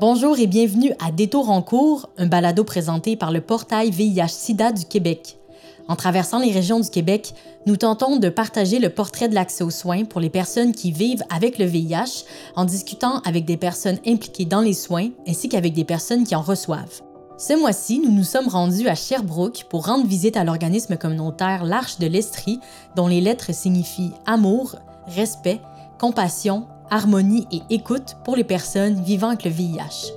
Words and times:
Bonjour 0.00 0.38
et 0.38 0.46
bienvenue 0.46 0.92
à 1.04 1.10
Détour 1.10 1.50
en 1.50 1.60
cours, 1.60 2.08
un 2.18 2.26
balado 2.26 2.62
présenté 2.62 3.16
par 3.16 3.32
le 3.32 3.40
portail 3.40 3.90
VIH-Sida 3.90 4.70
du 4.70 4.84
Québec. 4.84 5.40
En 5.88 5.96
traversant 5.96 6.38
les 6.38 6.52
régions 6.52 6.78
du 6.78 6.88
Québec, 6.88 7.34
nous 7.66 7.76
tentons 7.76 8.18
de 8.18 8.28
partager 8.28 8.78
le 8.78 8.90
portrait 8.90 9.28
de 9.28 9.34
l'accès 9.34 9.64
aux 9.64 9.70
soins 9.70 10.04
pour 10.04 10.20
les 10.20 10.30
personnes 10.30 10.70
qui 10.70 10.92
vivent 10.92 11.24
avec 11.34 11.58
le 11.58 11.64
VIH 11.64 12.22
en 12.54 12.64
discutant 12.64 13.22
avec 13.24 13.44
des 13.44 13.56
personnes 13.56 13.98
impliquées 14.06 14.44
dans 14.44 14.60
les 14.60 14.72
soins 14.72 15.08
ainsi 15.26 15.48
qu'avec 15.48 15.74
des 15.74 15.84
personnes 15.84 16.22
qui 16.22 16.36
en 16.36 16.42
reçoivent. 16.42 17.02
Ce 17.36 17.58
mois-ci, 17.58 17.98
nous 17.98 18.12
nous 18.12 18.22
sommes 18.22 18.46
rendus 18.46 18.86
à 18.86 18.94
Sherbrooke 18.94 19.66
pour 19.68 19.86
rendre 19.86 20.06
visite 20.06 20.36
à 20.36 20.44
l'organisme 20.44 20.96
communautaire 20.96 21.64
L'Arche 21.64 21.98
de 21.98 22.06
l'Estrie, 22.06 22.60
dont 22.94 23.08
les 23.08 23.20
lettres 23.20 23.52
signifient 23.52 24.12
amour, 24.26 24.76
respect, 25.08 25.60
compassion, 25.98 26.68
harmonie 26.90 27.46
et 27.52 27.62
écoute 27.70 28.16
pour 28.24 28.36
les 28.36 28.44
personnes 28.44 29.02
vivant 29.02 29.28
avec 29.28 29.44
le 29.44 29.50
VIH. 29.50 30.12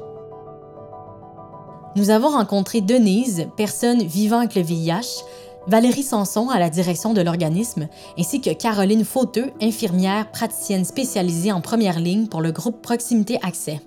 Nous 1.95 2.09
avons 2.09 2.29
rencontré 2.29 2.81
Denise, 2.81 3.47
personne 3.57 4.01
vivant 4.01 4.39
avec 4.39 4.55
le 4.55 4.61
VIH, 4.61 5.23
Valérie 5.67 6.03
Sanson 6.03 6.49
à 6.49 6.57
la 6.57 6.69
direction 6.69 7.13
de 7.13 7.21
l'organisme, 7.21 7.87
ainsi 8.17 8.41
que 8.41 8.51
Caroline 8.51 9.05
Fauteux, 9.05 9.51
infirmière 9.61 10.31
praticienne 10.31 10.85
spécialisée 10.85 11.51
en 11.51 11.61
première 11.61 11.99
ligne 11.99 12.27
pour 12.27 12.41
le 12.41 12.51
groupe 12.51 12.81
Proximité 12.81 13.37
Accès. 13.43 13.81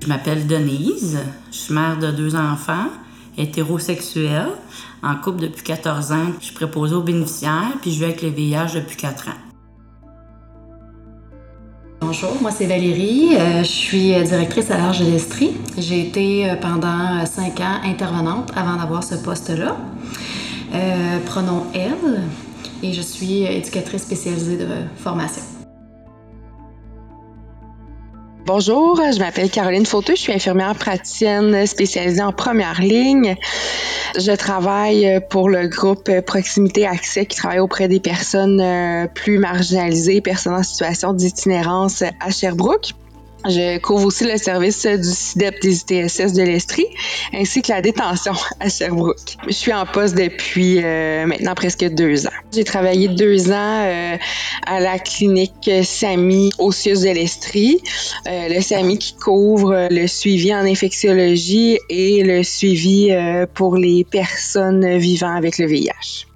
Je 0.00 0.08
m'appelle 0.08 0.46
Denise, 0.46 1.18
je 1.50 1.56
suis 1.56 1.74
mère 1.74 1.98
de 1.98 2.10
deux 2.10 2.34
enfants 2.34 2.88
hétérosexuel, 3.38 4.48
en 5.02 5.14
couple 5.16 5.40
depuis 5.40 5.62
14 5.62 6.12
ans. 6.12 6.26
Je 6.38 6.46
suis 6.46 6.54
préposée 6.54 6.94
aux 6.94 7.02
bénéficiaires, 7.02 7.72
puis 7.80 7.92
je 7.92 7.98
vis 7.98 8.04
avec 8.04 8.22
le 8.22 8.28
VIH 8.28 8.74
depuis 8.74 8.96
4 8.96 9.28
ans. 9.28 9.50
Bonjour, 12.00 12.34
moi 12.40 12.50
c'est 12.50 12.66
Valérie, 12.66 13.36
euh, 13.36 13.58
je 13.58 13.68
suis 13.68 14.12
directrice 14.24 14.70
à 14.70 14.78
l'Arche 14.78 15.00
de 15.00 15.04
l'Estrie. 15.04 15.52
J'ai 15.78 16.00
été 16.00 16.50
euh, 16.50 16.56
pendant 16.56 17.24
5 17.24 17.60
ans 17.60 17.80
intervenante 17.84 18.50
avant 18.56 18.76
d'avoir 18.76 19.04
ce 19.04 19.14
poste-là. 19.16 19.76
Euh, 20.74 21.18
pronom 21.26 21.66
et 22.82 22.92
je 22.92 23.02
suis 23.02 23.42
éducatrice 23.42 24.02
spécialisée 24.02 24.56
de 24.56 24.66
formation. 24.96 25.59
Bonjour, 28.52 28.96
je 28.96 29.20
m'appelle 29.20 29.48
Caroline 29.48 29.86
Fauteux, 29.86 30.16
je 30.16 30.22
suis 30.22 30.32
infirmière 30.32 30.74
praticienne 30.74 31.68
spécialisée 31.68 32.20
en 32.20 32.32
première 32.32 32.80
ligne. 32.80 33.36
Je 34.18 34.32
travaille 34.32 35.20
pour 35.30 35.48
le 35.48 35.68
groupe 35.68 36.10
Proximité 36.22 36.84
Accès 36.84 37.26
qui 37.26 37.36
travaille 37.36 37.60
auprès 37.60 37.86
des 37.86 38.00
personnes 38.00 38.60
euh, 38.60 39.06
plus 39.06 39.38
marginalisées, 39.38 40.20
personnes 40.20 40.54
en 40.54 40.64
situation 40.64 41.12
d'itinérance 41.12 42.02
à 42.02 42.30
Sherbrooke. 42.32 42.94
Je 43.48 43.78
couvre 43.78 44.06
aussi 44.06 44.24
le 44.24 44.36
service 44.36 44.86
du 44.86 45.02
CIDEP 45.02 45.62
des 45.62 45.80
ITSS 45.80 46.34
de 46.34 46.42
l'Estrie, 46.42 46.86
ainsi 47.32 47.62
que 47.62 47.72
la 47.72 47.80
détention 47.80 48.32
à 48.60 48.68
Sherbrooke. 48.68 49.36
Je 49.46 49.52
suis 49.52 49.72
en 49.72 49.86
poste 49.86 50.14
depuis 50.14 50.82
euh, 50.82 51.26
maintenant 51.26 51.54
presque 51.54 51.84
deux 51.88 52.26
ans. 52.26 52.32
J'ai 52.52 52.64
travaillé 52.64 53.08
deux 53.08 53.50
ans 53.50 53.84
euh, 53.84 54.16
à 54.66 54.80
la 54.80 54.98
clinique 54.98 55.70
SAMI 55.82 56.50
au 56.58 56.70
CIUS 56.70 57.00
de 57.00 57.10
l'Estrie, 57.14 57.80
euh, 58.28 58.48
le 58.48 58.60
SAMI 58.60 58.98
qui 58.98 59.14
couvre 59.14 59.88
le 59.90 60.06
suivi 60.06 60.54
en 60.54 60.64
infectiologie 60.64 61.78
et 61.88 62.22
le 62.22 62.42
suivi 62.42 63.10
pour 63.54 63.76
les 63.76 64.04
personnes 64.04 64.98
vivant 64.98 65.34
avec 65.34 65.58
le 65.58 65.66
VIH. 65.66 66.29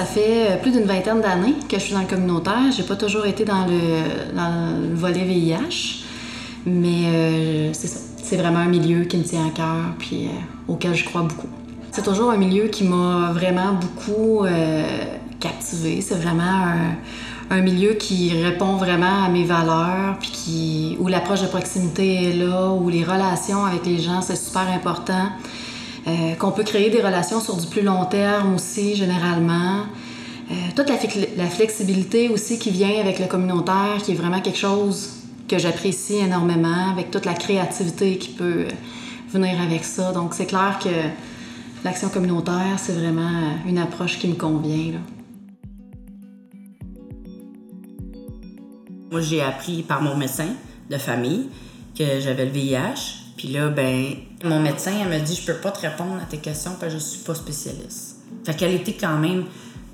Ça 0.00 0.06
fait 0.06 0.52
euh, 0.52 0.56
plus 0.56 0.72
d'une 0.72 0.84
vingtaine 0.84 1.20
d'années 1.20 1.56
que 1.68 1.76
je 1.76 1.82
suis 1.82 1.92
dans 1.92 2.00
le 2.00 2.06
communautaire. 2.06 2.72
J'ai 2.74 2.84
pas 2.84 2.96
toujours 2.96 3.26
été 3.26 3.44
dans 3.44 3.66
le, 3.66 4.94
volet 4.94 5.24
VIH, 5.24 6.06
mais 6.64 7.04
euh, 7.04 7.72
c'est 7.74 7.86
ça. 7.86 8.00
C'est 8.22 8.36
vraiment 8.38 8.60
un 8.60 8.68
milieu 8.68 9.04
qui 9.04 9.18
me 9.18 9.24
tient 9.24 9.46
à 9.46 9.50
cœur 9.50 9.92
puis 9.98 10.28
euh, 10.28 10.72
auquel 10.72 10.94
je 10.94 11.04
crois 11.04 11.20
beaucoup. 11.20 11.48
C'est 11.92 12.02
toujours 12.02 12.30
un 12.30 12.38
milieu 12.38 12.68
qui 12.68 12.84
m'a 12.84 13.32
vraiment 13.34 13.74
beaucoup 13.74 14.46
captivé. 15.38 16.00
C'est 16.00 16.14
vraiment 16.14 16.72
un, 17.50 17.60
milieu 17.60 17.92
qui 17.92 18.32
répond 18.42 18.76
vraiment 18.76 19.24
à 19.24 19.28
mes 19.28 19.44
valeurs, 19.44 20.16
puis 20.18 20.30
qui, 20.30 20.96
où 20.98 21.08
l'approche 21.08 21.42
de 21.42 21.48
proximité 21.48 22.30
est 22.30 22.36
là, 22.36 22.70
où 22.70 22.88
les 22.88 23.04
relations 23.04 23.66
avec 23.66 23.84
les 23.84 23.98
gens, 23.98 24.22
c'est 24.22 24.36
super 24.36 24.66
important. 24.72 25.26
Euh, 26.06 26.34
qu'on 26.36 26.50
peut 26.50 26.62
créer 26.62 26.88
des 26.88 27.02
relations 27.02 27.40
sur 27.40 27.56
du 27.56 27.66
plus 27.66 27.82
long 27.82 28.06
terme 28.06 28.54
aussi, 28.54 28.94
généralement. 28.94 29.82
Euh, 30.50 30.54
toute 30.74 30.88
la, 30.88 31.46
flexibilité 31.46 32.28
aussi 32.30 32.58
qui 32.58 32.70
vient 32.70 32.98
avec 32.98 33.18
le 33.18 33.26
communautaire, 33.26 33.98
qui 34.02 34.12
est 34.12 34.14
vraiment 34.14 34.40
quelque 34.40 34.58
chose 34.58 35.10
que 35.46 35.58
j'apprécie 35.58 36.16
énormément, 36.16 36.90
avec 36.90 37.10
toute 37.10 37.26
la 37.26 37.34
créativité 37.34 38.16
qui 38.16 38.30
peut 38.30 38.66
venir 39.28 39.60
avec 39.60 39.84
ça. 39.84 40.12
Donc, 40.12 40.32
c'est 40.32 40.46
clair 40.46 40.78
que 40.82 40.88
l'action 41.84 42.08
communautaire, 42.08 42.78
c'est 42.78 42.94
vraiment 42.94 43.58
une 43.66 43.78
approche 43.78 44.18
qui 44.18 44.28
me 44.28 44.34
convient. 44.34 45.00
Moi, 49.10 49.20
j'ai 49.20 49.42
appris 49.42 49.82
par 49.82 50.00
mon 50.00 50.16
médecin 50.16 50.48
de 50.88 50.96
famille 50.96 51.48
que 51.96 52.20
j'avais 52.20 52.46
le 52.46 52.52
VIH. 52.52 53.19
Puis 53.40 53.48
là, 53.48 53.70
ben, 53.70 54.16
mon 54.44 54.60
médecin, 54.60 54.92
elle 55.00 55.08
m'a 55.08 55.18
dit, 55.18 55.34
je 55.34 55.50
peux 55.50 55.58
pas 55.58 55.70
te 55.70 55.80
répondre 55.80 56.20
à 56.20 56.26
tes 56.26 56.36
questions 56.36 56.72
parce 56.78 56.92
que 56.92 56.98
je 56.98 57.02
suis 57.02 57.20
pas 57.20 57.34
spécialiste. 57.34 58.16
Fait 58.44 58.54
qu'elle 58.54 58.74
était 58.74 58.92
quand 58.92 59.16
même, 59.16 59.44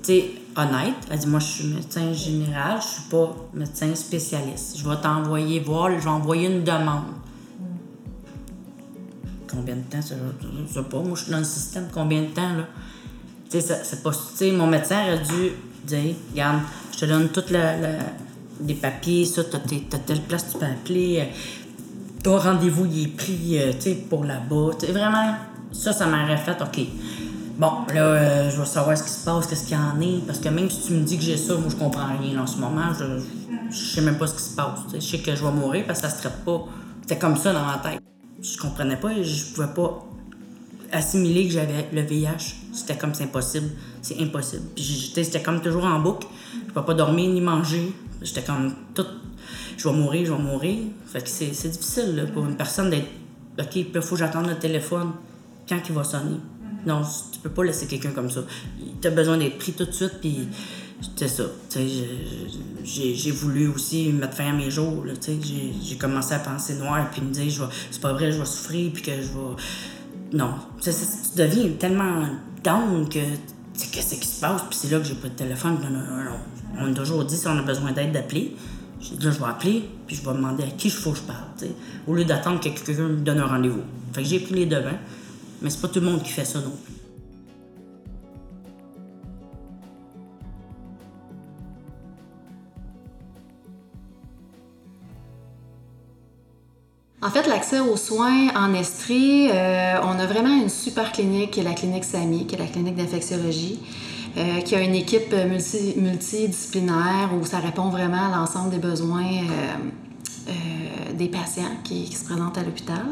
tu 0.03 0.07
sais, 0.07 0.31
honnête. 0.57 0.95
Elle 1.09 1.19
dit, 1.19 1.27
moi, 1.27 1.39
je 1.39 1.45
suis 1.45 1.67
médecin 1.67 2.11
général, 2.11 2.81
je 2.81 2.87
suis 2.87 3.09
pas 3.09 3.33
médecin 3.53 3.95
spécialiste. 3.95 4.77
Je 4.77 4.89
vais 4.89 4.97
t'envoyer 4.97 5.61
voir, 5.61 5.89
je 5.97 6.03
vais 6.03 6.09
envoyer 6.09 6.49
une 6.49 6.65
demande. 6.65 7.05
Combien 9.49 9.77
de 9.77 9.83
temps, 9.83 10.01
ça, 10.01 10.15
je 10.41 10.73
sais 10.73 10.83
pas. 10.83 10.99
Moi, 10.99 11.15
je 11.15 11.23
suis 11.23 11.31
dans 11.31 11.37
le 11.37 11.45
système, 11.45 11.87
combien 11.93 12.23
de 12.23 12.27
temps, 12.27 12.53
là? 12.53 12.67
Tu 13.49 13.61
sais, 13.61 13.79
c'est 13.81 14.03
pas, 14.03 14.11
tu 14.11 14.17
sais, 14.35 14.51
mon 14.51 14.67
médecin 14.67 15.03
aurait 15.05 15.23
dû 15.23 15.51
dire, 15.85 16.15
regarde, 16.31 16.63
je 16.91 16.97
te 16.97 17.05
donne 17.05 17.29
toutes 17.29 17.51
les 17.51 18.73
papiers, 18.73 19.23
ça, 19.23 19.45
t'as, 19.45 19.59
as 19.59 19.99
telle 19.99 20.21
place, 20.23 20.51
tu 20.51 20.57
peux 20.57 20.65
appeler 20.65 21.29
ton 22.23 22.37
rendez-vous 22.37 22.85
il 22.85 23.03
est 23.03 23.07
pris 23.07 23.59
euh, 23.59 23.71
pour 24.09 24.23
là-bas. 24.23 24.71
Vraiment, 24.89 25.35
ça, 25.71 25.93
ça 25.93 26.07
m'aurait 26.07 26.37
fait, 26.37 26.57
OK. 26.61 26.87
Bon, 27.57 27.71
là, 27.93 28.01
euh, 28.01 28.49
je 28.51 28.59
vais 28.59 28.65
savoir 28.65 28.95
ce 28.95 29.03
qui 29.03 29.09
se 29.09 29.25
passe, 29.25 29.47
qu'est-ce 29.47 29.67
qu'il 29.67 29.77
y 29.77 29.79
en 29.79 29.99
est. 29.99 30.25
Parce 30.27 30.39
que 30.39 30.49
même 30.49 30.69
si 30.69 30.87
tu 30.87 30.93
me 30.93 31.03
dis 31.03 31.17
que 31.17 31.23
j'ai 31.23 31.37
ça, 31.37 31.55
moi, 31.55 31.69
je 31.69 31.75
comprends 31.75 32.15
rien 32.17 32.39
en 32.39 32.45
ce 32.45 32.57
moment. 32.57 32.93
Je, 32.93 33.75
sais 33.75 34.01
même 34.01 34.17
pas 34.17 34.27
ce 34.27 34.35
qui 34.35 34.43
se 34.43 34.55
passe. 34.55 34.79
Je 34.93 34.99
sais 34.99 35.19
que 35.19 35.35
je 35.35 35.43
vais 35.43 35.51
mourir 35.51 35.85
parce 35.87 36.01
que 36.01 36.07
ça 36.07 36.15
se 36.15 36.19
traite 36.21 36.45
pas. 36.45 36.65
C'était 37.01 37.17
comme 37.17 37.35
ça 37.35 37.53
dans 37.53 37.65
ma 37.65 37.79
tête. 37.79 38.01
Je 38.41 38.57
comprenais 38.59 38.97
pas 38.97 39.11
et 39.11 39.23
je 39.23 39.53
pouvais 39.53 39.73
pas 39.73 40.05
assimiler 40.91 41.47
que 41.47 41.53
j'avais 41.53 41.87
le 41.91 42.01
VIH. 42.01 42.55
C'était 42.73 42.95
comme 42.95 43.15
c'est 43.15 43.23
impossible. 43.23 43.69
C'est 44.03 44.21
impossible. 44.21 44.63
Puis 44.75 45.11
j'étais 45.15 45.41
comme 45.41 45.59
toujours 45.59 45.85
en 45.85 45.99
boucle. 45.99 46.27
Je 46.53 46.71
pouvais 46.73 46.85
pas 46.85 46.93
dormir 46.93 47.29
ni 47.31 47.41
manger. 47.41 47.91
J'étais 48.21 48.43
comme 48.43 48.73
tout 48.93 49.05
je 49.77 49.87
vais 49.87 49.95
mourir, 49.95 50.25
je 50.25 50.33
vais 50.33 50.41
mourir. 50.41 50.77
Fait 51.05 51.21
que 51.21 51.29
c'est, 51.29 51.69
difficile 51.69 52.15
là, 52.15 52.25
pour 52.25 52.45
une 52.45 52.57
personne 52.57 52.89
d'être 52.89 53.07
OK, 53.59 53.75
il 53.75 54.01
faut 54.01 54.15
que 54.15 54.19
j'attende 54.19 54.47
le 54.47 54.57
téléphone 54.57 55.11
quand 55.67 55.79
il 55.87 55.95
va 55.95 56.03
sonner? 56.03 56.37
Non, 56.85 57.01
tu 57.31 57.39
peux 57.39 57.49
pas 57.49 57.63
laisser 57.63 57.87
quelqu'un 57.87 58.11
comme 58.11 58.29
ça. 58.29 58.41
Tu 59.01 59.07
as 59.07 59.11
besoin 59.11 59.37
d'être 59.37 59.57
pris 59.57 59.73
tout 59.73 59.85
de 59.85 59.91
suite, 59.91 60.19
puis 60.21 60.47
c'est 61.15 61.27
ça. 61.27 61.43
J'ai, 61.75 63.15
j'ai 63.15 63.31
voulu 63.31 63.67
aussi 63.67 64.11
mettre 64.13 64.35
fin 64.35 64.49
à 64.49 64.53
mes 64.53 64.71
jours. 64.71 65.03
Là, 65.03 65.13
j'ai, 65.25 65.73
j'ai 65.83 65.97
commencé 65.97 66.33
à 66.33 66.39
penser 66.39 66.75
noir, 66.75 67.09
puis 67.11 67.21
me 67.21 67.31
dire 67.31 67.69
c'est 67.91 68.01
pas 68.01 68.13
vrai, 68.13 68.31
je 68.31 68.39
vais 68.39 68.45
souffrir, 68.45 68.91
puis 68.93 69.03
que 69.03 69.11
je 69.11 69.27
vais. 69.27 70.37
Non. 70.37 70.55
tu 70.81 70.89
deviens 71.35 71.69
tellement 71.79 72.25
down 72.63 73.07
que 73.09 73.19
qu'est-ce 73.91 74.15
qui 74.15 74.27
se 74.27 74.39
passe, 74.39 74.61
puis 74.69 74.77
c'est 74.79 74.91
là 74.91 74.99
que 74.99 75.05
j'ai 75.05 75.15
pas 75.15 75.29
de 75.29 75.33
téléphone. 75.33 75.77
On 76.79 76.91
a 76.91 76.93
toujours 76.93 77.25
dit 77.25 77.35
si 77.35 77.47
on 77.47 77.57
a 77.57 77.63
besoin 77.63 77.91
d'aide 77.91 78.11
d'appeler. 78.11 78.55
Là, 78.99 79.31
je 79.31 79.39
vais 79.39 79.45
appeler, 79.45 79.89
puis 80.05 80.15
je 80.15 80.25
vais 80.25 80.35
demander 80.35 80.63
à 80.63 80.67
qui 80.67 80.87
il 80.87 80.93
faut 80.93 81.11
que 81.11 81.17
je 81.17 81.23
parle, 81.23 81.45
au 82.07 82.13
lieu 82.13 82.25
d'attendre 82.25 82.59
que 82.59 82.69
quelqu'un 82.69 83.03
me 83.03 83.17
donne 83.17 83.39
un 83.39 83.45
rendez-vous. 83.45 83.83
Fait 84.13 84.23
que 84.23 84.27
j'ai 84.27 84.39
pris 84.39 84.55
les 84.55 84.65
devants, 84.65 84.97
mais 85.61 85.69
c'est 85.69 85.81
pas 85.81 85.87
tout 85.87 85.99
le 85.99 86.07
monde 86.07 86.23
qui 86.23 86.31
fait 86.31 86.45
ça 86.45 86.59
non 86.59 86.73
plus. 86.83 86.93
En 97.21 97.29
fait, 97.29 97.47
l'accès 97.47 97.79
aux 97.79 97.97
soins 97.97 98.49
en 98.55 98.73
Estrie, 98.73 99.49
euh, 99.51 99.99
on 100.01 100.17
a 100.17 100.25
vraiment 100.25 100.55
une 100.55 100.69
super 100.69 101.11
clinique 101.11 101.51
qui 101.51 101.59
est 101.59 101.63
la 101.63 101.73
clinique 101.73 102.05
SAMI, 102.05 102.47
qui 102.47 102.55
est 102.55 102.57
la 102.59 102.67
clinique 102.67 102.95
d'infectiologie. 102.95 103.79
Euh, 104.37 104.61
qui 104.61 104.75
a 104.75 104.81
une 104.81 104.93
équipe 104.93 105.33
multidisciplinaire 105.33 107.31
où 107.33 107.43
ça 107.43 107.57
répond 107.57 107.89
vraiment 107.89 108.31
à 108.31 108.37
l'ensemble 108.37 108.69
des 108.69 108.77
besoins 108.77 109.25
euh, 109.25 110.51
des 111.15 111.27
patients 111.27 111.75
qui, 111.83 112.05
se 112.13 112.23
présentent 112.23 112.57
à 112.59 112.61
l'hôpital. 112.61 113.03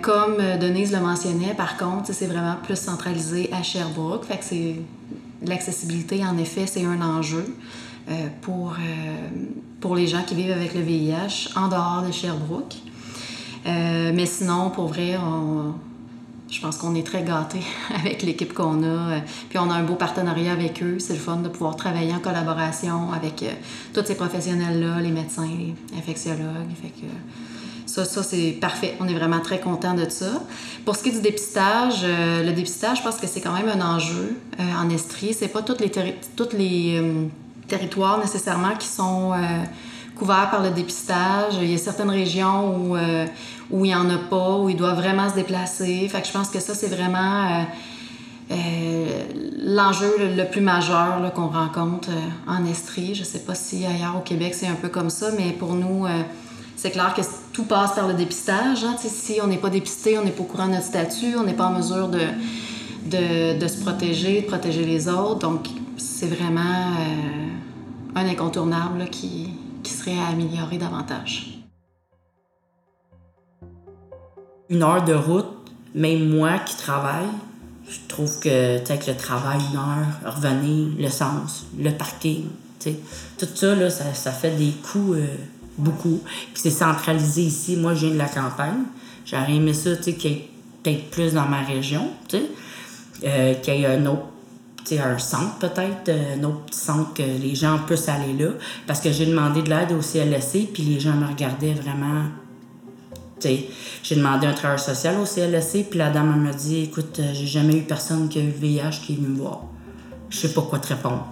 comme 0.00 0.36
Denise 0.60 0.92
le 0.92 1.00
mentionnait, 1.00 1.54
par 1.54 1.76
contre, 1.76 2.14
c'est 2.14 2.26
vraiment 2.26 2.54
plus 2.62 2.78
centralisé 2.78 3.50
à 3.52 3.64
Sherbrooke. 3.64 4.24
Fait 4.24 4.76
l'accessibilité, 5.44 6.24
en 6.24 6.38
effet, 6.38 6.66
c'est 6.68 6.84
un 6.84 7.02
enjeu 7.02 7.44
pour, 8.42 8.76
pour 9.80 9.96
les 9.96 10.06
gens 10.06 10.22
qui 10.22 10.36
vivent 10.36 10.52
avec 10.52 10.74
le 10.74 10.82
VIH 10.82 11.50
en 11.56 11.66
dehors 11.66 12.04
de 12.06 12.12
Sherbrooke. 12.12 12.76
mais 13.64 14.26
sinon, 14.26 14.70
pour 14.70 14.86
vrai, 14.86 15.16
on, 15.16 15.74
je 16.52 16.60
pense 16.60 16.76
qu'on 16.76 16.94
est 16.94 17.06
très 17.06 17.22
gâtés 17.22 17.62
avec 17.94 18.22
l'équipe 18.22 18.52
qu'on 18.52 18.82
a. 18.82 18.86
Euh, 18.86 19.18
puis 19.48 19.58
on 19.58 19.70
a 19.70 19.74
un 19.74 19.82
beau 19.82 19.94
partenariat 19.94 20.52
avec 20.52 20.82
eux. 20.82 20.98
C'est 20.98 21.14
le 21.14 21.18
fun 21.18 21.36
de 21.36 21.48
pouvoir 21.48 21.76
travailler 21.76 22.12
en 22.12 22.18
collaboration 22.18 23.10
avec 23.12 23.42
euh, 23.42 23.50
tous 23.94 24.04
ces 24.04 24.14
professionnels-là, 24.14 25.00
les 25.00 25.10
médecins, 25.10 25.48
les 25.48 25.74
infectiologues. 25.98 26.70
Fait 26.80 26.88
que 26.88 27.06
ça, 27.86 28.04
ça 28.04 28.22
c'est 28.22 28.52
parfait. 28.60 28.94
On 29.00 29.08
est 29.08 29.14
vraiment 29.14 29.40
très 29.40 29.60
content 29.60 29.94
de 29.94 30.06
ça. 30.10 30.44
Pour 30.84 30.94
ce 30.94 31.02
qui 31.02 31.08
est 31.08 31.12
du 31.12 31.22
dépistage, 31.22 32.02
euh, 32.04 32.44
le 32.44 32.52
dépistage, 32.52 32.98
je 32.98 33.02
pense 33.02 33.16
que 33.16 33.26
c'est 33.26 33.40
quand 33.40 33.54
même 33.54 33.68
un 33.68 33.96
enjeu 33.96 34.36
en 34.58 34.90
Estrie. 34.90 35.32
C'est 35.32 35.48
pas 35.48 35.62
tous 35.62 35.78
les, 35.80 35.90
les 36.58 37.02
territoires 37.66 38.18
nécessairement 38.18 38.76
qui 38.76 38.88
sont 38.88 39.32
couverts 40.22 40.50
par 40.50 40.62
le 40.62 40.70
dépistage. 40.70 41.54
Il 41.60 41.68
y 41.68 41.74
a 41.74 41.78
certaines 41.78 42.10
régions 42.10 42.76
où, 42.76 42.96
euh, 42.96 43.26
où 43.72 43.84
il 43.84 43.88
n'y 43.88 43.94
en 43.94 44.08
a 44.08 44.18
pas, 44.18 44.58
où 44.58 44.68
ils 44.68 44.76
doivent 44.76 44.98
vraiment 44.98 45.28
se 45.28 45.34
déplacer. 45.34 46.08
Fait 46.08 46.20
que 46.20 46.28
je 46.28 46.32
pense 46.32 46.48
que 46.48 46.60
ça, 46.60 46.74
c'est 46.74 46.94
vraiment 46.94 47.18
euh, 47.50 47.62
euh, 48.52 49.22
l'enjeu 49.64 50.12
le, 50.36 50.44
plus 50.48 50.60
majeur 50.60 51.32
qu'on 51.34 51.48
rencontre 51.48 52.10
en 52.46 52.64
Estrie. 52.66 53.16
Je 53.16 53.22
ne 53.22 53.26
sais 53.26 53.40
pas 53.40 53.56
si 53.56 53.84
ailleurs 53.84 54.16
au 54.16 54.20
Québec, 54.20 54.54
c'est 54.54 54.68
un 54.68 54.76
peu 54.76 54.88
comme 54.88 55.10
ça, 55.10 55.30
mais 55.36 55.50
pour 55.50 55.74
nous, 55.74 56.06
c'est 56.76 56.92
clair 56.92 57.14
que 57.14 57.22
tout 57.52 57.64
passe 57.64 57.96
par 57.96 58.06
le 58.06 58.14
dépistage. 58.14 58.84
Hein. 58.84 58.94
Si 58.98 59.40
on 59.42 59.48
n'est 59.48 59.56
pas 59.56 59.70
dépisté, 59.70 60.18
on 60.20 60.24
n'est 60.24 60.30
pas 60.30 60.42
au 60.42 60.46
courant 60.46 60.68
de 60.68 60.74
notre 60.74 60.86
statut, 60.86 61.34
on 61.36 61.42
n'est 61.42 61.52
pas 61.52 61.66
en 61.66 61.72
mesure 61.72 62.06
de, 62.06 62.20
de, 63.06 63.58
de, 63.58 63.66
se 63.66 63.80
protéger, 63.80 64.42
de 64.42 64.46
protéger 64.46 64.84
les 64.84 65.08
autres. 65.08 65.40
Donc, 65.40 65.66
c'est 65.96 66.28
vraiment 66.28 66.94
un 68.14 68.26
incontournable 68.26 69.08
qui, 69.10 69.51
qui 69.82 69.92
serait 69.92 70.18
à 70.18 70.28
améliorer 70.28 70.78
davantage. 70.78 71.58
Une 74.68 74.82
heure 74.82 75.04
de 75.04 75.14
route, 75.14 75.72
même 75.94 76.28
moi 76.28 76.58
qui 76.60 76.76
travaille, 76.76 77.28
je 77.88 77.98
trouve 78.08 78.40
que 78.40 78.78
le 78.78 79.16
travail, 79.16 79.60
une 79.70 79.78
heure, 79.78 80.34
revenir, 80.34 80.96
l'essence, 80.98 81.66
le 81.78 81.90
parking, 81.90 82.44
tout 83.38 83.46
ça, 83.54 83.74
là, 83.74 83.90
ça, 83.90 84.32
fait 84.32 84.56
des 84.56 84.72
coûts 84.72 85.14
euh, 85.14 85.26
beaucoup. 85.78 86.20
Puis 86.24 86.62
c'est 86.62 86.70
centralisé 86.70 87.42
ici. 87.42 87.76
Moi, 87.76 87.94
je 87.94 88.06
viens 88.06 88.14
de 88.14 88.18
la 88.18 88.28
campagne. 88.28 88.84
J'aurais 89.24 89.54
aimé 89.54 89.72
ça, 89.72 89.96
qu'il 89.96 90.14
y 90.14 90.26
ait 90.26 90.48
peut-être 90.82 91.10
plus 91.10 91.34
dans 91.34 91.46
ma 91.46 91.62
région, 91.62 92.10
euh, 93.24 93.54
qu'il 93.54 93.74
y 93.74 93.82
ait 93.82 93.86
un 93.86 94.06
autre 94.06 94.26
un 94.92 95.18
centre 95.18 95.58
peut-être, 95.58 96.10
un 96.10 96.42
autre 96.44 96.72
centre 96.72 97.14
que 97.14 97.22
les 97.22 97.54
gens 97.54 97.78
puissent 97.86 98.08
aller 98.08 98.32
là. 98.32 98.50
Parce 98.86 99.00
que 99.00 99.10
j'ai 99.12 99.26
demandé 99.26 99.62
de 99.62 99.70
l'aide 99.70 99.92
au 99.92 100.00
CLSC, 100.00 100.68
puis 100.72 100.82
les 100.82 101.00
gens 101.00 101.14
me 101.14 101.26
regardaient 101.26 101.74
vraiment. 101.74 102.24
J'ai 103.42 104.14
demandé 104.14 104.46
un 104.46 104.52
travailleur 104.52 104.78
social 104.78 105.16
au 105.18 105.24
CLSC, 105.24 105.86
puis 105.90 105.98
la 105.98 106.10
dame 106.10 106.40
m'a 106.40 106.52
dit 106.52 106.84
Écoute, 106.84 107.18
euh, 107.18 107.32
j'ai 107.32 107.46
jamais 107.46 107.76
eu 107.76 107.82
personne 107.82 108.28
qui 108.28 108.38
a 108.38 108.42
eu 108.42 108.46
le 108.46 108.52
VIH 108.52 109.00
qui 109.04 109.14
est 109.14 109.16
venu 109.16 109.28
me 109.28 109.38
voir. 109.38 109.62
Je 110.30 110.38
sais 110.38 110.52
pas 110.52 110.62
quoi 110.62 110.78
te 110.78 110.88
répondre. 110.88 111.26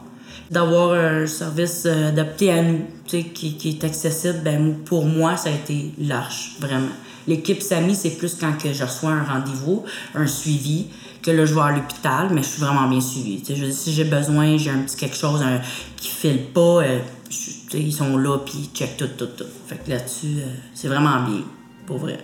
D'avoir 0.51 0.95
un 0.95 1.27
service 1.27 1.85
euh, 1.87 2.09
adapté 2.09 2.51
à 2.51 2.63
nous, 2.63 2.81
qui, 3.07 3.25
qui 3.31 3.69
est 3.69 3.85
accessible, 3.85 4.41
ben, 4.45 4.75
pour 4.85 5.07
moi, 5.07 5.37
ça 5.37 5.51
a 5.51 5.53
été 5.53 5.93
large, 5.99 6.57
vraiment. 6.59 6.91
L'équipe 7.29 7.63
SAMI, 7.63 7.95
c'est 7.95 8.11
plus 8.11 8.35
quand 8.35 8.53
que 8.59 8.73
je 8.73 8.83
reçois 8.83 9.11
un 9.11 9.23
rendez-vous, 9.23 9.85
un 10.15 10.27
suivi 10.27 10.89
que 11.23 11.31
là, 11.31 11.45
je 11.45 11.55
vais 11.55 11.61
à 11.61 11.71
l'hôpital, 11.73 12.29
mais 12.33 12.43
je 12.43 12.49
suis 12.49 12.61
vraiment 12.61 12.89
bien 12.89 13.01
suivie. 13.01 13.43
si 13.73 13.93
j'ai 13.93 14.05
besoin, 14.05 14.57
j'ai 14.57 14.71
un 14.71 14.79
petit 14.79 14.97
quelque 14.97 15.17
chose 15.17 15.43
qui 15.97 16.09
file 16.09 16.45
pas, 16.55 16.83
euh, 16.83 16.99
ils 17.75 17.93
sont 17.93 18.17
là, 18.17 18.39
puis 18.39 18.55
ils 18.59 18.77
checkent 18.77 18.97
tout, 18.97 19.09
tout, 19.17 19.27
tout. 19.37 19.45
Fait 19.67 19.77
que 19.77 19.91
là-dessus, 19.91 20.39
euh, 20.39 20.55
c'est 20.75 20.89
vraiment 20.89 21.23
bien, 21.23 21.43
pour 21.87 21.99
vrai. 21.99 22.19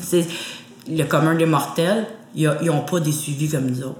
C'est 0.00 0.26
le 0.88 1.04
commun 1.04 1.34
des 1.34 1.46
mortels, 1.46 2.06
ils 2.34 2.50
n'ont 2.62 2.82
pas 2.82 3.00
des 3.00 3.12
suivis 3.12 3.48
comme 3.48 3.70
nous 3.70 3.82
autres. 3.82 3.98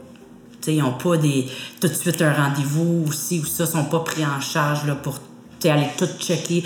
ils 0.67 0.79
n'ont 0.79 0.93
pas 0.93 1.17
des, 1.17 1.47
tout 1.81 1.89
de 1.89 1.95
suite 1.95 2.21
un 2.23 2.33
rendez-vous 2.33 3.05
ou 3.07 3.13
ci 3.13 3.41
ou 3.41 3.47
ça, 3.47 3.65
ils 3.65 3.71
sont 3.71 3.85
pas 3.85 4.01
pris 4.01 4.25
en 4.25 4.41
charge 4.41 4.87
là, 4.87 4.95
pour 4.95 5.19
aller 5.65 5.89
tout 5.97 6.09
checker. 6.19 6.63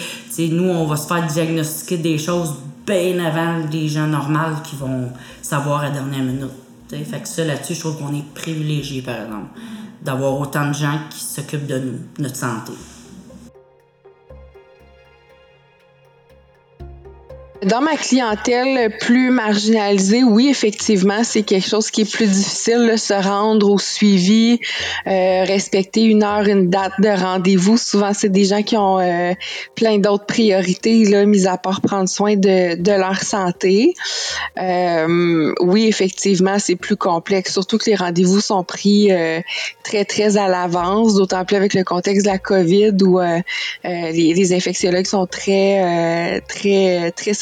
nous, 0.50 0.68
on 0.68 0.86
va 0.86 0.96
se 0.96 1.06
faire 1.06 1.26
diagnostiquer 1.26 1.98
des 1.98 2.18
choses 2.18 2.54
bien 2.86 3.24
avant 3.24 3.66
les 3.70 3.88
gens 3.88 4.06
normaux 4.06 4.60
qui 4.64 4.76
vont 4.76 5.10
savoir 5.42 5.84
à 5.84 5.90
dernière 5.90 6.22
minute. 6.22 6.50
Fait 6.96 7.20
que 7.20 7.28
ça, 7.28 7.44
là-dessus, 7.44 7.74
je 7.74 7.80
trouve 7.80 7.98
qu'on 7.98 8.14
est 8.14 8.34
privilégié, 8.34 9.02
par 9.02 9.22
exemple, 9.22 9.48
d'avoir 10.02 10.38
autant 10.38 10.68
de 10.68 10.74
gens 10.74 10.98
qui 11.10 11.20
s'occupent 11.20 11.66
de 11.66 11.78
nous, 11.78 11.98
notre 12.18 12.36
santé. 12.36 12.72
Dans 17.62 17.82
ma 17.82 17.94
clientèle 17.96 18.96
plus 19.00 19.30
marginalisée, 19.30 20.22
oui, 20.22 20.48
effectivement, 20.48 21.22
c'est 21.24 21.42
quelque 21.42 21.68
chose 21.68 21.90
qui 21.90 22.02
est 22.02 22.10
plus 22.10 22.26
difficile, 22.26 22.88
de 22.90 22.96
se 22.96 23.12
rendre 23.12 23.70
au 23.70 23.78
suivi, 23.78 24.58
euh, 25.06 25.44
respecter 25.44 26.04
une 26.04 26.22
heure, 26.22 26.46
une 26.46 26.70
date 26.70 26.94
de 27.00 27.08
rendez-vous. 27.08 27.76
Souvent, 27.76 28.14
c'est 28.14 28.30
des 28.30 28.46
gens 28.46 28.62
qui 28.62 28.78
ont 28.78 28.98
euh, 28.98 29.34
plein 29.74 29.98
d'autres 29.98 30.24
priorités, 30.24 31.04
là, 31.04 31.26
mis 31.26 31.46
à 31.46 31.58
part 31.58 31.82
prendre 31.82 32.08
soin 32.08 32.34
de, 32.34 32.80
de 32.80 32.92
leur 32.92 33.20
santé. 33.22 33.92
Euh, 34.58 35.52
oui, 35.60 35.86
effectivement, 35.86 36.58
c'est 36.58 36.76
plus 36.76 36.96
complexe, 36.96 37.52
surtout 37.52 37.76
que 37.76 37.90
les 37.90 37.96
rendez-vous 37.96 38.40
sont 38.40 38.64
pris 38.64 39.12
euh, 39.12 39.40
très, 39.84 40.06
très 40.06 40.38
à 40.38 40.48
l'avance, 40.48 41.14
d'autant 41.14 41.44
plus 41.44 41.56
avec 41.56 41.74
le 41.74 41.84
contexte 41.84 42.24
de 42.24 42.30
la 42.30 42.38
COVID 42.38 42.96
où 43.02 43.20
euh, 43.20 43.38
les, 43.84 44.32
les 44.32 44.54
infectiologues 44.54 45.06
sont 45.06 45.26
très, 45.26 46.40
très, 46.48 47.10
très 47.10 47.34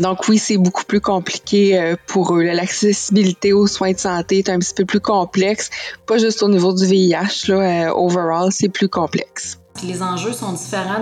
donc 0.00 0.28
oui, 0.28 0.38
c'est 0.38 0.56
beaucoup 0.56 0.84
plus 0.84 1.00
compliqué 1.00 1.78
euh, 1.78 1.96
pour 2.06 2.34
eux. 2.34 2.42
L'accessibilité 2.42 3.52
aux 3.52 3.66
soins 3.66 3.92
de 3.92 3.98
santé 3.98 4.38
est 4.38 4.48
un 4.48 4.58
petit 4.58 4.74
peu 4.74 4.84
plus 4.84 5.00
complexe, 5.00 5.70
pas 6.06 6.18
juste 6.18 6.42
au 6.42 6.48
niveau 6.48 6.72
du 6.72 6.84
VIH, 6.84 7.48
là, 7.48 7.88
euh, 7.88 7.92
overall, 7.94 8.50
c'est 8.50 8.68
plus 8.68 8.88
complexe. 8.88 9.58
Les 9.84 10.02
enjeux 10.02 10.32
sont 10.32 10.52
différents 10.52 11.00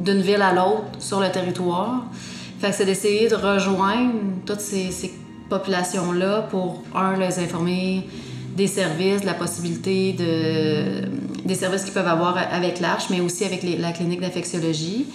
d'une 0.00 0.20
ville 0.20 0.42
à 0.42 0.52
l'autre 0.52 0.84
sur 0.98 1.20
le 1.20 1.30
territoire. 1.30 2.04
C'est 2.60 2.84
d'essayer 2.84 3.28
de 3.28 3.36
rejoindre 3.36 4.14
toutes 4.44 4.60
ces, 4.60 4.90
populations-là 5.48 6.42
pour, 6.50 6.82
un, 6.94 7.16
les 7.16 7.38
informer 7.38 8.06
des 8.54 8.66
services, 8.66 9.22
de 9.22 9.26
la 9.26 9.32
possibilité 9.32 10.12
de, 10.12 11.08
des 11.46 11.54
services 11.54 11.84
qu'ils 11.84 11.94
peuvent 11.94 12.06
avoir 12.06 12.36
avec 12.36 12.80
l'Arche, 12.80 13.04
mais 13.08 13.22
aussi 13.22 13.46
avec 13.46 13.62
la 13.62 13.92
clinique 13.92 14.20
d'infectiologie 14.20 15.06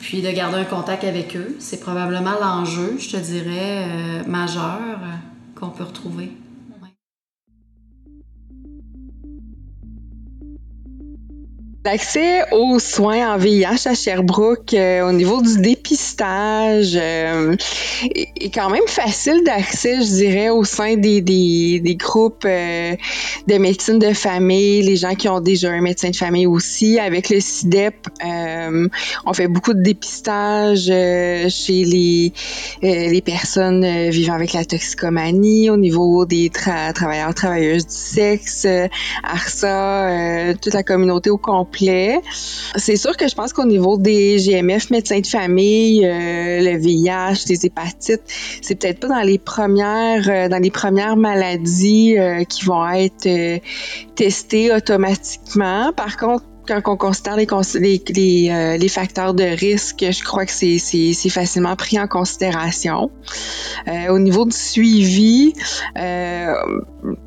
puis 0.00 0.22
de 0.22 0.30
garder 0.30 0.58
un 0.58 0.64
contact 0.64 1.04
avec 1.04 1.36
eux. 1.36 1.56
C'est 1.58 1.80
probablement 1.80 2.34
l'enjeu, 2.40 2.96
je 2.98 3.10
te 3.10 3.16
dirais, 3.16 3.84
euh, 3.88 4.24
majeur 4.26 4.80
euh, 4.80 5.58
qu'on 5.58 5.70
peut 5.70 5.84
retrouver. 5.84 6.32
L'accès 11.86 12.42
aux 12.50 12.80
soins 12.80 13.32
en 13.32 13.38
VIH 13.38 13.86
à 13.86 13.94
Sherbrooke 13.94 14.74
euh, 14.74 15.08
au 15.08 15.12
niveau 15.12 15.40
du 15.40 15.60
dépistage 15.60 16.98
euh, 17.00 17.54
est, 18.12 18.52
quand 18.52 18.70
même 18.70 18.88
facile 18.88 19.44
d'accès, 19.44 20.02
je 20.02 20.16
dirais, 20.16 20.48
au 20.48 20.64
sein 20.64 20.96
des, 20.96 21.20
des, 21.20 21.78
des 21.78 21.94
groupes 21.94 22.44
euh, 22.44 22.96
de 23.46 23.58
médecine 23.58 24.00
de 24.00 24.12
famille, 24.14 24.82
les 24.82 24.96
gens 24.96 25.14
qui 25.14 25.28
ont 25.28 25.38
déjà 25.38 25.70
un 25.70 25.80
médecin 25.80 26.10
de 26.10 26.16
famille 26.16 26.48
aussi. 26.48 26.98
Avec 26.98 27.30
le 27.30 27.38
CIDEP, 27.38 28.08
on 29.24 29.32
fait 29.32 29.46
beaucoup 29.46 29.72
de 29.72 29.82
dépistage 29.82 30.86
chez 30.86 31.84
les, 31.84 32.32
les 32.82 33.22
personnes 33.22 34.10
vivant 34.10 34.34
avec 34.34 34.54
la 34.54 34.64
toxicomanie, 34.64 35.70
au 35.70 35.76
niveau 35.76 36.26
des 36.26 36.50
travailleurs, 36.50 37.32
travailleuses 37.32 37.86
du 37.86 37.94
sexe, 37.94 38.66
ARSA, 39.22 40.54
toute 40.60 40.74
la 40.74 40.82
communauté 40.82 41.30
au 41.30 41.38
complet 41.38 41.75
c'est 42.76 42.96
sûr 42.96 43.16
que 43.16 43.28
je 43.28 43.34
pense 43.34 43.52
qu'au 43.52 43.64
niveau 43.64 43.96
des 43.98 44.38
GMF, 44.38 44.90
médecins 44.90 45.20
de 45.20 45.26
famille, 45.26 46.04
euh, 46.04 46.60
le 46.60 46.76
VIH, 46.78 47.46
les 47.48 47.66
hépatites, 47.66 48.22
c'est 48.62 48.74
peut-être 48.74 49.00
pas 49.00 49.08
dans 49.08 49.22
les 49.22 49.38
premières, 49.38 50.28
euh, 50.28 51.16
maladies 51.16 52.18
euh, 52.18 52.44
qui 52.44 52.64
vont 52.64 52.88
être 52.88 53.60
testées 54.14 54.72
automatiquement. 54.72 55.92
Par 55.92 56.16
contre, 56.16 56.44
quand 56.66 56.80
on 56.86 56.96
considère 56.96 57.36
euh, 57.38 58.76
les, 58.76 58.88
facteurs 58.88 59.34
de 59.34 59.44
risque, 59.44 60.04
je 60.10 60.24
crois 60.24 60.44
que 60.44 60.52
c'est 60.52 61.30
facilement 61.30 61.76
pris 61.76 61.98
en 61.98 62.06
considération. 62.06 63.10
Euh, 63.88 64.08
au 64.08 64.18
niveau 64.18 64.44
du 64.44 64.56
suivi, 64.56 65.52
euh, 65.98 66.54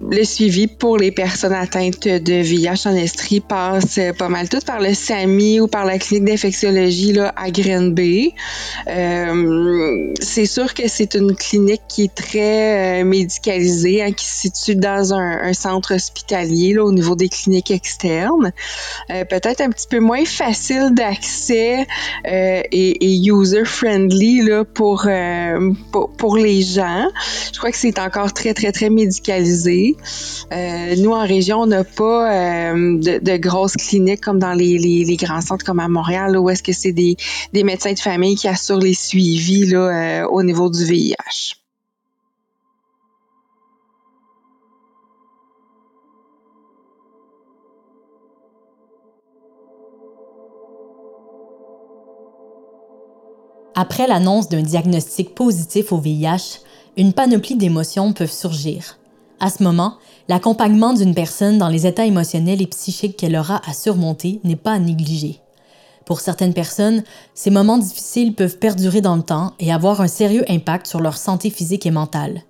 le 0.10 0.24
suivi 0.24 0.68
pour 0.68 0.98
les 0.98 1.12
personnes 1.12 1.54
atteintes 1.54 2.08
de 2.08 2.42
VIH 2.42 2.86
en 2.86 2.96
Estrie 2.96 3.40
passe 3.40 4.00
pas 4.18 4.30
mal 4.30 4.50
tout 4.50 4.60
par 4.66 4.80
le 4.80 4.94
SAMI 4.94 5.62
ou 5.62 5.68
par 5.68 5.86
la 5.86 5.98
clinique 5.98 6.26
d'infectiologie 6.26 7.18
à 7.20 7.52
Green 7.52 7.96
Euh, 8.88 10.14
c'est 10.20 10.46
sûr 10.46 10.74
que 10.74 10.88
c'est 10.88 11.16
une 11.16 11.36
clinique 11.36 11.82
qui 11.88 12.04
est 12.06 12.16
très 12.16 13.04
médicalisée, 13.04 14.04
hein, 14.04 14.12
qui 14.12 14.26
se 14.26 14.50
situe 14.50 14.76
dans 14.76 15.14
un, 15.14 15.44
un 15.44 15.54
centre 15.54 15.96
hospitalier 15.96 16.74
là, 16.74 16.84
au 16.84 16.92
niveau 16.92 17.16
des 17.16 17.30
cliniques 17.30 17.72
externes 17.72 18.52
peut-être 19.30 19.62
un 19.62 19.70
petit 19.70 19.88
peu 19.88 20.00
moins 20.00 20.26
facile 20.26 20.90
d'accès 20.92 21.88
euh, 22.28 22.62
et, 22.72 23.16
user-friendly 23.18 24.42
là, 24.42 24.66
pour, 24.66 25.06
euh, 25.08 25.72
pour, 25.92 26.12
pour, 26.12 26.38
les 26.38 26.62
gens. 26.62 27.08
Je 27.54 27.58
crois 27.58 27.72
que 27.72 27.78
c'est 27.78 28.00
encore 28.00 28.34
très, 28.34 28.54
très, 28.54 28.72
très 28.72 28.90
médicalisé. 28.90 29.96
Euh, 30.52 30.96
nous, 30.98 31.12
en 31.12 31.26
région, 31.26 31.60
on 31.62 31.68
n'a 31.68 31.84
pas 31.84 32.74
de, 32.74 33.20
de, 33.20 33.38
grosses 33.38 33.76
cliniques 33.76 34.22
comme 34.22 34.40
dans 34.40 34.54
les, 34.54 34.78
les, 34.78 35.06
les, 35.06 35.16
grands 35.16 35.42
centres 35.42 35.66
comme 35.66 35.80
à 35.80 35.88
Montréal, 35.88 36.38
où 36.38 36.50
est-ce 36.50 36.64
que 36.64 36.74
c'est 36.74 36.92
des, 36.92 37.16
des 37.54 37.64
médecins 37.64 37.94
de 37.94 38.00
famille 38.00 38.36
qui 38.36 38.48
assurent 38.48 38.80
les 38.80 38.94
suivis 38.94 39.68
là, 39.68 40.28
au 40.30 40.44
niveau 40.44 40.70
du 40.70 40.84
VIH. 40.84 41.59
Après 53.82 54.08
l'annonce 54.08 54.50
d'un 54.50 54.62
diagnostic 54.62 55.34
positif 55.34 55.94
au 55.94 56.00
VIH, 56.00 56.60
une 56.98 57.14
panoplie 57.14 57.56
d'émotions 57.56 58.12
peuvent 58.12 58.30
surgir. 58.30 58.98
À 59.40 59.50
ce 59.50 59.64
moment, 59.64 59.94
l'accompagnement 60.28 60.92
d'une 60.92 61.16
personne 61.16 61.58
dans 61.58 61.70
les 61.70 61.88
états 61.88 62.04
émotionnels 62.04 62.62
et 62.62 62.68
psychiques 62.68 63.16
qu'elle 63.16 63.38
aura 63.38 63.62
à 63.66 63.72
surmonter 63.72 64.42
n'est 64.44 64.58
pas 64.58 64.74
à 64.74 64.80
négliger. 64.80 65.40
Pour 66.06 66.20
certaines 66.20 66.54
personnes, 66.54 67.04
ces 67.34 67.52
moments 67.52 67.78
difficiles 67.78 68.36
peuvent 68.36 68.58
perdurer 68.58 69.00
dans 69.00 69.16
le 69.16 69.24
temps 69.24 69.54
et 69.60 69.72
avoir 69.72 70.02
un 70.02 70.10
sérieux 70.10 70.44
impact 70.50 70.86
sur 70.86 71.00
leur 71.00 71.16
santé 71.16 71.50
physique 71.50 71.86
et 71.86 71.92
mentale. 71.92 72.44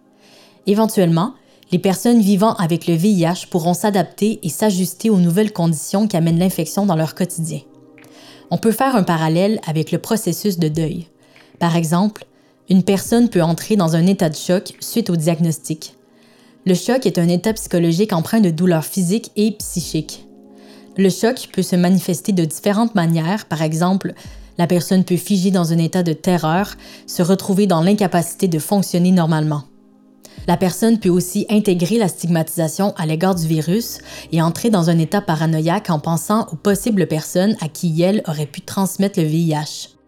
Éventuellement, 0.65 1.36
les 1.71 1.77
personnes 1.77 2.21
vivant 2.21 2.55
avec 2.55 2.88
le 2.88 2.95
VIH 2.95 3.45
pourront 3.51 3.75
s'adapter 3.75 4.39
et 4.41 4.50
s'ajuster 4.50 5.12
aux 5.12 5.19
nouvelles 5.19 5.53
conditions 5.53 6.07
qui 6.07 6.17
amènent 6.17 6.39
l'infection 6.39 6.88
dans 6.88 6.95
leur 6.95 7.13
quotidien. 7.13 7.59
On 8.50 8.57
peut 8.57 8.71
faire 8.71 8.95
un 8.95 9.03
parallèle 9.03 9.62
avec 9.67 9.91
le 9.91 10.00
processus 10.00 10.57
de 10.57 10.69
deuil. 10.69 11.05
Par 11.59 11.75
exemple, 11.75 12.25
une 12.69 12.83
personne 12.83 13.29
peut 13.29 13.41
entrer 13.41 13.75
dans 13.75 13.95
un 13.95 14.05
état 14.07 14.29
de 14.29 14.35
choc 14.35 14.73
suite 14.79 15.09
au 15.09 15.15
diagnostic. 15.15 15.95
Le 16.65 16.73
choc 16.73 17.05
est 17.05 17.17
un 17.17 17.27
état 17.27 17.53
psychologique 17.53 18.13
empreint 18.13 18.39
de 18.39 18.49
douleurs 18.49 18.85
physiques 18.85 19.31
et 19.35 19.51
psychiques. 19.51 20.25
Le 20.97 21.09
choc 21.09 21.49
peut 21.53 21.61
se 21.61 21.75
manifester 21.75 22.31
de 22.31 22.45
différentes 22.45 22.95
manières, 22.95 23.45
par 23.45 23.61
exemple, 23.61 24.13
la 24.57 24.67
personne 24.67 25.05
peut 25.05 25.17
figer 25.17 25.51
dans 25.51 25.71
un 25.71 25.77
état 25.77 26.03
de 26.03 26.13
terreur, 26.13 26.75
se 27.07 27.23
retrouver 27.23 27.65
dans 27.65 27.81
l'incapacité 27.81 28.47
de 28.47 28.59
fonctionner 28.59 29.11
normalement. 29.11 29.63
La 30.47 30.57
personne 30.57 30.99
peut 30.99 31.09
aussi 31.09 31.45
intégrer 31.49 31.97
la 31.97 32.07
stigmatisation 32.07 32.93
à 32.97 33.05
l'égard 33.05 33.35
du 33.35 33.47
virus 33.47 33.99
et 34.31 34.41
entrer 34.41 34.69
dans 34.69 34.89
un 34.89 34.97
état 34.97 35.21
paranoïaque 35.21 35.89
en 35.89 35.99
pensant 35.99 36.47
aux 36.51 36.55
possibles 36.55 37.07
personnes 37.07 37.55
à 37.61 37.67
qui 37.67 38.01
elle 38.01 38.21
aurait 38.27 38.45
pu 38.45 38.61
transmettre 38.61 39.19
le 39.19 39.25
VIH 39.25 39.98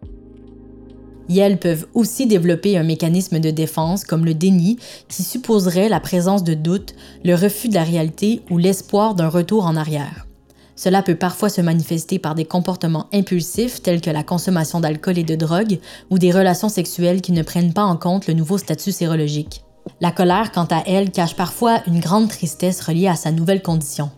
elles 1.30 1.58
peuvent 1.58 1.86
aussi 1.94 2.26
développer 2.26 2.76
un 2.76 2.82
mécanisme 2.82 3.38
de 3.38 3.50
défense 3.50 4.04
comme 4.04 4.24
le 4.24 4.34
déni 4.34 4.78
qui 5.08 5.22
supposerait 5.22 5.88
la 5.88 6.00
présence 6.00 6.44
de 6.44 6.54
doute, 6.54 6.94
le 7.24 7.34
refus 7.34 7.68
de 7.68 7.74
la 7.74 7.84
réalité 7.84 8.42
ou 8.50 8.58
l'espoir 8.58 9.14
d'un 9.14 9.28
retour 9.28 9.66
en 9.66 9.76
arrière. 9.76 10.26
Cela 10.74 11.02
peut 11.02 11.14
parfois 11.14 11.48
se 11.48 11.60
manifester 11.60 12.18
par 12.18 12.34
des 12.34 12.44
comportements 12.44 13.06
impulsifs 13.12 13.82
tels 13.82 14.00
que 14.00 14.10
la 14.10 14.24
consommation 14.24 14.80
d'alcool 14.80 15.18
et 15.18 15.24
de 15.24 15.36
drogue 15.36 15.78
ou 16.10 16.18
des 16.18 16.32
relations 16.32 16.68
sexuelles 16.68 17.20
qui 17.20 17.32
ne 17.32 17.42
prennent 17.42 17.74
pas 17.74 17.84
en 17.84 17.96
compte 17.96 18.26
le 18.26 18.34
nouveau 18.34 18.58
statut 18.58 18.92
sérologique. 18.92 19.62
La 20.00 20.10
colère, 20.10 20.50
quant 20.52 20.66
à 20.70 20.82
elle, 20.86 21.10
cache 21.10 21.36
parfois 21.36 21.82
une 21.86 22.00
grande 22.00 22.28
tristesse 22.28 22.80
reliée 22.80 23.08
à 23.08 23.16
sa 23.16 23.32
nouvelle 23.32 23.62
condition. 23.62 24.10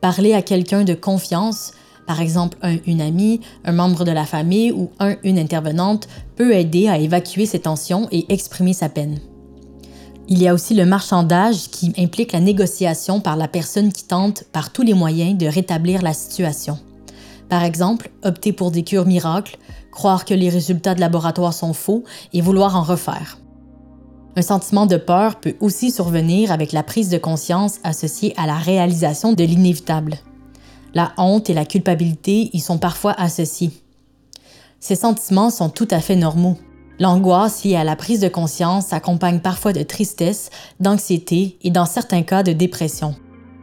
Parler 0.00 0.34
à 0.34 0.42
quelqu'un 0.42 0.84
de 0.84 0.94
confiance, 0.94 1.72
par 2.06 2.20
exemple 2.20 2.58
un, 2.62 2.76
une 2.86 3.00
amie, 3.00 3.40
un 3.64 3.72
membre 3.72 4.04
de 4.04 4.10
la 4.10 4.24
famille 4.24 4.72
ou 4.72 4.90
un, 4.98 5.16
une 5.22 5.38
intervenante, 5.38 6.08
peut 6.36 6.54
aider 6.54 6.88
à 6.88 6.98
évacuer 6.98 7.46
ses 7.46 7.60
tensions 7.60 8.08
et 8.10 8.32
exprimer 8.32 8.72
sa 8.72 8.88
peine. 8.88 9.18
Il 10.28 10.40
y 10.40 10.48
a 10.48 10.54
aussi 10.54 10.74
le 10.74 10.86
marchandage 10.86 11.68
qui 11.70 11.92
implique 11.98 12.32
la 12.32 12.40
négociation 12.40 13.20
par 13.20 13.36
la 13.36 13.48
personne 13.48 13.92
qui 13.92 14.04
tente 14.04 14.44
par 14.52 14.72
tous 14.72 14.82
les 14.82 14.94
moyens 14.94 15.36
de 15.36 15.46
rétablir 15.46 16.02
la 16.02 16.14
situation. 16.14 16.78
Par 17.48 17.64
exemple, 17.64 18.10
opter 18.24 18.52
pour 18.52 18.70
des 18.70 18.82
cures 18.82 19.04
miracles, 19.04 19.58
croire 19.90 20.24
que 20.24 20.32
les 20.32 20.48
résultats 20.48 20.94
de 20.94 21.00
laboratoire 21.00 21.52
sont 21.52 21.74
faux 21.74 22.04
et 22.32 22.40
vouloir 22.40 22.76
en 22.76 22.82
refaire. 22.82 23.38
Un 24.34 24.42
sentiment 24.42 24.86
de 24.86 24.96
peur 24.96 25.38
peut 25.38 25.56
aussi 25.60 25.90
survenir 25.90 26.50
avec 26.52 26.72
la 26.72 26.82
prise 26.82 27.10
de 27.10 27.18
conscience 27.18 27.78
associée 27.84 28.32
à 28.38 28.46
la 28.46 28.56
réalisation 28.56 29.34
de 29.34 29.44
l'inévitable. 29.44 30.16
La 30.94 31.12
honte 31.16 31.48
et 31.48 31.54
la 31.54 31.64
culpabilité 31.64 32.50
y 32.52 32.60
sont 32.60 32.78
parfois 32.78 33.12
associés. 33.12 33.70
Ces 34.80 34.96
sentiments 34.96 35.50
sont 35.50 35.70
tout 35.70 35.88
à 35.90 36.00
fait 36.00 36.16
normaux. 36.16 36.58
L'angoisse 36.98 37.64
liée 37.64 37.76
à 37.76 37.84
la 37.84 37.96
prise 37.96 38.20
de 38.20 38.28
conscience 38.28 38.88
s'accompagne 38.88 39.40
parfois 39.40 39.72
de 39.72 39.82
tristesse, 39.82 40.50
d'anxiété 40.80 41.56
et 41.62 41.70
dans 41.70 41.86
certains 41.86 42.22
cas 42.22 42.42
de 42.42 42.52
dépression. 42.52 43.14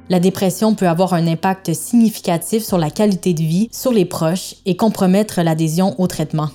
La 0.10 0.20
dépression 0.20 0.74
peut 0.74 0.88
avoir 0.88 1.14
un 1.14 1.28
impact 1.28 1.74
significatif 1.74 2.64
sur 2.64 2.80
la 2.80 2.90
qualité 2.90 3.36
de 3.36 3.44
vie, 3.44 3.70
sur 3.72 3.92
les 3.92 4.06
proches 4.06 4.56
et 4.66 4.76
compromettre 4.76 5.42
l'adhésion 5.42 5.94
au 6.00 6.08
traitement. 6.08 6.50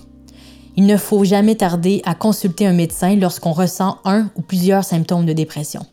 Il 0.76 0.87
ne 0.87 0.97
faut 0.97 1.23
jamais 1.23 1.54
tarder 1.54 2.02
à 2.04 2.16
consulter 2.16 2.66
un 2.66 2.73
médecin 2.73 3.14
lorsqu'on 3.14 3.52
ressent 3.52 3.99
un 4.04 4.28
ou 4.35 4.43
plusieurs 4.43 4.83
symptômes 4.83 5.25
de 5.25 5.33
dépression. 5.33 5.87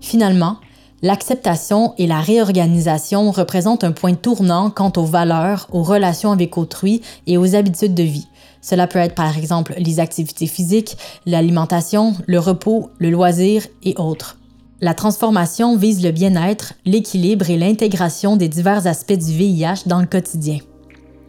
Finalement, 0.00 0.58
L'acceptation 1.02 1.94
et 1.96 2.06
la 2.06 2.20
réorganisation 2.20 3.30
représentent 3.30 3.84
un 3.84 3.92
point 3.92 4.14
tournant 4.14 4.70
quant 4.70 4.92
aux 4.96 5.04
valeurs, 5.04 5.66
aux 5.72 5.82
relations 5.82 6.30
avec 6.30 6.58
autrui 6.58 7.00
et 7.26 7.38
aux 7.38 7.54
habitudes 7.54 7.94
de 7.94 8.02
vie. 8.02 8.28
Cela 8.60 8.86
peut 8.86 8.98
être 8.98 9.14
par 9.14 9.38
exemple 9.38 9.74
les 9.78 9.98
activités 9.98 10.46
physiques, 10.46 10.98
l'alimentation, 11.24 12.14
le 12.26 12.38
repos, 12.38 12.90
le 12.98 13.08
loisir 13.08 13.66
et 13.82 13.94
autres. 13.96 14.36
La 14.82 14.94
transformation 14.94 15.76
vise 15.76 16.02
le 16.02 16.10
bien-être, 16.10 16.74
l'équilibre 16.84 17.48
et 17.48 17.56
l'intégration 17.56 18.36
des 18.36 18.48
divers 18.48 18.86
aspects 18.86 19.12
du 19.12 19.32
VIH 19.32 19.86
dans 19.86 20.00
le 20.00 20.06
quotidien. 20.06 20.58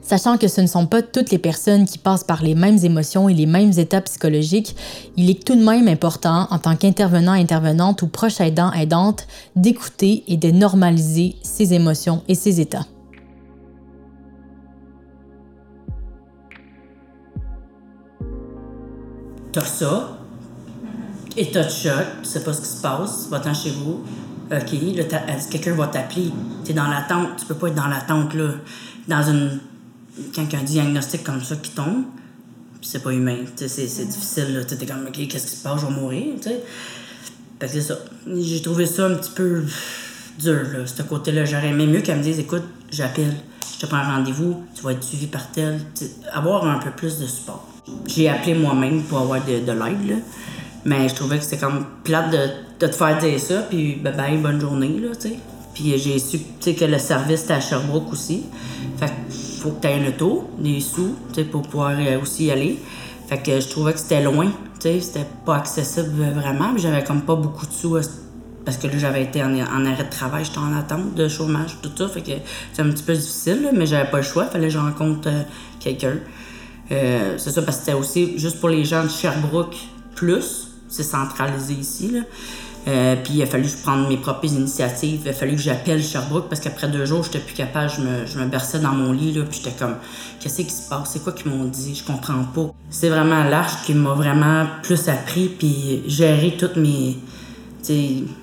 Sachant 0.02 0.38
que 0.38 0.48
ce 0.48 0.60
ne 0.62 0.68
sont 0.68 0.88
pas 0.88 1.02
toutes 1.02 1.32
les 1.32 1.38
personnes 1.38 1.86
qui 1.86 1.98
passent 1.98 2.24
par 2.24 2.44
les 2.44 2.56
mêmes 2.56 2.78
émotions 2.84 3.30
et 3.30 3.34
les 3.34 3.46
mêmes 3.46 3.72
états 3.78 4.02
psychologiques, 4.02 4.76
il 5.16 5.30
est 5.30 5.46
tout 5.46 5.56
de 5.56 5.64
même 5.64 5.88
important, 5.88 6.48
en 6.50 6.60
tant 6.60 6.76
qu'intervenant, 6.76 7.32
intervenante 7.32 8.02
ou 8.02 8.08
proche 8.08 8.42
aidant, 8.42 8.74
aidante, 8.74 9.28
d'écouter 9.56 10.24
et 10.28 10.38
de 10.38 10.52
normaliser 10.52 11.36
ses 11.44 11.74
émotions 11.74 12.24
et 12.28 12.36
ses 12.36 12.60
états. 12.60 12.86
T'as 19.54 19.66
ça, 19.66 20.18
état 21.38 21.64
de 21.64 21.70
choc, 21.70 21.94
tu 22.24 22.30
sais 22.30 22.44
pas 22.44 22.54
ce 22.54 22.62
qui 22.62 22.68
se 22.68 22.82
passe, 22.82 23.28
va-t'en 23.30 23.54
chez 23.54 23.72
vous. 23.72 24.02
OK, 24.52 25.50
quelqu'un 25.50 25.76
va 25.76 25.88
t'appeler? 25.88 26.32
T'es 26.66 26.74
dans 26.74 26.88
l'attente, 26.88 27.38
tu 27.38 27.46
peux 27.46 27.56
pas 27.56 27.68
être 27.68 27.76
dans 27.76 27.88
l'attente, 27.88 28.34
là. 28.34 28.56
Quand 30.36 30.44
il 30.44 30.54
y 30.54 30.56
a 30.56 30.60
un 30.60 30.64
diagnostic 30.64 31.24
comme 31.24 31.42
ça 31.42 31.56
qui 31.56 31.72
tombe, 31.72 32.04
c'est 32.82 33.04
pas 33.04 33.12
humain. 33.12 33.38
C'est, 33.56 33.68
difficile. 33.68 34.56
Là. 34.56 34.64
T'es 34.64 34.86
comme, 34.86 35.06
OK, 35.08 35.28
qu'est-ce 35.28 35.48
qui 35.48 35.56
se 35.56 35.64
passe? 35.64 35.82
Je 35.82 35.86
vais 35.86 35.94
mourir. 35.94 36.36
Fait 37.60 37.68
que 37.68 37.82
ça. 37.82 37.96
J'ai 38.28 38.62
trouvé 38.62 38.86
ça 38.86 39.06
un 39.06 39.16
petit 39.16 39.32
peu 39.32 39.64
dur, 40.40 40.64
là, 40.74 40.86
ce 40.86 41.02
côté-là. 41.04 41.46
J'aurais 41.46 41.70
aimé 41.70 41.86
mieux 41.86 42.02
qu'elle 42.02 42.18
me 42.18 42.24
dise, 42.24 42.40
écoute, 42.40 42.64
j'appelle, 42.92 43.34
je 43.74 43.80
te 43.80 43.86
prends 43.86 43.98
un 43.98 44.18
rendez-vous, 44.18 44.64
tu 44.76 44.82
vas 44.84 44.94
être 44.94 45.04
suivi 45.04 45.28
par 45.28 45.52
tel. 45.52 45.80
avoir 46.32 46.66
un 46.66 46.80
peu 46.80 46.92
plus 46.92 47.20
de 47.20 47.28
support. 47.28 47.68
J'ai 48.08 48.30
appelé 48.30 48.54
moi-même 48.54 49.04
pour 49.04 49.20
avoir 49.20 49.44
de, 49.46 49.60
de 49.60 49.72
l'aide, 49.72 50.24
Mais 50.86 51.08
je 51.08 51.16
trouvais 51.16 51.38
que 51.38 51.44
c'était 51.44 51.58
comme 51.58 51.86
plate 52.04 52.32
de, 52.32 52.48
de, 52.80 52.92
te 52.92 52.96
faire 52.96 53.18
dire 53.18 53.40
ça, 53.40 53.62
puis 53.62 53.96
bye 53.96 54.16
bye, 54.16 54.38
bonne 54.38 54.60
journée, 54.60 55.00
là, 55.00 55.10
tu 55.14 55.30
sais. 55.30 55.40
Puis 55.74 55.98
j'ai 55.98 56.20
su 56.20 56.40
que 56.40 56.86
le 56.86 56.98
service 56.98 57.44
était 57.44 57.54
à 57.54 57.62
Sherbrooke 57.62 58.12
aussi. 58.12 58.44
Fait 58.98 59.08
que 59.08 59.12
faut 59.62 59.72
que 59.72 59.82
tu 59.82 59.88
aies 59.88 60.04
un 60.04 60.08
auto, 60.08 60.50
des 60.58 60.80
sous, 60.80 61.16
pour 61.52 61.62
pouvoir 61.64 61.94
euh, 62.00 62.22
aussi 62.22 62.46
y 62.46 62.52
aller. 62.52 62.80
Fait 63.28 63.38
que 63.38 63.60
je 63.60 63.68
trouvais 63.70 63.94
que 63.94 64.00
c'était 64.00 64.24
loin, 64.24 64.52
c'était 64.80 65.26
pas 65.46 65.58
accessible 65.58 66.24
vraiment, 66.34 66.76
j'avais 66.78 67.04
comme 67.04 67.22
pas 67.22 67.36
beaucoup 67.36 67.66
de 67.66 67.72
sous 67.72 67.98
parce 68.66 68.78
que 68.78 68.88
là, 68.88 68.94
j'avais 68.98 69.24
été 69.24 69.44
en, 69.44 69.56
arrêt 69.58 70.04
de 70.04 70.10
travail, 70.10 70.46
j'étais 70.46 70.60
en 70.60 70.76
attente 70.76 71.16
de 71.16 71.28
chômage, 71.28 71.78
tout 71.82 71.92
ça. 71.96 72.08
Fait 72.08 72.22
que 72.22 72.32
c'est 72.74 72.82
un 72.82 72.90
petit 72.90 73.04
peu 73.04 73.14
difficile, 73.14 73.70
mais 73.74 73.86
j'avais 73.86 74.10
pas 74.10 74.18
le 74.18 74.24
choix. 74.24 74.46
Fallait 74.46 74.68
que 74.68 74.74
je 74.74 74.78
rencontre 74.78 75.28
euh, 75.28 75.42
quelqu'un. 75.80 76.18
Euh, 76.92 77.38
c'est 77.38 77.52
ça, 77.52 77.62
parce 77.64 77.78
que 77.78 77.86
c'était 77.86 77.98
aussi 77.98 78.38
juste 78.38 78.60
pour 78.60 78.70
les 78.70 78.86
gens 78.86 79.04
de 79.04 79.10
Sherbrooke, 79.10 79.78
plus. 80.16 80.68
C'est 80.88 81.04
centralisé 81.04 81.74
ici, 81.74 82.12
là. 82.12 82.20
Euh, 82.88 83.16
puis 83.24 83.34
il 83.36 83.44
a 83.44 83.46
fallu 83.46 83.64
que 83.64 83.70
je 83.70 83.78
prenne 83.78 84.08
mes 84.08 84.18
propres 84.18 84.46
initiatives. 84.46 85.22
Il 85.24 85.30
a 85.30 85.34
fallu 85.34 85.56
que 85.56 85.62
j'appelle 85.62 86.02
Sherbrooke 86.02 86.50
parce 86.50 86.62
qu'après 86.62 86.88
deux 86.88 87.06
jours, 87.06 87.24
j'étais 87.24 87.40
plus 87.40 87.54
capable. 87.54 87.92
Je 87.92 88.40
me, 88.40 88.46
berçais 88.48 88.80
dans 88.80 88.92
mon 88.92 89.12
lit, 89.12 89.34
là, 89.34 89.44
puis 89.44 89.60
j'étais 89.64 89.78
comme, 89.78 89.96
qu'est-ce 90.40 90.62
qui 90.62 90.70
se 90.70 90.90
passe? 90.90 91.12
C'est 91.14 91.24
quoi 91.24 91.34
qu'ils 91.34 91.52
m'ont 91.52 91.66
dit? 91.66 91.96
Je 91.96 92.04
comprends 92.04 92.44
pas. 92.44 92.74
C'est 92.90 93.10
vraiment 93.10 93.44
l'arche 93.44 93.84
qui 93.86 93.94
m'a 93.94 94.14
vraiment 94.14 94.66
plus 94.82 95.10
appris, 95.10 95.48
puis 95.48 96.04
gérer 96.08 96.56
toutes 96.58 96.76
mes, 96.76 97.18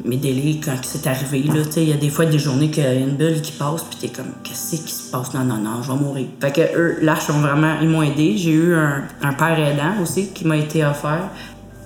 mes 0.04 0.16
délais 0.16 0.60
quand 0.64 0.76
c'est 0.82 1.06
arrivé. 1.08 1.40
Il 1.40 1.88
y 1.88 1.92
a 1.92 1.96
des 1.96 2.10
fois 2.10 2.26
des 2.26 2.38
journées 2.38 2.70
qu'il 2.70 2.84
y 2.84 2.86
a 2.86 2.94
une 2.94 3.16
bulle 3.16 3.42
qui 3.42 3.52
passe, 3.52 3.82
puis 3.90 3.98
t'es 4.00 4.16
comme, 4.16 4.32
qu'est-ce 4.44 4.76
qui 4.76 4.92
se 4.92 5.10
passe? 5.10 5.34
Non, 5.34 5.42
non, 5.42 5.56
non, 5.56 5.82
je 5.82 5.90
vais 5.90 5.98
mourir. 5.98 6.26
Fait 6.40 6.52
que 6.52 6.60
eux, 6.76 6.98
l'arche, 7.02 7.28
ont 7.30 7.40
vraiment, 7.40 7.80
ils 7.82 7.88
m'ont 7.88 8.02
aidé. 8.02 8.36
J'ai 8.36 8.52
eu 8.52 8.74
un 8.76 9.32
père 9.36 9.58
aidant 9.58 10.00
aussi 10.00 10.28
qui 10.28 10.46
m'a 10.46 10.56
été 10.56 10.84
offert. 10.84 11.28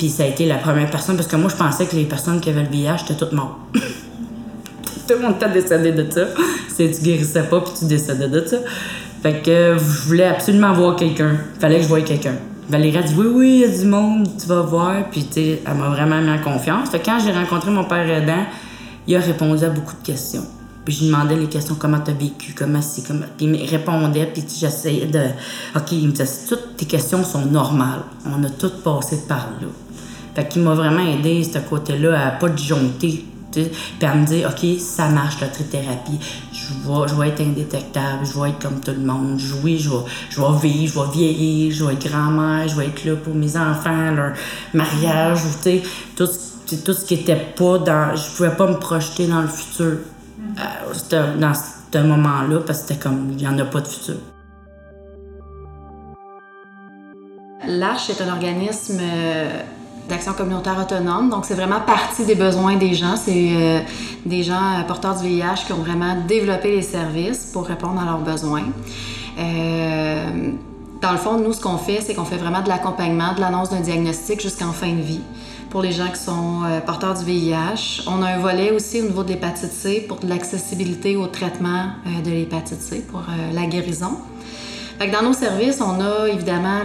Puis 0.03 0.11
ça 0.11 0.25
a 0.25 0.27
été 0.27 0.47
la 0.47 0.57
première 0.57 0.91
personne, 0.91 1.15
parce 1.15 1.29
que 1.29 1.37
moi, 1.37 1.49
je 1.49 1.55
pensais 1.55 1.87
que 1.87 1.95
les 1.95 2.07
personnes 2.07 2.41
qui 2.41 2.51
avaient 2.51 2.65
le 2.65 2.69
VIH 2.69 3.05
étaient 3.05 3.15
toutes 3.15 3.31
mortes. 3.31 3.57
Tout 5.07 5.15
le 5.15 5.21
monde 5.21 5.37
était 5.41 5.49
décédé 5.49 5.93
de 5.93 6.11
ça. 6.11 6.23
Si 6.69 6.91
tu 6.91 7.03
guérissais 7.03 7.45
pas, 7.45 7.61
puis 7.61 7.73
tu 7.79 7.85
décédais 7.85 8.27
de 8.27 8.45
ça. 8.45 8.57
Fait 9.23 9.35
que 9.45 9.77
je 9.79 10.09
voulais 10.09 10.25
absolument 10.25 10.73
voir 10.73 10.97
quelqu'un. 10.97 11.37
Fallait 11.61 11.77
que 11.77 11.83
je 11.85 11.89
voie 11.89 12.01
quelqu'un. 12.01 12.35
Valérie 12.69 12.99
a 12.99 13.03
dit 13.03 13.15
oui, 13.17 13.27
oui, 13.33 13.49
il 13.49 13.61
y 13.61 13.65
a 13.65 13.79
du 13.79 13.85
monde, 13.85 14.29
tu 14.41 14.49
vas 14.49 14.63
voir. 14.63 15.09
Puis, 15.13 15.25
tu 15.33 15.41
elle 15.41 15.75
m'a 15.79 15.91
vraiment 15.91 16.21
mis 16.21 16.31
en 16.31 16.41
confiance. 16.43 16.91
Fait 16.91 16.99
que 16.99 17.05
quand 17.05 17.21
j'ai 17.25 17.31
rencontré 17.31 17.71
mon 17.71 17.85
père 17.85 18.11
aidant, 18.11 18.45
il 19.07 19.15
a 19.15 19.21
répondu 19.21 19.65
à 19.65 19.69
beaucoup 19.69 19.95
de 19.95 20.05
questions. 20.05 20.47
Puis 20.85 20.95
je 20.95 21.01
lui 21.01 21.07
demandais 21.09 21.37
les 21.37 21.47
questions, 21.47 21.77
comment 21.79 22.01
t'as 22.01 22.13
vécu, 22.13 22.55
comment 22.57 22.83
c'est, 22.83 23.07
comment... 23.07 23.27
Puis 23.37 23.47
il 23.47 23.71
répondait, 23.71 24.27
puis 24.27 24.45
j'essayais 24.59 25.07
de... 25.07 25.27
OK, 25.77 25.93
il 25.93 26.09
me 26.09 26.13
disait, 26.13 26.27
toutes 26.49 26.77
tes 26.77 26.87
questions 26.87 27.23
sont 27.23 27.47
normales. 27.47 28.03
On 28.27 28.43
a 28.43 28.51
toutes 28.51 28.83
passé 28.83 29.21
par 29.29 29.49
là. 29.61 29.69
Fait 30.35 30.49
qu'il 30.49 30.63
m'a 30.63 30.75
vraiment 30.75 31.07
aidé, 31.07 31.45
ce 31.45 31.59
côté-là, 31.59 32.27
à 32.27 32.31
pas 32.33 32.49
disjoncter. 32.49 33.25
Puis 33.53 33.71
à 34.01 34.15
me 34.15 34.27
dire, 34.27 34.51
OK, 34.51 34.67
ça 34.81 35.09
marche 35.09 35.41
la 35.41 35.49
trithérapie. 35.49 36.19
Je 36.53 36.89
vais, 36.89 37.09
je 37.09 37.15
vais 37.15 37.29
être 37.29 37.43
indétectable, 37.43 38.25
je 38.25 38.41
vais 38.41 38.49
être 38.49 38.59
comme 38.59 38.81
tout 38.81 38.93
le 38.93 39.07
monde. 39.07 39.39
Oui, 39.63 39.79
je 39.79 39.91
vais, 39.91 40.05
je 40.31 40.41
vais 40.41 40.69
vivre, 40.69 40.95
je 40.95 40.99
vais 40.99 41.13
vieillir, 41.13 41.75
je 41.75 41.85
vais 41.85 41.93
être 41.93 42.09
grand-mère, 42.09 42.67
je 42.67 42.77
vais 42.77 42.87
être 42.87 43.05
là 43.05 43.15
pour 43.15 43.35
mes 43.35 43.57
enfants, 43.57 44.11
leur 44.11 44.33
mariage, 44.73 45.39
sais, 45.61 45.83
tout, 46.17 46.29
tout 46.85 46.93
ce 46.95 47.05
qui 47.05 47.15
était 47.15 47.37
pas 47.37 47.79
dans. 47.79 48.17
Je 48.17 48.37
pouvais 48.37 48.57
pas 48.57 48.67
me 48.67 48.79
projeter 48.79 49.27
dans 49.27 49.43
le 49.43 49.49
futur 49.49 49.99
euh, 50.39 51.37
dans 51.39 51.53
ce 51.55 51.99
moment-là 51.99 52.61
parce 52.67 52.81
que 52.81 52.89
c'était 52.89 53.01
comme, 53.01 53.29
il 53.31 53.37
n'y 53.37 53.47
en 53.47 53.59
a 53.59 53.65
pas 53.65 53.81
de 53.81 53.89
futur. 53.89 54.17
L'Arche 57.67 58.11
est 58.11 58.21
un 58.23 58.33
organisme. 58.33 58.99
Euh, 59.01 59.63
d'action 60.09 60.33
communautaire 60.33 60.79
autonome. 60.81 61.31
Donc, 61.31 61.45
c'est 61.45 61.55
vraiment 61.55 61.81
partie 61.81 62.25
des 62.25 62.35
besoins 62.35 62.75
des 62.77 62.93
gens. 62.93 63.15
C'est 63.17 63.53
euh, 63.55 63.79
des 64.27 64.43
gens 64.43 64.81
euh, 64.81 64.83
porteurs 64.83 65.15
du 65.15 65.29
VIH 65.29 65.65
qui 65.65 65.73
ont 65.73 65.77
vraiment 65.77 66.17
développé 66.27 66.75
les 66.75 66.83
services 66.83 67.51
pour 67.53 67.67
répondre 67.67 68.01
à 68.01 68.05
leurs 68.05 68.19
besoins. 68.19 68.65
Dans 71.01 71.13
le 71.13 71.19
fond, 71.19 71.39
nous, 71.39 71.53
ce 71.53 71.61
qu'on 71.61 71.79
fait, 71.79 72.01
c'est 72.01 72.15
qu'on 72.15 72.25
fait 72.25 72.37
vraiment 72.37 72.63
de 72.63 72.69
l'accompagnement, 72.69 73.33
de 73.35 73.41
l'annonce 73.41 73.71
d'un 73.71 73.81
diagnostic 73.81 74.41
jusqu'en 74.41 74.73
fin 74.73 74.93
de 74.93 75.01
vie 75.01 75.23
pour 75.73 75.83
les 75.83 75.91
gens 75.91 76.09
qui 76.09 76.21
sont 76.21 76.61
porteurs 76.85 77.15
du 77.15 77.25
VIH. 77.25 78.03
On 78.07 78.23
a 78.23 78.29
un 78.29 78.39
volet 78.39 78.71
aussi 78.71 79.01
au 79.01 79.05
niveau 79.05 79.25
de 79.25 79.31
l'hépatite 79.31 79.73
C 79.73 80.05
pour 80.07 80.21
l'accessibilité 80.23 81.17
au 81.17 81.27
traitement 81.29 81.87
de 82.25 82.31
l'hépatite 82.31 82.81
C, 82.81 83.03
pour 83.11 83.25
la 83.55 83.65
guérison. 83.65 84.19
Dans 85.11 85.23
nos 85.23 85.33
services, 85.33 85.81
on 85.81 85.99
a 86.01 86.29
évidemment 86.29 86.83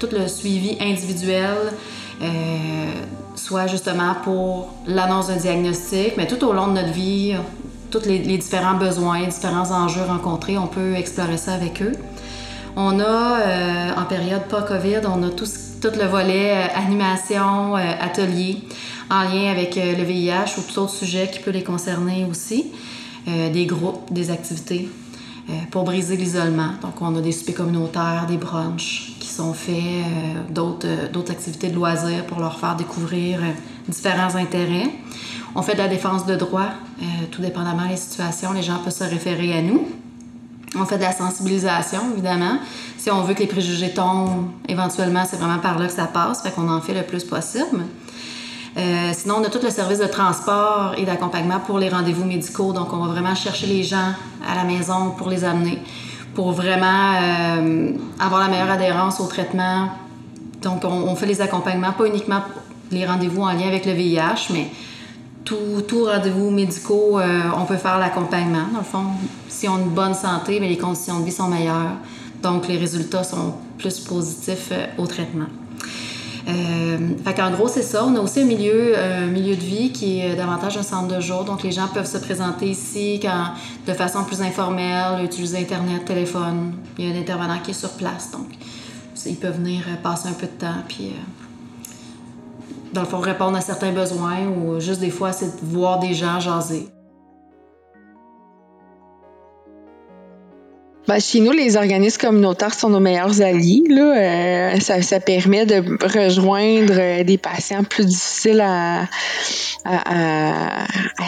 tout 0.00 0.08
le 0.10 0.26
suivi 0.26 0.78
individuel, 0.80 1.58
euh, 2.22 2.26
soit 3.34 3.66
justement 3.66 4.14
pour 4.24 4.74
l'annonce 4.86 5.28
d'un 5.28 5.36
diagnostic, 5.36 6.16
mais 6.16 6.26
tout 6.26 6.44
au 6.44 6.52
long 6.52 6.66
de 6.66 6.72
notre 6.72 6.92
vie, 6.92 7.34
tous 7.90 8.04
les, 8.04 8.18
différents 8.18 8.74
besoins, 8.74 9.26
différents 9.26 9.70
enjeux 9.70 10.02
rencontrés, 10.02 10.58
on 10.58 10.66
peut 10.66 10.94
explorer 10.94 11.36
ça 11.36 11.54
avec 11.54 11.80
eux. 11.80 11.92
On 12.76 13.00
a, 13.00 13.40
euh, 13.40 13.90
en 13.96 14.04
période 14.04 14.44
pas 14.44 14.62
COVID, 14.62 15.00
on 15.06 15.22
a 15.22 15.30
tout, 15.30 15.46
tout 15.80 15.96
le 15.98 16.06
volet 16.06 16.56
euh, 16.56 16.78
animation, 16.78 17.74
atelier, 17.74 18.58
en 19.10 19.22
lien 19.24 19.50
avec 19.50 19.76
le 19.76 20.04
VIH 20.04 20.58
ou 20.58 20.62
tout 20.62 20.80
autre 20.80 20.92
sujet 20.92 21.28
qui 21.32 21.40
peut 21.40 21.50
les 21.50 21.64
concerner 21.64 22.24
aussi, 22.30 22.66
des 23.26 23.66
groupes, 23.66 24.12
des 24.12 24.30
activités 24.30 24.88
pour 25.70 25.82
briser 25.82 26.16
l'isolement. 26.16 26.70
Donc, 26.80 27.02
on 27.02 27.16
a 27.16 27.20
des 27.20 27.32
soupers 27.32 27.54
communautaires, 27.54 28.26
des 28.28 28.36
brunchs, 28.36 29.10
sont 29.40 29.54
faits, 29.54 29.76
euh, 29.76 30.52
d'autres, 30.52 30.86
euh, 30.86 31.32
activités 31.32 31.68
de 31.68 31.74
loisirs 31.74 32.26
pour 32.26 32.40
leur 32.40 32.58
faire 32.58 32.76
découvrir 32.76 33.38
euh, 33.40 33.52
différents 33.88 34.34
intérêts. 34.34 34.90
On 35.54 35.62
fait 35.62 35.72
de 35.72 35.78
la 35.78 35.88
défense 35.88 36.26
de 36.26 36.36
droit, 36.36 36.68
tout 37.32 37.42
dépendamment 37.42 37.88
des 37.88 37.96
situations, 37.96 38.52
les 38.52 38.62
gens 38.62 38.78
peuvent 38.84 38.94
se 38.94 39.02
référer 39.02 39.52
à 39.58 39.62
nous. 39.62 39.88
On 40.76 40.84
fait 40.84 40.96
de 40.96 41.02
la 41.02 41.10
sensibilisation, 41.10 41.98
évidemment. 42.12 42.58
Si 43.00 43.10
on 43.10 43.22
veut 43.22 43.32
que 43.32 43.40
les 43.40 43.46
préjugés 43.46 43.94
tombent, 43.94 44.50
éventuellement, 44.68 45.24
c'est 45.24 45.38
vraiment 45.38 45.58
par 45.58 45.78
là 45.78 45.86
que 45.86 45.92
ça 45.92 46.04
passe, 46.04 46.42
fait 46.42 46.50
qu'on 46.50 46.68
en 46.68 46.82
fait 46.82 46.92
le 46.92 47.02
plus 47.02 47.24
possible. 47.24 47.80
sinon, 49.14 49.36
on 49.38 49.44
a 49.44 49.48
tout 49.48 49.60
le 49.62 49.70
service 49.70 50.00
de 50.00 50.06
transport 50.06 50.92
et 50.98 51.06
d'accompagnement 51.06 51.60
pour 51.60 51.78
les 51.78 51.88
rendez-vous 51.88 52.26
médicaux. 52.26 52.74
Donc, 52.74 52.92
on 52.92 52.98
va 52.98 53.12
vraiment 53.12 53.34
chercher 53.34 53.66
les 53.66 53.84
gens 53.84 54.12
à 54.46 54.54
la 54.54 54.64
maison 54.64 55.12
pour 55.16 55.30
les 55.30 55.44
amener 55.44 55.78
pour 56.34 56.52
vraiment 56.52 57.14
euh, 57.22 57.92
avoir 58.18 58.40
la 58.42 58.48
meilleure 58.48 58.70
adhérence 58.70 59.18
au 59.20 59.26
traitement. 59.26 59.88
Donc, 60.62 60.84
on, 60.84 61.16
fait 61.16 61.26
les 61.26 61.40
accompagnements, 61.40 61.92
pas 61.92 62.06
uniquement 62.06 62.42
les 62.90 63.06
rendez-vous 63.06 63.42
en 63.42 63.52
lien 63.52 63.68
avec 63.68 63.86
le 63.86 63.92
VIH, 63.92 64.52
mais 64.52 64.68
tout, 65.44 65.82
tout 65.88 66.04
rendez-vous 66.04 66.50
médicaux, 66.50 67.18
euh, 67.18 67.42
on 67.56 67.64
peut 67.64 67.78
faire 67.78 67.98
l'accompagnement. 67.98 68.66
Dans 68.72 68.80
le 68.80 68.84
fond, 68.84 69.04
si 69.48 69.68
on 69.68 69.76
a 69.76 69.78
une 69.78 69.88
bonne 69.88 70.14
santé, 70.14 70.60
mais 70.60 70.68
les 70.68 70.76
conditions 70.76 71.20
de 71.20 71.24
vie 71.24 71.32
sont 71.32 71.48
meilleures. 71.48 71.96
Donc, 72.42 72.68
les 72.68 72.78
résultats 72.78 73.24
sont 73.24 73.54
plus 73.78 74.00
positifs 74.00 74.68
euh, 74.72 74.86
au 74.98 75.06
traitement. 75.06 75.46
Euh, 76.48 76.98
fait 77.22 77.34
qu'en 77.34 77.50
gros, 77.50 77.68
c'est 77.68 77.82
ça. 77.82 78.04
On 78.04 78.16
a 78.16 78.20
aussi 78.20 78.40
un 78.40 78.44
milieu, 78.46 78.94
milieu 79.30 79.54
de 79.54 79.60
vie 79.60 79.92
qui 79.92 80.20
est 80.20 80.34
davantage 80.34 80.78
un 80.78 80.82
centre 80.82 81.14
de 81.14 81.20
jour. 81.20 81.44
Donc, 81.44 81.62
les 81.62 81.70
gens 81.70 81.86
peuvent 81.88 82.10
se 82.10 82.18
présenter 82.18 82.66
ici 82.66 83.20
de 83.86 83.92
façon 83.92 84.24
plus 84.24 84.40
informelle, 84.40 85.22
utiliser 85.22 85.58
Internet, 85.58 86.06
téléphone. 86.06 86.72
Il 86.98 87.06
y 87.06 87.12
a 87.12 87.14
un 87.14 87.20
intervenant 87.20 87.58
qui 87.62 87.72
est 87.72 87.74
sur 87.74 87.90
place. 87.90 88.30
Donc, 88.32 88.48
ils 89.26 89.36
peuvent 89.36 89.56
venir 89.56 89.82
euh, 89.88 89.96
passer 90.02 90.28
un 90.28 90.32
peu 90.32 90.46
de 90.46 90.52
temps. 90.52 90.82
Puis, 90.88 91.08
euh, 91.08 91.92
dans 92.92 93.02
le 93.02 93.06
fond, 93.06 93.18
répondre 93.18 93.56
à 93.56 93.60
certains 93.60 93.92
besoins 93.92 94.46
ou 94.46 94.80
juste 94.80 95.00
des 95.00 95.10
fois, 95.10 95.32
c'est 95.32 95.60
de 95.60 95.66
voir 95.66 95.98
des 95.98 96.14
gens 96.14 96.40
jaser. 96.40 96.88
Ben, 101.10 101.18
chez 101.18 101.40
nous, 101.40 101.50
les 101.50 101.76
organismes 101.76 102.20
communautaires 102.20 102.72
sont 102.72 102.88
nos 102.88 103.00
meilleurs 103.00 103.42
alliés. 103.42 103.82
Euh, 103.90 104.78
ça, 104.78 105.18
permet 105.18 105.66
de 105.66 105.82
rejoindre 106.06 106.94
euh, 106.96 107.24
des 107.24 107.36
patients 107.36 107.82
plus 107.82 108.06
difficiles 108.06 108.60
à, 108.60 109.08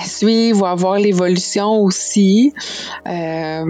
suivre, 0.06 0.68
à 0.68 0.76
voir 0.76 1.00
l'évolution 1.00 1.80
aussi. 1.80 2.52
Euh, 3.08 3.64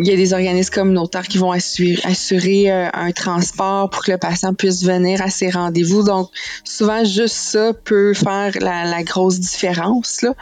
il 0.00 0.04
y 0.04 0.10
a 0.10 0.16
des 0.16 0.32
organismes 0.32 0.74
communautaires 0.74 1.28
qui 1.28 1.38
vont 1.38 1.52
assurer, 1.52 2.68
un 2.68 3.12
transport 3.12 3.88
pour 3.88 4.02
que 4.02 4.10
le 4.10 4.18
patient 4.18 4.54
puisse 4.54 4.82
venir 4.82 5.22
à 5.22 5.30
ses 5.30 5.50
rendez-vous. 5.50 6.02
Donc, 6.02 6.28
souvent, 6.64 7.04
juste 7.04 7.36
ça 7.36 7.72
peut 7.72 8.14
faire 8.14 8.50
la, 8.60 9.04
grosse 9.04 9.38
différence. 9.38 10.22
Là. 10.22 10.34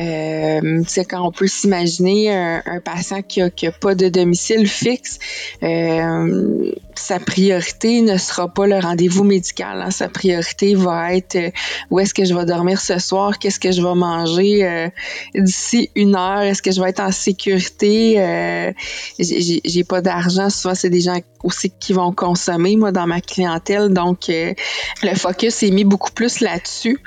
Euh, 0.00 0.82
quand 1.08 1.24
on 1.24 1.30
peut 1.30 1.46
s'imaginer 1.46 2.32
un, 2.34 2.80
patient 2.84 3.22
qui 3.22 3.40
n'a 3.40 3.72
pas 3.80 3.94
de 3.94 4.08
demi 4.08 4.31
domicile 4.32 4.66
fixe, 4.66 5.18
euh, 5.62 6.72
sa 6.94 7.18
priorité 7.18 8.00
ne 8.00 8.16
sera 8.16 8.48
pas 8.48 8.66
le 8.66 8.78
rendez-vous 8.78 9.24
médical. 9.24 9.82
Hein. 9.82 9.90
Sa 9.90 10.08
priorité 10.08 10.74
va 10.74 11.14
être 11.14 11.36
euh, 11.36 11.50
où 11.90 12.00
est-ce 12.00 12.14
que 12.14 12.24
je 12.24 12.34
vais 12.34 12.46
dormir 12.46 12.80
ce 12.80 12.98
soir, 12.98 13.38
qu'est-ce 13.38 13.60
que 13.60 13.72
je 13.72 13.82
vais 13.82 13.94
manger 13.94 14.64
euh, 14.64 14.88
d'ici 15.34 15.90
une 15.94 16.16
heure, 16.16 16.40
est-ce 16.40 16.62
que 16.62 16.70
je 16.70 16.80
vais 16.80 16.88
être 16.88 17.00
en 17.00 17.12
sécurité, 17.12 18.72
j'ai 19.18 19.84
pas 19.84 20.00
d'argent. 20.00 20.48
Souvent, 20.48 20.74
c'est 20.74 20.90
des 20.90 21.00
gens 21.00 21.18
aussi 21.42 21.70
qui 21.80 21.92
vont 21.92 22.12
consommer, 22.12 22.76
moi, 22.76 22.92
dans 22.92 23.06
ma 23.06 23.20
clientèle. 23.20 23.88
Donc, 23.90 24.28
le 24.28 25.14
focus 25.16 25.62
est 25.62 25.70
mis 25.70 25.84
beaucoup 25.84 26.12
plus 26.12 26.40
là-dessus 26.40 26.98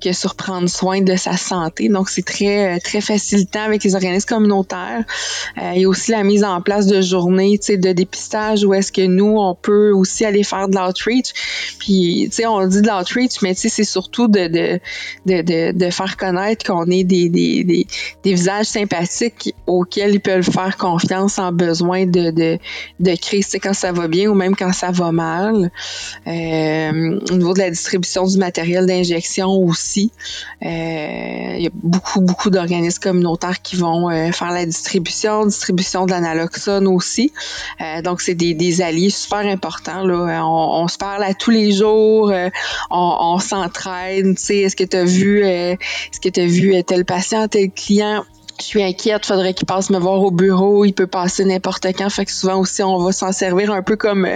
que 0.00 0.12
sur 0.12 0.34
prendre 0.34 0.68
soin 0.68 1.00
de 1.00 1.16
sa 1.16 1.36
santé. 1.36 1.88
Donc, 1.88 2.08
c'est 2.10 2.24
très, 2.24 2.78
très 2.80 3.00
facilitant 3.00 3.62
avec 3.62 3.82
les 3.84 3.94
organismes 3.94 4.28
communautaires. 4.28 5.04
A 5.56 5.74
aussi 5.86 6.10
la 6.10 6.22
mise 6.22 6.44
en 6.44 6.58
en 6.58 6.60
place 6.68 6.86
de 6.86 7.00
journées, 7.00 7.56
tu 7.58 7.64
sais, 7.64 7.76
de 7.78 7.92
dépistage 7.92 8.62
où 8.62 8.74
est-ce 8.74 8.92
que 8.92 9.00
nous, 9.00 9.38
on 9.38 9.54
peut 9.54 9.90
aussi 9.90 10.26
aller 10.26 10.44
faire 10.44 10.68
de 10.68 10.76
l'outreach. 10.76 11.32
Puis, 11.78 12.26
tu 12.28 12.36
sais, 12.36 12.46
on 12.46 12.66
dit 12.66 12.82
de 12.82 12.88
l'outreach, 12.88 13.40
mais 13.40 13.54
tu 13.54 13.62
sais, 13.62 13.68
c'est 13.70 13.84
surtout 13.84 14.28
de, 14.28 14.48
de, 14.48 14.80
de, 15.24 15.72
de, 15.72 15.90
faire 15.90 16.18
connaître 16.18 16.66
qu'on 16.66 16.84
est 16.90 17.04
des, 17.04 17.30
des, 17.30 17.64
des, 17.64 17.86
visages 18.22 18.66
sympathiques 18.66 19.54
auxquels 19.66 20.16
ils 20.16 20.20
peuvent 20.20 20.44
faire 20.44 20.76
confiance 20.76 21.38
en 21.38 21.52
besoin 21.52 22.04
de, 22.04 22.30
de, 22.32 22.58
de 23.00 23.16
créer, 23.16 23.42
quand 23.62 23.72
ça 23.72 23.92
va 23.92 24.06
bien 24.06 24.28
ou 24.28 24.34
même 24.34 24.54
quand 24.54 24.74
ça 24.74 24.90
va 24.90 25.10
mal. 25.10 25.70
Euh, 26.26 27.18
au 27.30 27.34
niveau 27.34 27.54
de 27.54 27.60
la 27.60 27.70
distribution 27.70 28.26
du 28.26 28.36
matériel 28.36 28.84
d'injection 28.84 29.48
aussi, 29.48 30.12
euh, 30.62 30.66
il 31.56 31.62
y 31.62 31.66
a 31.66 31.70
beaucoup, 31.72 32.20
beaucoup 32.20 32.50
d'organismes 32.50 33.00
communautaires 33.00 33.62
qui 33.62 33.76
vont 33.76 34.10
euh, 34.10 34.32
faire 34.32 34.50
la 34.50 34.66
distribution, 34.66 35.46
distribution 35.46 36.04
de 36.04 36.18
aussi. 36.86 37.32
Euh, 37.80 38.02
donc, 38.02 38.20
c'est 38.20 38.34
des, 38.34 38.80
alliés 38.82 39.10
super 39.10 39.40
importants. 39.40 40.02
Là. 40.04 40.46
On, 40.46 40.88
se 40.88 40.98
parle 40.98 41.24
à 41.24 41.34
tous 41.34 41.50
les 41.50 41.72
jours, 41.72 42.30
euh, 42.30 42.48
on, 42.90 43.16
on 43.20 43.38
s'entraîne. 43.38 44.32
Est-ce 44.32 44.76
que 44.76 44.84
tu 44.84 44.96
as 44.96 45.04
vu, 45.04 45.44
est-ce 45.44 46.20
que 46.20 46.28
tu 46.28 46.40
as 46.40 46.46
vu 46.46 46.82
tel 46.84 47.04
patient, 47.04 47.48
tel 47.48 47.70
client? 47.70 48.24
je 48.60 48.64
suis 48.64 48.82
inquiète, 48.82 49.24
faudrait 49.24 49.54
qu'il 49.54 49.66
passe 49.66 49.88
me 49.88 49.98
voir 49.98 50.20
au 50.20 50.32
bureau, 50.32 50.84
il 50.84 50.92
peut 50.92 51.06
passer 51.06 51.44
n'importe 51.44 51.86
quand, 51.96 52.10
fait 52.10 52.24
que 52.24 52.32
souvent 52.32 52.58
aussi 52.58 52.82
on 52.82 52.98
va 52.98 53.12
s'en 53.12 53.30
servir 53.30 53.70
un 53.70 53.82
peu 53.82 53.96
comme 53.96 54.26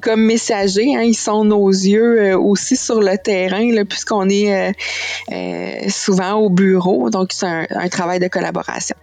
comme 0.00 0.20
messager, 0.20 0.96
hein. 0.96 1.02
ils 1.02 1.14
sont 1.14 1.44
nos 1.44 1.68
yeux 1.68 2.36
aussi 2.36 2.76
sur 2.76 3.00
le 3.00 3.16
terrain 3.18 3.84
puisqu'on 3.84 4.28
est 4.28 4.72
souvent 5.88 6.34
au 6.34 6.50
bureau, 6.50 7.08
donc 7.08 7.30
c'est 7.32 7.68
un 7.70 7.88
travail 7.88 8.18
de 8.18 8.26
collaboration. 8.26 8.96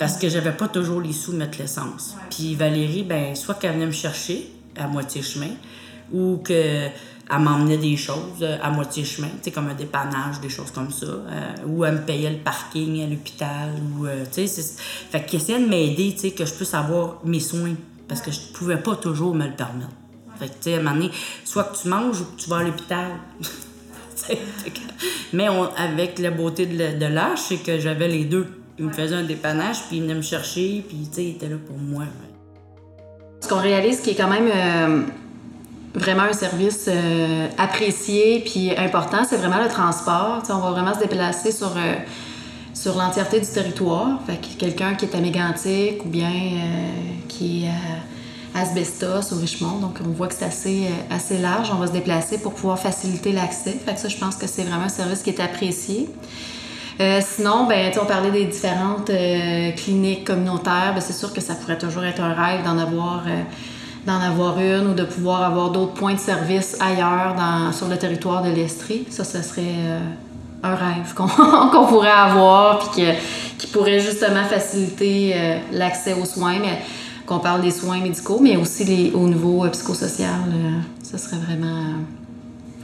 Parce 0.00 0.16
que 0.16 0.30
j'avais 0.30 0.52
pas 0.52 0.66
toujours 0.66 1.02
les 1.02 1.12
sous 1.12 1.32
mettre 1.32 1.58
l'essence. 1.58 2.16
Puis 2.30 2.54
Valérie, 2.54 3.02
ben 3.02 3.34
soit 3.34 3.56
qu'elle 3.56 3.74
venait 3.74 3.84
me 3.84 3.92
chercher 3.92 4.50
à 4.74 4.86
moitié 4.86 5.20
chemin, 5.20 5.50
ou 6.10 6.38
qu'elle 6.38 6.90
m'emmenait 7.38 7.76
des 7.76 7.98
choses 7.98 8.42
à 8.62 8.70
moitié 8.70 9.04
chemin, 9.04 9.28
tu 9.28 9.34
sais, 9.42 9.50
comme 9.50 9.68
un 9.68 9.74
dépannage, 9.74 10.40
des 10.40 10.48
choses 10.48 10.70
comme 10.70 10.90
ça, 10.90 11.04
euh, 11.04 11.54
ou 11.66 11.84
elle 11.84 11.96
me 11.96 12.00
payait 12.00 12.30
le 12.30 12.38
parking 12.38 13.04
à 13.04 13.06
l'hôpital, 13.06 13.72
ou, 13.98 14.06
euh, 14.06 14.24
tu 14.32 14.48
sais, 14.48 14.74
fait 15.10 15.20
qu'elle 15.26 15.38
essayait 15.38 15.60
de 15.60 15.68
m'aider, 15.68 16.14
tu 16.14 16.20
sais, 16.20 16.30
que 16.30 16.46
je 16.46 16.54
puisse 16.54 16.72
avoir 16.72 17.18
mes 17.22 17.38
soins, 17.38 17.74
parce 18.08 18.22
que 18.22 18.30
je 18.30 18.40
pouvais 18.54 18.78
pas 18.78 18.96
toujours 18.96 19.34
me 19.34 19.44
le 19.44 19.52
permettre. 19.52 19.90
Fait 20.38 20.46
que, 20.46 20.52
tu 20.52 20.56
sais, 20.62 20.74
à 20.76 20.78
un 20.78 20.82
moment 20.82 20.96
donné, 20.96 21.10
soit 21.44 21.64
que 21.64 21.76
tu 21.76 21.88
manges 21.88 22.22
ou 22.22 22.24
que 22.24 22.40
tu 22.40 22.48
vas 22.48 22.56
à 22.56 22.62
l'hôpital. 22.62 23.10
Mais 25.34 25.46
avec 25.76 26.18
la 26.18 26.30
beauté 26.30 26.64
de 26.64 27.06
l'âge, 27.06 27.38
c'est 27.48 27.58
que 27.58 27.78
j'avais 27.78 28.08
les 28.08 28.24
deux 28.24 28.59
il 28.80 28.86
me 28.86 28.92
faisait 28.92 29.14
un 29.14 29.24
dépannage, 29.24 29.84
puis 29.86 29.98
il 29.98 30.02
venait 30.02 30.14
me 30.14 30.22
chercher, 30.22 30.82
puis 30.88 31.06
tu 31.08 31.14
sais, 31.14 31.24
il 31.24 31.30
était 31.32 31.48
là 31.48 31.56
pour 31.64 31.76
moi. 31.76 32.04
Ce 33.40 33.48
qu'on 33.48 33.60
réalise 33.60 34.00
qui 34.00 34.10
est 34.10 34.14
quand 34.14 34.28
même 34.28 34.50
euh, 34.52 35.02
vraiment 35.94 36.22
un 36.22 36.32
service 36.32 36.86
euh, 36.88 37.48
apprécié 37.58 38.40
puis 38.40 38.74
important, 38.76 39.22
c'est 39.28 39.36
vraiment 39.36 39.62
le 39.62 39.68
transport. 39.68 40.42
on 40.48 40.58
va 40.58 40.70
vraiment 40.70 40.94
se 40.94 41.00
déplacer 41.00 41.52
sur, 41.52 41.76
euh, 41.76 41.94
sur 42.72 42.96
l'entièreté 42.96 43.40
du 43.40 43.46
territoire. 43.46 44.18
Fait 44.26 44.36
que 44.36 44.58
quelqu'un 44.58 44.94
qui 44.94 45.04
est 45.04 45.14
à 45.14 45.20
Mégantic 45.20 46.02
ou 46.04 46.08
bien 46.08 46.32
qui 47.28 47.66
est 47.66 47.68
à 48.54 48.60
Asbestos 48.62 49.32
ou 49.32 49.40
Richmond, 49.40 49.78
donc 49.78 49.98
on 50.04 50.10
voit 50.10 50.28
que 50.28 50.34
c'est 50.34 50.46
assez, 50.46 50.86
assez 51.10 51.38
large. 51.38 51.70
On 51.70 51.76
va 51.76 51.86
se 51.86 51.92
déplacer 51.92 52.38
pour 52.38 52.54
pouvoir 52.54 52.78
faciliter 52.78 53.32
l'accès. 53.32 53.72
Fait 53.72 53.94
que 53.94 54.00
ça, 54.00 54.08
je 54.08 54.16
pense 54.16 54.36
que 54.36 54.46
c'est 54.46 54.62
vraiment 54.62 54.84
un 54.84 54.88
service 54.88 55.22
qui 55.22 55.30
est 55.30 55.40
apprécié. 55.40 56.08
Euh, 57.00 57.20
sinon, 57.22 57.66
ben, 57.66 57.90
on 58.00 58.04
parlait 58.04 58.30
des 58.30 58.44
différentes 58.44 59.08
euh, 59.08 59.70
cliniques 59.72 60.26
communautaires. 60.26 60.92
Ben, 60.94 61.00
c'est 61.00 61.14
sûr 61.14 61.32
que 61.32 61.40
ça 61.40 61.54
pourrait 61.54 61.78
toujours 61.78 62.04
être 62.04 62.20
un 62.20 62.34
rêve 62.34 62.62
d'en 62.62 62.76
avoir, 62.76 63.24
euh, 63.26 63.40
d'en 64.06 64.20
avoir 64.20 64.60
une 64.60 64.88
ou 64.88 64.94
de 64.94 65.04
pouvoir 65.04 65.44
avoir 65.44 65.70
d'autres 65.70 65.94
points 65.94 66.12
de 66.12 66.18
service 66.18 66.76
ailleurs 66.78 67.34
dans, 67.38 67.72
sur 67.72 67.88
le 67.88 67.96
territoire 67.96 68.42
de 68.42 68.50
l'Estrie. 68.50 69.06
Ça, 69.08 69.24
ce 69.24 69.40
serait 69.40 69.76
un 70.62 70.74
rêve 70.74 71.14
qu'on, 71.16 71.86
pourrait 71.86 72.10
avoir 72.10 72.80
puis 72.80 73.02
qui 73.56 73.66
pourrait 73.68 74.00
justement 74.00 74.44
faciliter 74.44 75.34
l'accès 75.72 76.12
aux 76.12 76.26
soins. 76.26 76.58
Mais 76.60 76.82
qu'on 77.24 77.38
parle 77.38 77.62
des 77.62 77.70
soins 77.70 78.00
médicaux, 78.00 78.40
mais 78.42 78.56
aussi 78.56 78.84
les, 78.84 79.12
au 79.12 79.26
niveau 79.28 79.64
psychosocial. 79.70 80.52
ce 81.02 81.16
serait 81.16 81.36
vraiment 81.36 81.94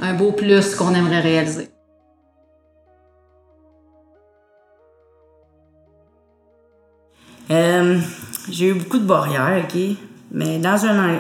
un 0.01 0.15
beau 0.15 0.33
plus 0.33 0.75
qu'on 0.75 0.95
aimerait 0.95 1.21
réaliser. 1.21 1.69
Euh, 7.51 7.99
j'ai 8.51 8.69
eu 8.69 8.75
beaucoup 8.75 8.99
de 8.99 9.05
barrières, 9.05 9.65
OK? 9.65 9.81
Mais 10.33 10.59
dans 10.59 10.85
un... 10.87 11.19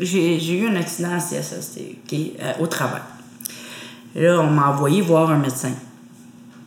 J'ai 0.00 0.58
eu 0.58 0.66
un 0.66 0.76
accident 0.76 1.12
à 1.12 1.18
CSST, 1.18 1.80
OK? 2.04 2.18
Euh, 2.40 2.52
au 2.60 2.66
travail. 2.66 3.02
Là, 4.16 4.40
on 4.40 4.50
m'a 4.50 4.70
envoyé 4.70 5.00
voir 5.00 5.30
un 5.30 5.38
médecin. 5.38 5.72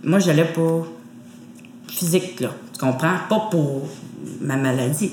Moi, 0.03 0.19
j'allais 0.19 0.45
pour 0.45 0.87
physique, 1.89 2.39
là. 2.39 2.49
Tu 2.73 2.79
comprends? 2.79 3.15
Pas 3.27 3.47
pour 3.51 3.89
ma 4.41 4.55
maladie. 4.55 5.11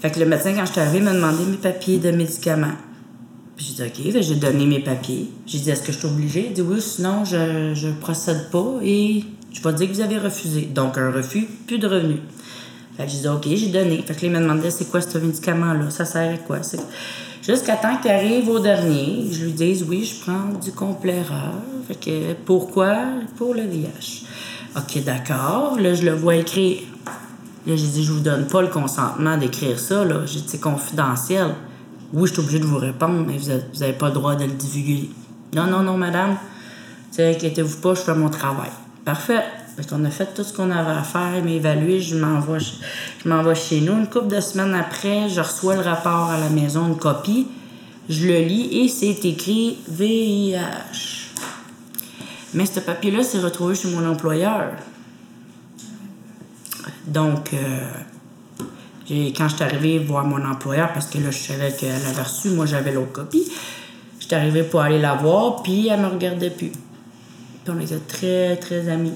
Fait 0.00 0.10
que 0.10 0.20
le 0.20 0.26
médecin, 0.26 0.54
quand 0.54 0.64
je 0.66 0.72
suis 0.72 0.80
arrivée, 0.80 1.00
m'a 1.00 1.12
demandé 1.12 1.44
mes 1.44 1.56
papiers 1.56 1.98
de 1.98 2.10
médicaments. 2.10 2.74
J'ai 3.58 3.74
dit, 3.74 3.82
OK, 3.82 4.22
j'ai 4.22 4.34
donné 4.36 4.66
mes 4.66 4.80
papiers. 4.80 5.30
J'ai 5.46 5.58
dit, 5.58 5.70
est-ce 5.70 5.82
que 5.82 5.92
je 5.92 5.98
suis 5.98 6.06
obligée? 6.06 6.46
Il 6.48 6.52
dit, 6.52 6.62
oui, 6.62 6.80
sinon, 6.80 7.24
je, 7.24 7.74
je 7.74 7.88
procède 7.88 8.50
pas 8.50 8.78
et 8.82 9.24
je 9.52 9.62
vais 9.62 9.72
dire 9.72 9.88
que 9.88 9.92
vous 9.94 10.00
avez 10.00 10.18
refusé. 10.18 10.62
Donc, 10.62 10.98
un 10.98 11.10
refus, 11.10 11.46
plus 11.66 11.78
de 11.78 11.86
revenus. 11.86 12.20
Fait 12.96 13.04
que 13.04 13.10
j'ai 13.10 13.18
dit, 13.18 13.28
OK, 13.28 13.46
j'ai 13.46 13.68
donné. 13.68 14.02
Fait 14.02 14.14
que 14.14 14.22
là, 14.22 14.26
il 14.26 14.30
m'a 14.30 14.40
demandé, 14.40 14.70
c'est 14.70 14.90
quoi 14.90 15.00
ce 15.00 15.18
médicament-là? 15.18 15.90
Ça 15.90 16.04
sert 16.04 16.34
à 16.34 16.38
quoi? 16.38 16.58
Jusqu'à 17.42 17.76
temps 17.76 17.96
qu'il 17.98 18.10
arrive 18.10 18.48
au 18.48 18.58
dernier, 18.58 19.26
je 19.30 19.44
lui 19.44 19.52
dise, 19.52 19.84
oui, 19.88 20.04
je 20.04 20.20
prends 20.22 20.58
du 20.62 20.72
compléreur. 20.72 21.52
Fait 21.86 21.94
que, 21.94 22.32
pourquoi? 22.44 22.96
Pour 23.36 23.54
le 23.54 23.62
VIH. 23.62 24.24
OK, 24.76 25.04
d'accord. 25.04 25.78
Là, 25.78 25.94
je 25.94 26.02
le 26.04 26.12
vois 26.12 26.36
écrire. 26.36 26.80
Là, 27.66 27.76
j'ai 27.76 27.86
dit, 27.86 28.04
je 28.04 28.12
vous 28.12 28.20
donne 28.20 28.46
pas 28.46 28.62
le 28.62 28.68
consentement 28.68 29.36
d'écrire 29.36 29.78
ça, 29.78 30.04
là. 30.04 30.24
J'ai 30.24 30.40
dit, 30.40 30.46
c'est 30.48 30.60
confidentiel. 30.60 31.54
Oui, 32.12 32.28
je 32.28 32.32
suis 32.32 32.42
obligée 32.42 32.60
de 32.60 32.64
vous 32.64 32.78
répondre, 32.78 33.24
mais 33.26 33.36
vous 33.36 33.78
n'avez 33.80 33.92
pas 33.92 34.08
le 34.08 34.14
droit 34.14 34.34
de 34.36 34.44
le 34.44 34.52
divulguer. 34.52 35.10
Non, 35.54 35.66
non, 35.66 35.82
non, 35.82 35.96
madame. 35.96 36.36
Inquiétez-vous 37.18 37.78
pas, 37.78 37.94
je 37.94 38.00
fais 38.00 38.14
mon 38.14 38.28
travail. 38.28 38.70
Parfait. 39.04 39.42
Fait 39.76 39.86
qu'on 39.86 40.02
a 40.06 40.10
fait 40.10 40.32
tout 40.34 40.42
ce 40.42 40.54
qu'on 40.54 40.70
avait 40.70 40.98
à 40.98 41.02
faire, 41.02 41.44
m'évaluer, 41.44 42.00
je 42.00 42.16
m'envoie, 42.16 42.58
je 42.58 43.28
m'envoie 43.28 43.54
chez 43.54 43.82
nous. 43.82 43.92
Une 43.92 44.06
couple 44.06 44.28
de 44.28 44.40
semaines 44.40 44.74
après, 44.74 45.28
je 45.28 45.40
reçois 45.40 45.74
le 45.74 45.82
rapport 45.82 46.30
à 46.30 46.38
la 46.38 46.48
maison, 46.48 46.86
une 46.86 46.96
copie. 46.96 47.46
Je 48.08 48.26
le 48.26 48.38
lis 48.38 48.68
et 48.72 48.88
c'est 48.88 49.22
écrit 49.26 49.76
VIH. 49.86 50.56
Mais 52.54 52.64
ce 52.64 52.80
papier-là 52.80 53.22
s'est 53.22 53.40
retrouvé 53.40 53.74
chez 53.74 53.88
mon 53.88 54.08
employeur. 54.08 54.72
Donc, 57.06 57.52
euh, 57.52 57.90
quand 59.36 59.48
je 59.48 59.56
suis 59.56 59.64
arrivée 59.64 59.98
voir 59.98 60.24
mon 60.24 60.42
employeur, 60.42 60.90
parce 60.94 61.06
que 61.06 61.18
là, 61.18 61.30
je 61.30 61.38
savais 61.38 61.72
qu'elle 61.72 61.90
avait 61.90 62.22
reçu, 62.22 62.48
moi, 62.48 62.64
j'avais 62.64 62.92
l'autre 62.92 63.12
copie, 63.12 63.44
je 64.20 64.24
suis 64.24 64.34
arrivée 64.34 64.62
pour 64.62 64.80
aller 64.80 64.98
la 64.98 65.14
voir, 65.16 65.62
puis 65.62 65.88
elle 65.88 66.00
me 66.00 66.06
regardait 66.06 66.50
plus. 66.50 66.70
Puis 66.70 67.74
on 67.74 67.78
était 67.78 67.98
très, 67.98 68.56
très 68.56 68.88
amis 68.88 69.12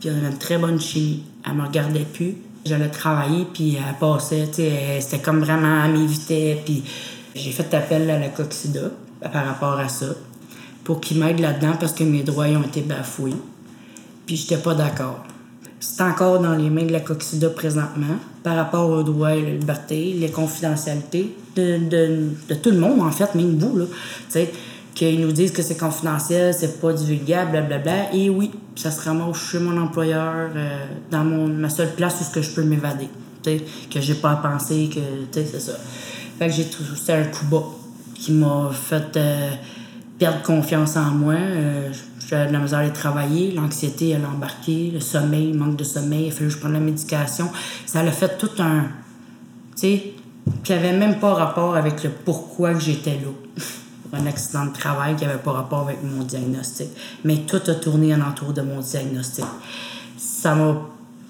puis 0.00 0.10
on 0.10 0.16
avait 0.16 0.32
une 0.32 0.38
très 0.38 0.58
bonne 0.58 0.80
chimie. 0.80 1.22
Elle 1.46 1.54
me 1.54 1.62
regardait 1.62 2.06
plus. 2.12 2.34
J'allais 2.64 2.88
travailler, 2.88 3.46
puis 3.52 3.76
elle 3.76 3.94
passait, 3.98 4.48
c'était 4.52 5.18
comme 5.18 5.40
vraiment, 5.40 5.84
elle 5.84 5.92
m'évitait, 5.92 6.62
puis 6.64 6.82
j'ai 7.34 7.50
fait 7.50 7.74
appel 7.74 8.08
à 8.08 8.18
la 8.18 8.28
Coxida 8.28 8.90
par 9.20 9.44
rapport 9.44 9.78
à 9.78 9.88
ça, 9.88 10.06
pour 10.82 11.00
qu'il 11.00 11.18
m'aide 11.18 11.40
là-dedans 11.40 11.74
parce 11.78 11.92
que 11.92 12.04
mes 12.04 12.22
droits 12.22 12.46
ont 12.46 12.62
été 12.62 12.80
bafoués. 12.80 13.34
Puis 14.26 14.36
j'étais 14.36 14.56
pas 14.56 14.74
d'accord. 14.74 15.24
C'est 15.80 16.02
encore 16.02 16.40
dans 16.40 16.54
les 16.54 16.70
mains 16.70 16.84
de 16.84 16.92
la 16.92 17.00
Coxida 17.00 17.50
présentement 17.50 18.16
par 18.42 18.56
rapport 18.56 18.88
aux 18.88 19.02
droits 19.02 19.34
et 19.34 19.42
la 19.42 19.50
liberté, 19.50 20.14
les 20.18 20.30
confidentialités 20.30 21.36
de, 21.56 21.78
de, 22.48 22.54
tout 22.54 22.70
le 22.70 22.78
monde, 22.78 23.00
en 23.00 23.10
fait, 23.10 23.34
même 23.34 23.58
vous. 23.58 23.76
Là, 23.76 23.84
qu'ils 24.94 25.20
nous 25.20 25.32
disent 25.32 25.50
que 25.50 25.62
c'est 25.62 25.76
confidentiel, 25.76 26.54
c'est 26.54 26.80
pas 26.80 26.92
divulgable, 26.92 27.50
blablabla. 27.50 28.14
Et 28.14 28.30
oui, 28.30 28.52
ça 28.76 28.90
se 28.90 29.00
ramasse 29.02 29.50
chez 29.50 29.58
mon 29.58 29.76
employeur, 29.80 30.50
euh, 30.54 30.86
dans 31.10 31.24
mon, 31.24 31.48
ma 31.48 31.68
seule 31.68 31.94
place 31.94 32.20
où 32.20 32.24
ce 32.24 32.30
que 32.30 32.42
je 32.42 32.50
peux 32.50 32.62
m'évader. 32.62 33.08
Que 33.44 34.00
j'ai 34.00 34.14
pas 34.14 34.30
à 34.30 34.36
penser, 34.36 34.88
que 34.94 35.00
c'est 35.32 35.60
ça. 35.60 35.72
Fait 36.38 36.46
que 36.48 36.52
j'ai 36.52 36.64
trouvé 36.64 36.90
c'était 36.96 37.12
un 37.12 37.24
coup 37.24 37.44
bas 37.46 37.64
qui 38.14 38.32
m'a 38.32 38.70
fait 38.72 39.16
euh, 39.16 39.50
perdre 40.18 40.42
confiance 40.42 40.96
en 40.96 41.10
moi. 41.10 41.34
Euh, 41.34 41.92
j'avais 42.26 42.48
de 42.48 42.52
la 42.54 42.60
misère 42.60 42.78
à 42.78 42.82
aller 42.82 42.92
travailler, 42.92 43.52
l'anxiété, 43.52 44.10
elle 44.10 44.24
a 44.24 44.28
embarqué, 44.28 44.90
le 44.92 45.00
sommeil, 45.00 45.52
le 45.52 45.58
manque 45.58 45.76
de 45.76 45.84
sommeil, 45.84 46.26
il 46.26 46.32
fallait 46.32 46.46
que 46.46 46.54
je 46.54 46.58
prenne 46.58 46.72
la 46.72 46.80
médication. 46.80 47.50
Ça 47.84 48.00
a 48.00 48.10
fait 48.10 48.38
tout 48.38 48.50
un. 48.60 48.84
Tu 49.76 49.80
sais, 49.80 50.12
qui 50.62 50.72
avait 50.72 50.96
même 50.96 51.18
pas 51.18 51.34
rapport 51.34 51.76
avec 51.76 52.02
le 52.02 52.10
pourquoi 52.10 52.72
que 52.72 52.80
j'étais 52.80 53.18
là. 53.18 53.62
un 54.14 54.26
accident 54.26 54.66
de 54.66 54.72
travail 54.72 55.16
qui 55.16 55.24
n'avait 55.24 55.38
pas 55.38 55.52
rapport 55.52 55.80
avec 55.80 56.02
mon 56.02 56.22
diagnostic. 56.22 56.88
Mais 57.24 57.38
tout 57.46 57.60
a 57.66 57.74
tourné 57.74 58.14
en 58.14 58.20
entour 58.20 58.52
de 58.52 58.62
mon 58.62 58.80
diagnostic. 58.80 59.44
ça 60.16 60.54
m'a 60.54 60.76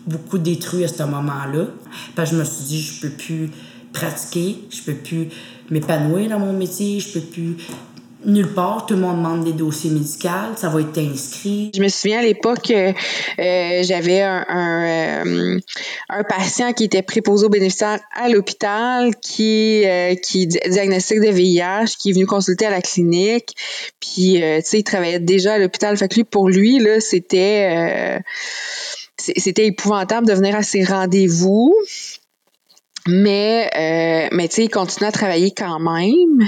beaucoup 0.07 0.39
détruit 0.39 0.85
à 0.85 0.89
ce 0.89 1.03
moment-là. 1.03 1.67
Parce 2.15 2.31
que 2.31 2.37
je 2.37 2.41
me 2.41 2.45
suis 2.45 2.65
dit, 2.65 2.81
je 2.81 3.01
peux 3.01 3.15
plus 3.15 3.51
pratiquer, 3.93 4.59
je 4.71 4.83
peux 4.83 4.95
plus 4.95 5.29
m'épanouir 5.71 6.31
dans 6.31 6.39
mon 6.39 6.53
métier, 6.53 7.01
je 7.01 7.13
peux 7.13 7.25
plus 7.25 7.57
nulle 8.25 8.53
part. 8.53 8.87
Tout 8.87 8.95
le 8.95 9.01
monde 9.01 9.17
demande 9.17 9.45
des 9.45 9.53
dossiers 9.53 9.91
médicaux, 9.91 10.29
ça 10.57 10.69
va 10.69 10.81
être 10.81 10.99
inscrit. 10.99 11.71
Je 11.75 11.81
me 11.81 11.89
souviens 11.89 12.21
à 12.21 12.23
l'époque, 12.23 12.71
euh, 12.71 12.93
j'avais 13.83 14.23
un, 14.23 14.45
un, 14.49 15.27
euh, 15.27 15.61
patient 16.29 16.73
qui 16.73 16.85
était 16.85 17.03
préposé 17.03 17.47
aux 17.47 17.51
bénéficiaires 17.51 18.01
à 18.15 18.29
l'hôpital, 18.29 19.15
qui, 19.17 19.85
euh, 19.85 20.15
qui 20.15 20.47
diagnostic 20.47 21.21
de 21.21 21.29
VIH, 21.29 21.97
qui 21.99 22.11
est 22.11 22.13
venu 22.13 22.27
consulter 22.27 22.67
à 22.67 22.71
la 22.71 22.83
clinique. 22.83 23.55
Puis, 24.01 24.35
tu 24.35 24.41
sais, 24.63 24.79
il 24.79 24.85
travaillait 24.85 25.21
déjà 25.21 25.55
à 25.55 25.59
l'hôpital. 25.59 25.97
Fait 25.97 26.25
pour 26.25 26.49
lui, 26.49 26.79
là, 26.79 27.01
c'était 27.01 28.21
c'était 29.17 29.67
épouvantable 29.67 30.27
de 30.27 30.33
venir 30.33 30.55
à 30.57 30.63
ses 30.63 30.85
rendez-vous. 30.85 31.75
Mais, 33.07 33.71
euh, 33.77 34.35
mais 34.35 34.49
tu 34.49 34.57
sais, 34.57 34.65
il 34.65 34.71
continuait 34.71 35.09
à 35.09 35.13
travailler 35.13 35.53
quand 35.53 35.79
même. 35.79 36.41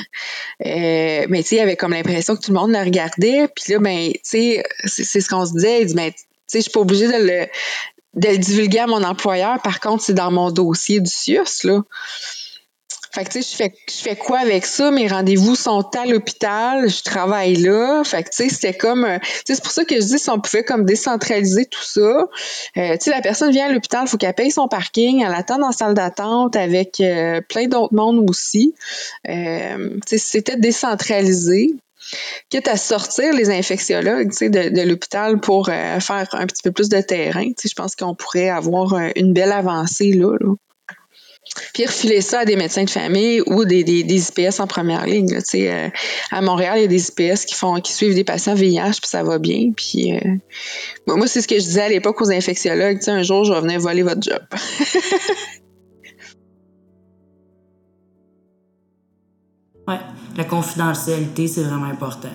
Euh, 0.64 1.26
mais 1.28 1.42
tu 1.42 1.48
sais, 1.48 1.56
il 1.56 1.60
avait 1.60 1.76
comme 1.76 1.92
l'impression 1.92 2.34
que 2.34 2.40
tout 2.40 2.52
le 2.52 2.58
monde 2.58 2.72
le 2.72 2.78
regardait. 2.78 3.48
Puis 3.54 3.72
là, 3.72 3.78
ben, 3.78 4.12
tu 4.12 4.20
sais, 4.22 4.64
c'est 4.84 5.20
ce 5.20 5.28
qu'on 5.28 5.44
se 5.44 5.52
disait. 5.52 5.82
Il 5.82 5.86
dit, 5.86 5.94
ben, 5.94 6.10
tu 6.10 6.18
sais, 6.46 6.58
je 6.58 6.62
suis 6.62 6.70
pas 6.70 6.80
obligée 6.80 7.08
de 7.08 7.12
le, 7.12 7.46
de 8.14 8.28
le 8.28 8.38
divulguer 8.38 8.78
à 8.78 8.86
mon 8.86 9.02
employeur. 9.04 9.60
Par 9.62 9.80
contre, 9.80 10.02
c'est 10.02 10.14
dans 10.14 10.30
mon 10.30 10.50
dossier 10.50 11.00
du 11.00 11.10
CIUS, 11.10 11.64
là. 11.64 11.82
Fait 13.16 13.24
que, 13.24 13.30
tu 13.30 13.42
sais, 13.42 13.50
je 13.50 13.56
fais, 13.56 13.72
je 13.88 14.02
fais 14.02 14.14
quoi 14.14 14.40
avec 14.40 14.66
ça? 14.66 14.90
Mes 14.90 15.08
rendez-vous 15.08 15.56
sont 15.56 15.80
à 15.96 16.04
l'hôpital, 16.04 16.86
je 16.86 17.02
travaille 17.02 17.54
là. 17.54 18.02
Fait 18.04 18.22
que, 18.22 18.28
tu 18.28 18.36
sais, 18.36 18.48
c'était 18.50 18.76
comme... 18.76 19.06
Euh, 19.06 19.18
tu 19.18 19.28
sais, 19.46 19.54
c'est 19.54 19.62
pour 19.62 19.72
ça 19.72 19.86
que 19.86 19.94
je 19.94 20.04
dis 20.04 20.18
si 20.18 20.28
on 20.28 20.38
pouvait 20.38 20.64
comme 20.64 20.84
décentraliser 20.84 21.64
tout 21.64 21.82
ça. 21.82 22.00
Euh, 22.00 22.26
tu 22.74 22.96
sais, 23.00 23.10
la 23.10 23.22
personne 23.22 23.50
vient 23.52 23.68
à 23.68 23.72
l'hôpital, 23.72 24.02
il 24.04 24.10
faut 24.10 24.18
qu'elle 24.18 24.34
paye 24.34 24.50
son 24.50 24.68
parking, 24.68 25.24
elle 25.24 25.32
attend 25.32 25.56
dans 25.56 25.72
salle 25.72 25.94
d'attente 25.94 26.56
avec 26.56 27.00
euh, 27.00 27.40
plein 27.40 27.68
d'autres 27.68 27.94
mondes 27.94 28.28
aussi. 28.28 28.74
Euh, 29.30 29.98
tu 30.06 30.08
sais, 30.08 30.18
c'était 30.18 30.58
décentralisé 30.58 31.74
quitte 32.50 32.68
à 32.68 32.76
sortir 32.76 33.32
les 33.32 33.48
infectiologues 33.48 34.30
de, 34.40 34.68
de 34.68 34.82
l'hôpital 34.82 35.40
pour 35.40 35.66
faire 35.66 36.28
un 36.32 36.46
petit 36.46 36.62
peu 36.62 36.70
plus 36.70 36.88
de 36.88 37.00
terrain. 37.00 37.48
Je 37.64 37.74
pense 37.74 37.96
qu'on 37.96 38.14
pourrait 38.14 38.50
avoir 38.50 38.94
une 39.16 39.32
belle 39.32 39.50
avancée 39.50 40.12
là. 40.12 40.36
là 40.38 40.54
puis 41.72 41.86
refiler 41.86 42.20
ça 42.20 42.40
à 42.40 42.44
des 42.44 42.56
médecins 42.56 42.84
de 42.84 42.90
famille 42.90 43.40
ou 43.46 43.64
des, 43.64 43.84
des, 43.84 44.28
IPS 44.28 44.60
en 44.60 44.66
première 44.66 45.06
ligne. 45.06 45.38
Euh, 45.54 45.88
à 46.30 46.42
Montréal, 46.42 46.74
il 46.78 46.82
y 46.82 46.84
a 46.84 46.88
des 46.88 47.08
IPS 47.08 47.46
qui 47.46 47.54
font 47.54 47.80
qui 47.80 47.92
suivent 47.92 48.14
des 48.14 48.24
patients 48.24 48.54
VIH, 48.54 48.98
puis 49.00 49.08
ça 49.08 49.22
va 49.22 49.38
bien. 49.38 49.72
Puis 49.76 50.14
euh, 50.14 50.20
moi, 51.06 51.26
c'est 51.26 51.40
ce 51.40 51.48
que 51.48 51.56
je 51.56 51.64
disais 51.64 51.82
à 51.82 51.88
l'époque 51.88 52.20
aux 52.20 52.30
infectiologues. 52.30 52.98
Un 53.08 53.22
jour, 53.22 53.44
je 53.44 53.52
vais 53.52 53.60
venir 53.60 53.80
voler 53.80 54.02
votre 54.02 54.22
job. 54.22 54.40
oui, 59.88 59.94
la 60.36 60.44
confidentialité, 60.44 61.48
c'est 61.48 61.62
vraiment 61.62 61.86
important. 61.86 62.28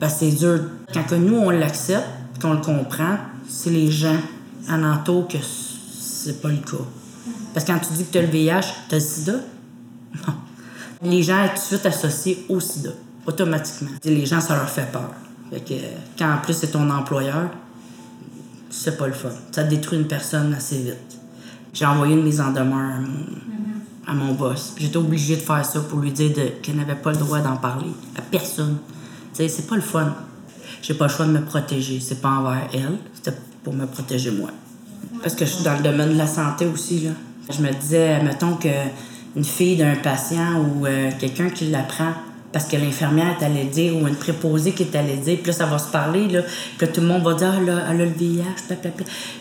Parce 0.00 0.14
que 0.14 0.20
c'est 0.20 0.32
dur. 0.36 0.60
Quand 0.92 1.12
nous, 1.12 1.36
on 1.36 1.50
l'accepte, 1.50 2.08
qu'on 2.40 2.54
le 2.54 2.60
comprend, 2.60 3.18
c'est 3.48 3.70
les 3.70 3.90
gens 3.90 4.18
alentour 4.68 5.28
que 5.28 5.38
c'est 5.42 6.40
pas 6.40 6.48
le 6.48 6.56
cas. 6.56 6.84
Parce 7.52 7.66
que 7.66 7.72
quand 7.72 7.78
tu 7.78 7.92
dis 7.94 8.04
que 8.04 8.12
tu 8.12 8.18
as 8.18 8.22
le 8.22 8.28
VIH, 8.28 8.60
tu 8.88 8.94
as 8.94 8.98
le 8.98 9.04
sida? 9.04 9.32
Non. 10.26 10.34
Les 11.02 11.22
gens 11.22 11.46
sont 11.46 11.48
tout 11.48 11.54
de 11.54 11.66
suite 11.66 11.86
associés 11.86 12.46
au 12.48 12.60
sida, 12.60 12.90
automatiquement. 13.26 13.90
Les 14.04 14.26
gens, 14.26 14.40
ça 14.40 14.54
leur 14.54 14.68
fait 14.68 14.90
peur. 14.92 15.10
Fait 15.50 15.60
que, 15.60 15.74
quand 16.18 16.32
en 16.32 16.38
plus 16.38 16.54
c'est 16.54 16.70
ton 16.70 16.88
employeur, 16.90 17.50
c'est 18.70 18.96
pas 18.96 19.06
le 19.06 19.12
fun. 19.12 19.30
Ça 19.50 19.64
détruit 19.64 19.98
une 19.98 20.06
personne 20.06 20.54
assez 20.54 20.78
vite. 20.78 21.18
J'ai 21.74 21.86
envoyé 21.86 22.14
une 22.14 22.22
mise 22.22 22.40
en 22.40 22.52
demeure 22.52 23.00
à 24.06 24.14
mon, 24.14 24.32
boss. 24.34 24.74
J'étais 24.78 24.96
obligée 24.96 25.36
de 25.36 25.40
faire 25.40 25.64
ça 25.64 25.80
pour 25.80 25.98
lui 26.00 26.10
dire 26.10 26.32
qu'elle 26.62 26.76
n'avait 26.76 26.94
pas 26.94 27.12
le 27.12 27.18
droit 27.18 27.40
d'en 27.40 27.56
parler 27.56 27.90
à 28.16 28.22
personne. 28.22 28.78
C'est 29.32 29.66
pas 29.66 29.76
le 29.76 29.82
fun. 29.82 30.14
J'ai 30.82 30.94
pas 30.94 31.06
le 31.06 31.12
choix 31.12 31.26
de 31.26 31.32
me 31.32 31.42
protéger. 31.42 32.00
C'est 32.00 32.20
pas 32.20 32.30
envers 32.30 32.68
elle, 32.72 32.98
c'était 33.14 33.36
pour 33.62 33.74
me 33.74 33.86
protéger 33.86 34.30
moi. 34.30 34.50
Parce 35.22 35.34
que 35.34 35.44
je 35.44 35.50
suis 35.50 35.64
dans 35.64 35.76
le 35.76 35.82
domaine 35.82 36.10
de 36.14 36.18
la 36.18 36.26
santé 36.26 36.66
aussi, 36.66 37.00
là. 37.00 37.10
Je 37.56 37.62
me 37.62 37.72
disais, 37.72 38.22
mettons 38.22 38.56
qu'une 38.56 39.44
fille 39.44 39.76
d'un 39.76 39.96
patient 39.96 40.60
ou 40.60 40.86
euh, 40.86 41.10
quelqu'un 41.20 41.50
qui 41.50 41.66
l'apprend 41.66 42.12
parce 42.52 42.66
que 42.66 42.76
l'infirmière 42.76 43.36
est 43.40 43.44
allée 43.44 43.64
dire 43.64 43.96
ou 43.96 44.06
une 44.06 44.14
préposée 44.14 44.72
qui 44.72 44.82
est 44.82 44.94
allée 44.94 45.16
dire, 45.16 45.38
puis 45.38 45.46
là, 45.46 45.52
ça 45.52 45.66
va 45.66 45.78
se 45.78 45.90
parler, 45.90 46.28
là, 46.28 46.42
puis 46.76 46.86
là, 46.86 46.92
tout 46.92 47.00
le 47.00 47.06
monde 47.06 47.22
va 47.22 47.34
dire, 47.34 47.54
ah, 47.56 47.60
là, 47.60 47.82
elle 47.90 48.02
a 48.02 48.04
le 48.04 48.10
VIH. 48.10 48.76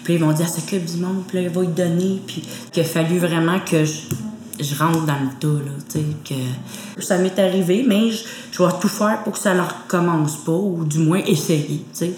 Puis 0.03 0.13
ils 0.13 0.19
vont 0.19 0.31
dire, 0.31 0.47
c'est 0.47 0.65
que 0.65 0.77
du 0.77 0.97
monde, 0.97 1.23
puis 1.27 1.37
là, 1.37 1.43
il 1.43 1.49
va 1.49 1.63
y 1.63 1.67
donner, 1.67 2.21
puis 2.25 2.41
qu'il 2.71 2.83
a 2.83 2.85
fallu 2.85 3.19
vraiment 3.19 3.59
que 3.59 3.83
je, 3.83 3.93
je 4.59 4.75
rentre 4.75 5.05
dans 5.05 5.19
le 5.19 5.29
tas, 5.39 5.47
là, 5.47 5.71
tu 5.91 5.99
sais, 5.99 6.05
que 6.97 7.03
ça 7.03 7.17
m'est 7.17 7.37
arrivé, 7.37 7.83
mais 7.85 8.11
je, 8.11 8.23
je, 8.51 8.63
vais 8.63 8.71
tout 8.79 8.87
faire 8.87 9.21
pour 9.23 9.33
que 9.33 9.39
ça 9.39 9.53
ne 9.53 9.61
recommence 9.61 10.37
pas, 10.37 10.53
ou 10.53 10.85
du 10.85 10.99
moins 10.99 11.19
essayer, 11.19 11.83
tu 11.93 12.05
sais, 12.05 12.13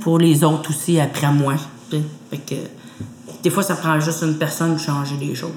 pour 0.00 0.18
les 0.18 0.44
autres 0.44 0.70
aussi 0.70 0.98
après 0.98 1.30
moi, 1.30 1.56
tu 1.90 1.96
sais. 1.96 2.02
Fait 2.30 2.38
que 2.38 2.54
des 3.42 3.50
fois, 3.50 3.62
ça 3.62 3.76
prend 3.76 3.98
juste 4.00 4.22
une 4.22 4.36
personne 4.36 4.74
pour 4.74 4.80
changer 4.80 5.16
les 5.20 5.34
choses. 5.34 5.50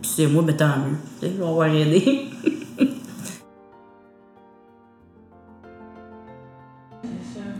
Puis 0.00 0.10
c'est 0.16 0.26
moi, 0.26 0.42
ben 0.42 0.56
tant 0.56 0.74
mieux. 0.78 1.30
On 1.42 1.54
va 1.54 1.68
aider. 1.68 2.26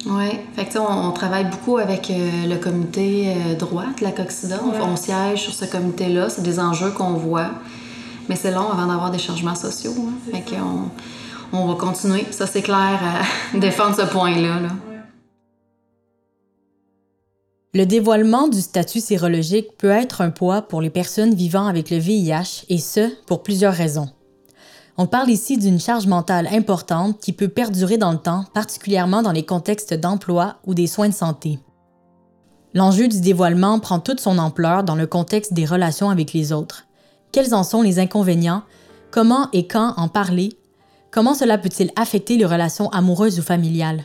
Oui, 0.05 0.31
fait 0.57 0.67
que, 0.67 0.79
on, 0.79 1.09
on, 1.09 1.13
travaille 1.13 1.45
beaucoup 1.45 1.79
avec 1.79 2.11
euh, 2.11 2.47
le 2.47 2.57
comité 2.57 3.35
euh, 3.35 3.55
droite, 3.55 4.01
la 4.01 4.11
COXIDA. 4.11 4.61
On, 4.83 4.97
siège 4.97 5.43
sur 5.43 5.55
ce 5.55 5.65
comité-là. 5.65 6.29
C'est 6.29 6.43
des 6.43 6.59
enjeux 6.59 6.91
qu'on 6.91 7.15
voit. 7.15 7.51
Mais 8.29 8.37
c'est 8.37 8.51
long 8.51 8.71
avant 8.71 8.87
d'avoir 8.87 9.11
des 9.11 9.19
changements 9.19 9.55
sociaux. 9.55 9.95
Hein. 9.97 10.13
Fait 10.31 10.43
qu'on 10.43 10.91
on 11.57 11.67
va 11.69 11.75
continuer. 11.77 12.27
Ça, 12.31 12.47
c'est 12.47 12.63
clair, 12.63 13.01
à 13.01 13.57
défendre 13.59 13.97
ce 13.97 14.03
point-là. 14.03 14.61
là. 14.61 14.92
Le 17.75 17.87
dévoilement 17.87 18.49
du 18.49 18.61
statut 18.61 19.01
sérologique 19.01 19.79
peut 19.79 19.89
être 19.89 20.21
un 20.21 20.29
poids 20.29 20.61
pour 20.61 20.83
les 20.83 20.91
personnes 20.91 21.35
vivant 21.35 21.67
avec 21.67 21.89
le 21.89 21.97
VIH, 21.97 22.67
et 22.69 22.77
ce, 22.77 23.09
pour 23.25 23.43
plusieurs 23.43 23.73
raisons. 23.73 24.11
On 24.99 25.07
parle 25.07 25.31
ici 25.31 25.57
d'une 25.57 25.81
charge 25.81 26.07
mentale 26.07 26.49
importante 26.53 27.19
qui 27.19 27.33
peut 27.33 27.49
perdurer 27.49 27.97
dans 27.97 28.13
le 28.13 28.19
temps, 28.19 28.45
particulièrement 28.53 29.23
dans 29.23 29.33
les 29.33 29.47
contextes 29.47 29.95
d'emploi 29.95 30.57
ou 30.67 30.75
des 30.75 30.87
soins 30.87 31.09
de 31.09 31.15
santé. 31.15 31.61
L'enjeu 32.75 33.09
du 33.09 33.23
dévoilement 33.23 33.81
prend 33.81 34.01
toute 34.01 34.21
son 34.21 34.37
ampleur 34.37 34.85
dans 34.85 34.95
le 34.95 35.07
contexte 35.07 35.55
des 35.55 35.65
relations 35.65 36.11
avec 36.11 36.35
les 36.35 36.53
autres. 36.53 36.85
Quels 37.33 37.55
en 37.55 37.65
sont 37.65 37.81
les 37.81 37.99
inconvénients? 37.99 38.65
Comment 39.11 39.49
et 39.55 39.67
quand 39.67 39.95
en 39.97 40.09
parler? 40.09 40.51
Comment 41.11 41.33
cela 41.33 41.57
peut-il 41.57 41.91
affecter 41.97 42.37
les 42.37 42.45
relations 42.45 42.91
amoureuses 42.91 43.39
ou 43.39 43.43
familiales? 43.43 44.05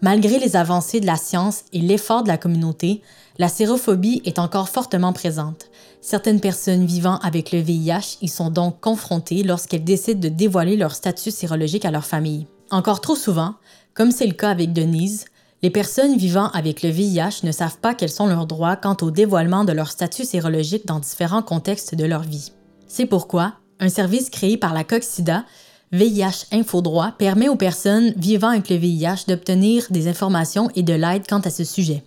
Malgré 0.00 0.38
les 0.38 0.54
avancées 0.54 1.00
de 1.00 1.06
la 1.06 1.16
science 1.16 1.64
et 1.72 1.80
l'effort 1.80 2.22
de 2.22 2.28
la 2.28 2.38
communauté, 2.38 3.02
la 3.38 3.48
sérophobie 3.48 4.22
est 4.24 4.38
encore 4.38 4.68
fortement 4.68 5.12
présente. 5.12 5.70
Certaines 6.00 6.40
personnes 6.40 6.86
vivant 6.86 7.18
avec 7.18 7.50
le 7.50 7.58
VIH 7.58 8.18
y 8.22 8.28
sont 8.28 8.50
donc 8.50 8.80
confrontées 8.80 9.42
lorsqu'elles 9.42 9.84
décident 9.84 10.20
de 10.20 10.28
dévoiler 10.28 10.76
leur 10.76 10.94
statut 10.94 11.32
sérologique 11.32 11.84
à 11.84 11.90
leur 11.90 12.04
famille. 12.04 12.46
Encore 12.70 13.00
trop 13.00 13.16
souvent, 13.16 13.54
comme 13.94 14.12
c'est 14.12 14.26
le 14.26 14.34
cas 14.34 14.50
avec 14.50 14.72
Denise, 14.72 15.24
les 15.62 15.70
personnes 15.70 16.16
vivant 16.16 16.50
avec 16.50 16.84
le 16.84 16.90
VIH 16.90 17.40
ne 17.42 17.50
savent 17.50 17.78
pas 17.78 17.94
quels 17.94 18.10
sont 18.10 18.28
leurs 18.28 18.46
droits 18.46 18.76
quant 18.76 18.96
au 19.02 19.10
dévoilement 19.10 19.64
de 19.64 19.72
leur 19.72 19.90
statut 19.90 20.24
sérologique 20.24 20.86
dans 20.86 21.00
différents 21.00 21.42
contextes 21.42 21.96
de 21.96 22.04
leur 22.04 22.22
vie. 22.22 22.52
C'est 22.86 23.06
pourquoi 23.06 23.54
un 23.80 23.88
service 23.88 24.30
créé 24.30 24.56
par 24.56 24.74
la 24.74 24.84
COXIDA 24.84 25.44
VIH 25.92 26.46
Infodroit 26.52 27.14
permet 27.18 27.48
aux 27.48 27.56
personnes 27.56 28.12
vivant 28.16 28.48
avec 28.48 28.68
le 28.68 28.76
VIH 28.76 29.24
d'obtenir 29.26 29.86
des 29.90 30.06
informations 30.06 30.68
et 30.74 30.82
de 30.82 30.92
l'aide 30.92 31.26
quant 31.26 31.40
à 31.40 31.50
ce 31.50 31.64
sujet. 31.64 32.04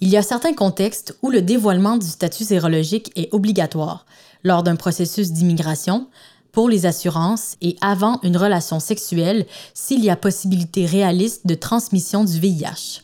Il 0.00 0.08
y 0.10 0.18
a 0.18 0.22
certains 0.22 0.52
contextes 0.52 1.16
où 1.22 1.30
le 1.30 1.40
dévoilement 1.40 1.96
du 1.96 2.06
statut 2.06 2.44
sérologique 2.44 3.10
est 3.16 3.32
obligatoire, 3.32 4.04
lors 4.42 4.62
d'un 4.62 4.76
processus 4.76 5.32
d'immigration, 5.32 6.08
pour 6.52 6.68
les 6.68 6.84
assurances 6.84 7.56
et 7.62 7.76
avant 7.80 8.20
une 8.22 8.36
relation 8.36 8.80
sexuelle 8.80 9.46
s'il 9.72 10.04
y 10.04 10.10
a 10.10 10.16
possibilité 10.16 10.84
réaliste 10.84 11.46
de 11.46 11.54
transmission 11.54 12.22
du 12.22 12.38
VIH. 12.38 13.02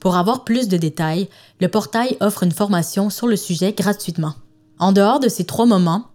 Pour 0.00 0.16
avoir 0.16 0.44
plus 0.44 0.68
de 0.68 0.76
détails, 0.76 1.28
le 1.60 1.68
portail 1.68 2.16
offre 2.20 2.42
une 2.42 2.52
formation 2.52 3.08
sur 3.08 3.28
le 3.28 3.36
sujet 3.36 3.72
gratuitement. 3.72 4.34
En 4.78 4.92
dehors 4.92 5.20
de 5.20 5.28
ces 5.28 5.44
trois 5.44 5.64
moments, 5.64 6.06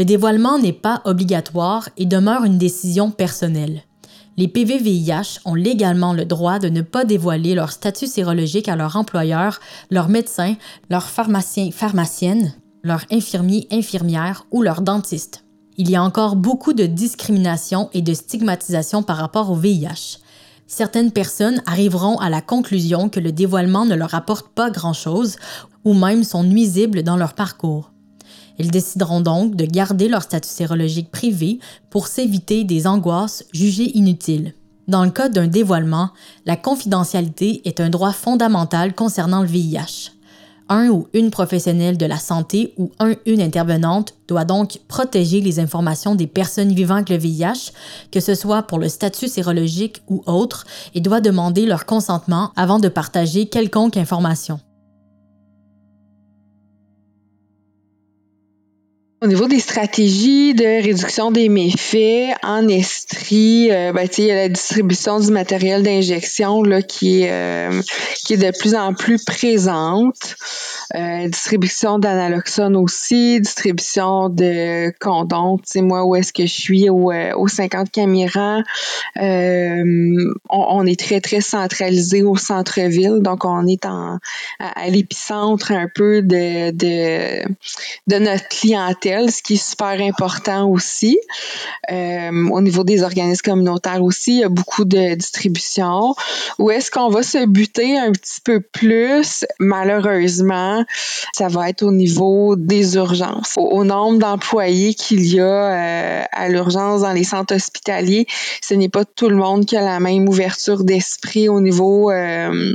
le 0.00 0.06
dévoilement 0.06 0.58
n'est 0.58 0.72
pas 0.72 1.02
obligatoire 1.04 1.90
et 1.98 2.06
demeure 2.06 2.44
une 2.44 2.56
décision 2.56 3.10
personnelle. 3.10 3.82
Les 4.38 4.48
PVVIH 4.48 5.40
ont 5.44 5.54
légalement 5.54 6.14
le 6.14 6.24
droit 6.24 6.58
de 6.58 6.70
ne 6.70 6.80
pas 6.80 7.04
dévoiler 7.04 7.54
leur 7.54 7.70
statut 7.70 8.06
sérologique 8.06 8.70
à 8.70 8.76
leur 8.76 8.96
employeur, 8.96 9.60
leur 9.90 10.08
médecin, 10.08 10.54
leur 10.88 11.02
pharmacien 11.02 11.70
pharmacienne, 11.70 12.54
leur 12.82 13.04
infirmier 13.10 13.68
infirmière 13.70 14.46
ou 14.50 14.62
leur 14.62 14.80
dentiste. 14.80 15.44
Il 15.76 15.90
y 15.90 15.96
a 15.96 16.02
encore 16.02 16.34
beaucoup 16.34 16.72
de 16.72 16.86
discrimination 16.86 17.90
et 17.92 18.00
de 18.00 18.14
stigmatisation 18.14 19.02
par 19.02 19.18
rapport 19.18 19.50
au 19.50 19.54
VIH. 19.54 20.16
Certaines 20.66 21.12
personnes 21.12 21.60
arriveront 21.66 22.16
à 22.20 22.30
la 22.30 22.40
conclusion 22.40 23.10
que 23.10 23.20
le 23.20 23.32
dévoilement 23.32 23.84
ne 23.84 23.96
leur 23.96 24.14
apporte 24.14 24.48
pas 24.48 24.70
grand-chose 24.70 25.36
ou 25.84 25.92
même 25.92 26.24
sont 26.24 26.42
nuisibles 26.42 27.02
dans 27.02 27.18
leur 27.18 27.34
parcours. 27.34 27.90
Ils 28.60 28.70
décideront 28.70 29.22
donc 29.22 29.56
de 29.56 29.64
garder 29.64 30.06
leur 30.08 30.22
statut 30.22 30.50
sérologique 30.50 31.10
privé 31.10 31.60
pour 31.88 32.08
s'éviter 32.08 32.64
des 32.64 32.86
angoisses 32.86 33.42
jugées 33.54 33.96
inutiles. 33.96 34.52
Dans 34.86 35.02
le 35.02 35.10
cas 35.10 35.30
d'un 35.30 35.46
dévoilement, 35.46 36.10
la 36.44 36.56
confidentialité 36.56 37.62
est 37.64 37.80
un 37.80 37.88
droit 37.88 38.12
fondamental 38.12 38.94
concernant 38.94 39.40
le 39.40 39.48
VIH. 39.48 40.10
Un 40.68 40.88
ou 40.88 41.08
une 41.14 41.30
professionnelle 41.30 41.96
de 41.96 42.04
la 42.04 42.18
santé 42.18 42.74
ou 42.76 42.92
un 42.98 43.14
une 43.24 43.40
intervenante 43.40 44.14
doit 44.28 44.44
donc 44.44 44.80
protéger 44.88 45.40
les 45.40 45.58
informations 45.58 46.14
des 46.14 46.26
personnes 46.26 46.74
vivant 46.74 46.96
avec 46.96 47.08
le 47.08 47.16
VIH, 47.16 47.72
que 48.12 48.20
ce 48.20 48.34
soit 48.34 48.64
pour 48.64 48.78
le 48.78 48.90
statut 48.90 49.28
sérologique 49.28 50.02
ou 50.06 50.22
autre, 50.26 50.66
et 50.94 51.00
doit 51.00 51.22
demander 51.22 51.64
leur 51.64 51.86
consentement 51.86 52.52
avant 52.56 52.78
de 52.78 52.88
partager 52.88 53.46
quelconque 53.46 53.96
information. 53.96 54.60
Au 59.22 59.26
niveau 59.26 59.48
des 59.48 59.60
stratégies 59.60 60.54
de 60.54 60.64
réduction 60.64 61.30
des 61.30 61.50
méfaits 61.50 62.34
en 62.42 62.66
estrie, 62.68 63.70
euh, 63.70 63.92
ben, 63.92 64.08
il 64.16 64.24
y 64.24 64.30
a 64.30 64.34
la 64.34 64.48
distribution 64.48 65.20
du 65.20 65.30
matériel 65.30 65.82
d'injection 65.82 66.62
là, 66.62 66.80
qui, 66.80 67.20
est, 67.20 67.30
euh, 67.30 67.82
qui 68.24 68.32
est 68.32 68.36
de 68.38 68.58
plus 68.58 68.74
en 68.74 68.94
plus 68.94 69.22
présente. 69.22 70.36
Euh, 70.94 71.28
distribution 71.28 71.98
d'analoxone 71.98 72.76
aussi, 72.76 73.42
distribution 73.42 74.30
de 74.30 74.90
condoms. 75.00 75.58
Tu 75.58 75.64
sais, 75.66 75.82
moi, 75.82 76.06
où 76.06 76.16
est-ce 76.16 76.32
que 76.32 76.46
je 76.46 76.54
suis 76.54 76.88
au, 76.88 77.12
euh, 77.12 77.34
au 77.36 77.46
50 77.46 77.90
caméras, 77.90 78.62
on, 79.16 80.32
on, 80.48 80.86
est 80.86 80.98
très, 80.98 81.20
très 81.20 81.42
centralisé 81.42 82.22
au 82.22 82.36
centre-ville. 82.36 83.18
Donc, 83.20 83.44
on 83.44 83.66
est 83.66 83.84
en, 83.84 84.18
à, 84.58 84.80
à 84.80 84.88
l'épicentre 84.88 85.72
un 85.72 85.88
peu 85.94 86.22
de, 86.22 86.70
de, 86.70 87.44
de 88.06 88.18
notre 88.18 88.48
clientèle 88.48 89.09
ce 89.28 89.42
qui 89.42 89.54
est 89.54 89.68
super 89.70 90.00
important 90.00 90.68
aussi. 90.68 91.18
Euh, 91.90 92.48
au 92.50 92.60
niveau 92.60 92.84
des 92.84 93.02
organismes 93.02 93.42
communautaires 93.42 94.02
aussi, 94.02 94.34
il 94.34 94.40
y 94.40 94.44
a 94.44 94.48
beaucoup 94.48 94.84
de 94.84 95.14
distribution. 95.14 96.14
Où 96.58 96.70
est-ce 96.70 96.90
qu'on 96.90 97.08
va 97.08 97.22
se 97.22 97.46
buter 97.46 97.98
un 97.98 98.12
petit 98.12 98.40
peu 98.42 98.60
plus? 98.60 99.44
Malheureusement, 99.58 100.84
ça 101.32 101.48
va 101.48 101.68
être 101.68 101.82
au 101.82 101.92
niveau 101.92 102.56
des 102.56 102.96
urgences. 102.96 103.54
Au, 103.56 103.84
nombre 103.84 104.18
d'employés 104.18 104.94
qu'il 104.94 105.26
y 105.26 105.40
a 105.40 105.44
euh, 105.44 106.22
à 106.32 106.48
l'urgence 106.48 107.02
dans 107.02 107.12
les 107.12 107.24
centres 107.24 107.54
hospitaliers, 107.54 108.26
ce 108.62 108.74
n'est 108.74 108.88
pas 108.88 109.04
tout 109.04 109.28
le 109.28 109.36
monde 109.36 109.64
qui 109.66 109.76
a 109.76 109.82
la 109.82 110.00
même 110.00 110.28
ouverture 110.28 110.84
d'esprit 110.84 111.48
au 111.48 111.60
niveau 111.60 112.10
euh, 112.10 112.74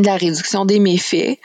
de 0.00 0.06
la 0.06 0.16
réduction 0.16 0.64
des 0.64 0.80
méfaits. 0.80 1.38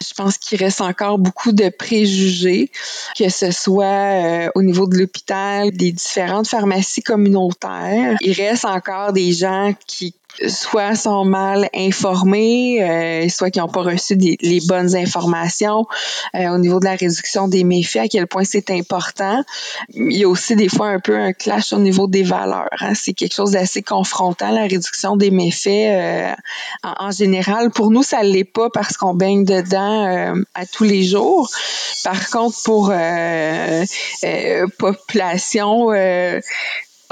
Je 0.00 0.14
pense 0.16 0.38
qu'il 0.38 0.58
reste 0.58 0.80
encore 0.80 1.18
beaucoup 1.18 1.52
de 1.52 1.68
préjugés, 1.68 2.70
que 3.18 3.28
ce 3.28 3.50
soit 3.50 3.84
euh, 3.84 4.48
au 4.54 4.62
niveau 4.62 4.86
de 4.86 4.96
l'hôpital, 4.96 5.70
des 5.70 5.92
différentes 5.92 6.48
pharmacies 6.48 7.02
communautaires. 7.02 8.16
Il 8.20 8.32
reste 8.32 8.64
encore 8.64 9.12
des 9.12 9.32
gens 9.32 9.74
qui 9.86 10.14
soit 10.48 10.94
sont 10.94 11.24
mal 11.24 11.68
informés, 11.74 12.82
euh, 12.82 13.28
soit 13.28 13.50
qui 13.50 13.58
n'ont 13.58 13.68
pas 13.68 13.82
reçu 13.82 14.14
les 14.16 14.60
bonnes 14.66 14.96
informations 14.96 15.86
euh, 16.34 16.48
au 16.48 16.58
niveau 16.58 16.80
de 16.80 16.84
la 16.86 16.94
réduction 16.94 17.48
des 17.48 17.64
méfaits, 17.64 17.96
à 17.98 18.08
quel 18.08 18.26
point 18.26 18.44
c'est 18.44 18.70
important. 18.70 19.44
Il 19.94 20.16
y 20.16 20.24
a 20.24 20.28
aussi 20.28 20.56
des 20.56 20.68
fois 20.68 20.88
un 20.88 21.00
peu 21.00 21.16
un 21.16 21.32
clash 21.32 21.72
au 21.72 21.78
niveau 21.78 22.06
des 22.06 22.22
valeurs. 22.22 22.68
Hein. 22.80 22.94
C'est 22.94 23.12
quelque 23.12 23.34
chose 23.34 23.52
d'assez 23.52 23.82
confrontant, 23.82 24.50
la 24.50 24.62
réduction 24.62 25.16
des 25.16 25.30
méfaits 25.30 25.68
euh, 25.68 26.32
en, 26.82 27.10
général. 27.10 27.70
Pour 27.70 27.90
nous, 27.90 28.02
ça 28.02 28.22
l'est 28.22 28.44
pas 28.44 28.70
parce 28.70 28.96
qu'on 28.96 29.14
baigne 29.14 29.44
dedans 29.44 30.34
à 30.54 30.66
tous 30.66 30.84
les 30.84 31.02
jours. 31.02 31.50
Par 32.04 32.30
contre, 32.30 32.56
pour 32.64 32.92
population 34.78 35.90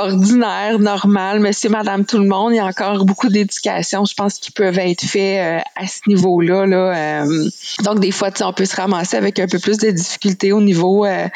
ordinaire, 0.00 0.78
normal, 0.78 1.40
monsieur, 1.40 1.68
madame, 1.68 2.04
tout 2.04 2.18
le 2.18 2.26
monde. 2.26 2.52
Il 2.52 2.56
y 2.56 2.60
a 2.60 2.64
encore 2.64 3.04
beaucoup 3.04 3.28
d'éducation, 3.28 4.04
je 4.04 4.14
pense, 4.14 4.38
qui 4.38 4.50
peuvent 4.50 4.78
être 4.78 5.04
faits 5.04 5.38
euh, 5.38 5.58
à 5.76 5.86
ce 5.86 6.00
niveau-là. 6.08 6.66
Là, 6.66 7.22
euh. 7.24 7.48
donc, 7.84 8.00
des 8.00 8.10
fois, 8.10 8.30
on 8.40 8.52
peut 8.52 8.64
se 8.64 8.76
ramasser 8.76 9.16
avec 9.16 9.38
un 9.38 9.46
peu 9.46 9.58
plus 9.58 9.78
de 9.78 9.90
difficultés 9.90 10.52
au 10.52 10.60
niveau 10.60 11.04
euh, 11.04 11.26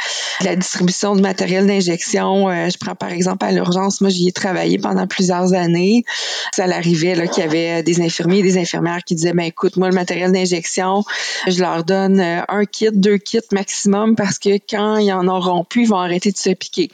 de 0.40 0.44
la 0.44 0.56
distribution 0.56 1.14
de 1.14 1.20
matériel 1.20 1.66
d'injection. 1.66 2.48
je 2.68 2.76
prends 2.78 2.94
par 2.94 3.10
exemple 3.10 3.44
à 3.44 3.52
l'urgence, 3.52 4.00
moi, 4.00 4.10
j'y 4.10 4.28
ai 4.28 4.32
travaillé 4.32 4.78
pendant 4.78 5.06
plusieurs 5.06 5.52
années. 5.52 6.04
Ça 6.52 6.66
l'arrivait 6.66 7.28
qu'il 7.28 7.44
y 7.44 7.46
avait 7.46 7.82
des 7.82 8.00
infirmiers 8.00 8.38
et 8.38 8.42
des 8.42 8.58
infirmières 8.58 9.04
qui 9.04 9.14
disaient, 9.14 9.32
ben 9.32 9.44
écoute, 9.44 9.76
moi, 9.76 9.88
le 9.88 9.94
matériel 9.94 10.32
d'injection, 10.32 11.04
je 11.46 11.60
leur 11.60 11.84
donne 11.84 12.20
un 12.20 12.64
kit, 12.64 12.88
deux 12.92 13.18
kits 13.18 13.40
maximum 13.52 14.16
parce 14.16 14.38
que 14.38 14.58
quand 14.68 14.96
ils 14.96 15.12
en 15.12 15.28
auront 15.28 15.64
plus, 15.64 15.82
ils 15.82 15.88
vont 15.88 15.98
arrêter 15.98 16.32
de 16.32 16.38
se 16.38 16.50
piquer. 16.50 16.90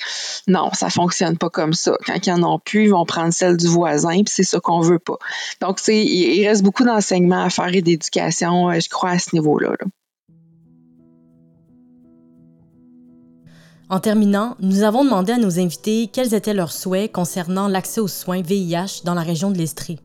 Non, 0.48 0.70
ça 0.72 0.90
fonctionne 0.90 1.38
pas 1.38 1.48
comme 1.48 1.59
comme 1.60 1.74
ça. 1.74 1.94
Quand 2.06 2.26
ils 2.26 2.32
en 2.32 2.42
ont 2.42 2.58
plus, 2.58 2.84
ils 2.84 2.90
vont 2.90 3.04
prendre 3.04 3.34
celle 3.34 3.58
du 3.58 3.66
voisin, 3.66 4.22
puis 4.22 4.32
c'est 4.34 4.44
ça 4.44 4.60
qu'on 4.60 4.80
veut 4.80 4.98
pas. 4.98 5.18
Donc, 5.60 5.78
il 5.88 6.46
reste 6.46 6.62
beaucoup 6.62 6.84
d'enseignements 6.84 7.44
à 7.44 7.50
faire 7.50 7.74
et 7.74 7.82
d'éducation, 7.82 8.70
euh, 8.70 8.78
je 8.82 8.88
crois, 8.88 9.10
à 9.10 9.18
ce 9.18 9.34
niveau-là. 9.34 9.72
En 13.90 14.00
terminant, 14.00 14.56
nous 14.60 14.84
avons 14.84 15.04
demandé 15.04 15.32
à 15.32 15.36
nos 15.36 15.58
invités 15.58 16.08
quels 16.10 16.32
étaient 16.32 16.54
leurs 16.54 16.72
souhaits 16.72 17.12
concernant 17.12 17.68
l'accès 17.68 18.00
aux 18.00 18.08
soins 18.08 18.40
VIH 18.40 19.02
dans 19.04 19.14
la 19.14 19.22
région 19.22 19.50
de 19.50 19.58
l'Estrie. 19.58 19.98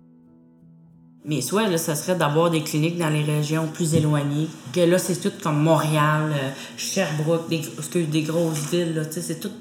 Mes 1.24 1.42
souhaits, 1.42 1.72
là, 1.72 1.78
ça 1.78 1.96
serait 1.96 2.18
d'avoir 2.18 2.50
des 2.52 2.64
cliniques 2.64 2.98
dans 2.98 3.10
les 3.10 3.24
régions 3.24 3.68
plus 3.68 3.96
éloignées. 3.96 4.48
Que 4.74 4.82
là, 4.82 4.98
c'est 4.98 5.22
tout 5.22 5.32
comme 5.42 5.62
Montréal, 5.62 6.34
euh, 6.34 6.50
Sherbrooke, 6.78 7.48
des, 7.48 7.62
des 8.04 8.22
grosses 8.24 8.72
villes. 8.72 9.08
C'est 9.10 9.40
tout 9.40 9.52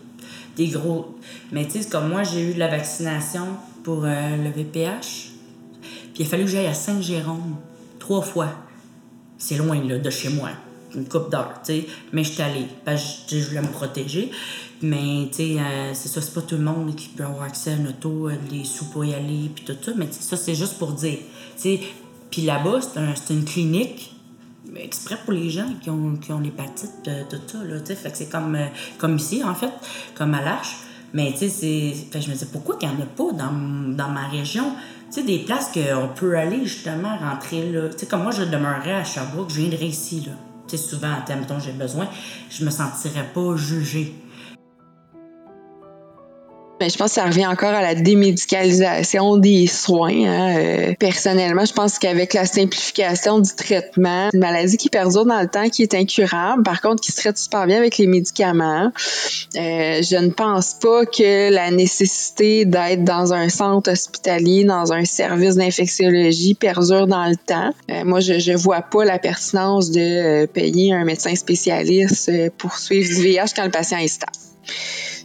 des 0.57 0.69
gros. 0.69 1.17
Mais 1.53 1.67
tu 1.67 1.83
sais, 1.83 1.88
comme 1.88 2.09
moi, 2.09 2.23
j'ai 2.23 2.51
eu 2.51 2.55
de 2.55 2.59
la 2.59 2.69
vaccination 2.69 3.47
pour 3.83 4.05
euh, 4.05 4.37
le 4.37 4.51
VPH. 4.51 5.33
Puis 6.12 6.23
il 6.23 6.27
a 6.27 6.29
fallu 6.29 6.45
que 6.45 6.51
j'aille 6.51 6.67
à 6.67 6.75
Saint-Jérôme 6.75 7.57
trois 7.99 8.23
fois. 8.23 8.51
C'est 9.38 9.57
loin 9.57 9.83
là, 9.83 9.99
de 9.99 10.11
chez 10.11 10.29
moi, 10.29 10.51
une 10.95 11.07
coupe 11.07 11.31
d'heure, 11.31 11.61
tu 11.64 11.73
sais. 11.73 11.87
Mais 12.12 12.25
je 12.25 12.33
suis 12.33 12.43
allée 12.43 12.67
parce 12.85 13.25
que 13.29 13.38
je 13.38 13.49
voulais 13.49 13.62
me 13.62 13.73
protéger. 13.73 14.31
Mais 14.81 15.29
tu 15.31 15.37
sais, 15.37 15.57
euh, 15.59 15.93
c'est 15.95 16.09
ça, 16.09 16.21
c'est 16.21 16.35
pas 16.35 16.43
tout 16.43 16.57
le 16.57 16.62
monde 16.62 16.95
qui 16.95 17.09
peut 17.09 17.25
avoir 17.25 17.45
accès 17.45 17.73
à 17.73 17.75
une 17.75 17.88
auto, 17.88 18.29
euh, 18.29 18.37
les 18.51 18.64
sous 18.64 18.87
pour 18.87 19.05
y 19.05 19.14
aller, 19.14 19.51
puis 19.55 19.64
tout 19.64 19.77
ça. 19.81 19.93
Mais 19.97 20.09
ça, 20.11 20.37
c'est 20.37 20.55
juste 20.55 20.79
pour 20.79 20.93
dire. 20.93 21.19
Tu 21.57 21.62
sais, 21.62 21.81
puis 22.31 22.43
là-bas, 22.43 22.81
c'est 23.14 23.35
une 23.35 23.45
clinique 23.45 24.13
exprès 24.83 25.17
pour 25.25 25.33
les 25.33 25.51
gens 25.51 25.69
qui 25.81 25.91
ont, 25.91 26.17
qui 26.17 26.33
ont 26.33 26.41
l'hépatite, 26.41 27.09
tout 27.31 27.37
ça, 27.47 27.59
là. 27.65 27.77
Fait 27.85 28.11
que 28.11 28.17
c'est 28.17 28.31
comme, 28.31 28.55
euh, 28.55 28.67
comme 28.99 29.17
ici, 29.17 29.43
en 29.45 29.55
fait, 29.55 29.73
comme 30.15 30.35
à 30.35 30.43
l'Arche. 30.43 30.77
Mais, 31.13 31.33
tu 31.33 31.49
sais, 31.49 31.95
je 32.13 32.31
me 32.31 32.35
dis, 32.35 32.45
pourquoi 32.47 32.77
qu'il 32.77 32.89
n'y 32.89 32.97
en 32.97 33.01
a 33.01 33.07
pas 33.07 33.33
dans, 33.33 33.95
dans 33.97 34.09
ma 34.09 34.27
région? 34.29 34.65
Tu 35.13 35.21
sais, 35.21 35.23
des 35.23 35.39
places 35.39 35.71
qu'on 35.73 36.09
peut 36.09 36.37
aller, 36.37 36.65
justement, 36.65 37.17
rentrer, 37.17 37.71
là. 37.71 37.89
Tu 37.89 37.99
sais, 37.99 38.07
comme 38.07 38.23
moi, 38.23 38.33
je 38.33 38.43
demeurerais 38.43 38.95
à 38.95 39.05
Sherbrooke, 39.05 39.51
je 39.51 39.61
viendrais 39.61 39.87
ici, 39.87 40.25
là. 40.27 40.33
Tu 40.67 40.77
sais, 40.77 40.83
souvent, 40.83 41.15
dont 41.49 41.61
j'ai 41.61 41.73
besoin, 41.73 42.09
je 42.51 42.65
me 42.65 42.71
sentirais 42.71 43.31
pas 43.33 43.57
jugée. 43.57 44.15
Mais 46.81 46.89
je 46.89 46.99
pense 46.99 47.11
que 47.11 47.15
ça 47.15 47.25
revient 47.25 47.47
encore 47.47 47.71
à 47.71 47.83
la 47.83 47.95
démédicalisation 47.95 49.37
des 49.37 49.67
soins. 49.67 50.09
Hein. 50.11 50.57
Euh, 50.57 50.95
personnellement, 50.99 51.65
je 51.65 51.73
pense 51.73 51.99
qu'avec 51.99 52.35
la 52.35 52.47
simplification 52.47 53.39
du 53.39 53.55
traitement, 53.55 54.29
une 54.33 54.41
maladie 54.41 54.77
qui 54.77 54.89
perdure 54.89 55.25
dans 55.25 55.41
le 55.41 55.47
temps, 55.47 55.69
qui 55.69 55.83
est 55.83 55.95
incurable, 55.95 56.65
par 56.65 56.81
contre, 56.81 57.01
qui 57.01 57.13
se 57.13 57.19
traite 57.19 57.39
super 57.39 57.67
bien 57.67 57.79
avec 57.79 57.97
les 57.99 58.09
médicaments, 58.09 58.91
euh, 59.57 60.03
je 60.03 60.17
ne 60.17 60.31
pense 60.31 60.75
pas 60.75 61.07
que 61.07 61.53
la 61.53 61.71
nécessité 61.71 62.65
d'être 62.65 63.05
dans 63.05 63.33
un 63.33 63.49
centre 63.49 63.93
hospitalier, 63.93 64.65
dans 64.65 64.93
un 64.93 65.05
service 65.05 65.55
d'infectiologie 65.55 66.55
perdure 66.55 67.07
dans 67.07 67.27
le 67.27 67.37
temps. 67.37 67.71
Euh, 67.91 68.05
moi, 68.05 68.19
je 68.19 68.51
ne 68.51 68.57
vois 68.57 68.83
pas 68.83 69.05
la 69.05 69.21
pertinence 69.21 69.93
de 69.93 70.47
payer 70.47 70.93
un 70.93 71.05
médecin 71.05 71.35
spécialiste 71.37 72.31
pour 72.59 72.79
suivre 72.79 73.09
du 73.09 73.23
VIH 73.23 73.55
quand 73.55 73.65
le 73.65 73.71
patient 73.71 73.99
est 73.99 74.09
stable 74.09 74.33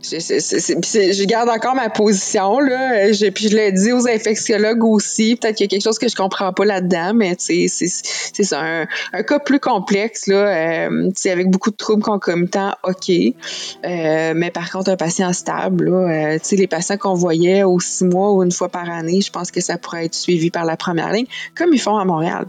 je, 0.01 1.25
garde 1.25 1.49
encore 1.49 1.75
ma 1.75 1.89
position, 1.89 2.59
là. 2.59 3.11
Je, 3.11 3.29
puis 3.29 3.49
je 3.49 3.55
l'ai 3.55 3.71
dit 3.71 3.91
aux 3.91 4.07
infectiologues 4.07 4.83
aussi. 4.83 5.35
Peut-être 5.35 5.57
qu'il 5.57 5.65
y 5.65 5.67
a 5.67 5.69
quelque 5.69 5.83
chose 5.83 5.99
que 5.99 6.07
je 6.07 6.15
comprends 6.15 6.53
pas 6.53 6.65
là-dedans, 6.65 7.13
mais 7.13 7.35
c'est 7.37 8.53
un, 8.53 8.87
un 9.13 9.23
cas 9.23 9.39
plus 9.39 9.59
complexe, 9.59 10.27
là. 10.27 10.87
Euh, 10.87 11.11
avec 11.25 11.49
beaucoup 11.49 11.71
de 11.71 11.75
troubles 11.75 12.03
concomitants, 12.03 12.73
OK. 12.83 13.09
Euh, 13.09 14.33
mais 14.35 14.51
par 14.51 14.71
contre, 14.71 14.91
un 14.91 14.97
patient 14.97 15.33
stable, 15.33 15.89
là, 15.89 16.35
euh, 16.35 16.37
les 16.51 16.67
patients 16.67 16.97
qu'on 16.97 17.13
voyait 17.13 17.63
aux 17.63 17.79
six 17.79 18.05
mois 18.05 18.33
ou 18.33 18.43
une 18.43 18.51
fois 18.51 18.69
par 18.69 18.89
année, 18.89 19.21
je 19.21 19.31
pense 19.31 19.51
que 19.51 19.61
ça 19.61 19.77
pourrait 19.77 20.05
être 20.05 20.15
suivi 20.15 20.49
par 20.49 20.65
la 20.65 20.77
première 20.77 21.11
ligne, 21.11 21.27
comme 21.55 21.73
ils 21.73 21.79
font 21.79 21.97
à 21.97 22.05
Montréal. 22.05 22.47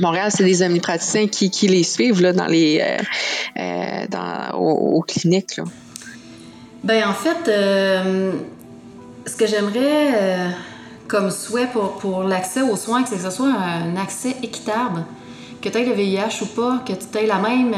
Montréal, 0.00 0.30
c'est 0.34 0.44
des 0.44 0.62
omnipraticiens 0.62 1.28
qui, 1.28 1.50
qui 1.50 1.68
les 1.68 1.84
suivent 1.84 2.20
là, 2.20 2.32
dans 2.32 2.46
les 2.46 2.80
euh, 2.80 3.02
euh 3.60 4.06
dans, 4.08 4.58
aux, 4.58 5.02
cliniques. 5.02 5.60
Ben 6.82 7.08
en 7.08 7.14
fait, 7.14 7.48
euh, 7.48 8.32
ce 9.26 9.36
que 9.36 9.46
j'aimerais 9.46 10.54
comme 11.08 11.30
souhait 11.30 11.68
pour, 11.72 11.98
pour 11.98 12.22
l'accès 12.24 12.62
aux 12.62 12.76
soins, 12.76 13.02
que 13.02 13.10
ce 13.10 13.30
soit 13.30 13.48
un 13.48 13.96
accès 13.96 14.36
équitable, 14.42 15.04
que 15.62 15.68
tu 15.68 15.78
aies 15.78 15.84
le 15.84 15.92
VIH 15.92 16.42
ou 16.42 16.46
pas, 16.46 16.82
que 16.86 16.92
tu 16.92 17.18
aies 17.18 17.26
la 17.26 17.38
même, 17.38 17.74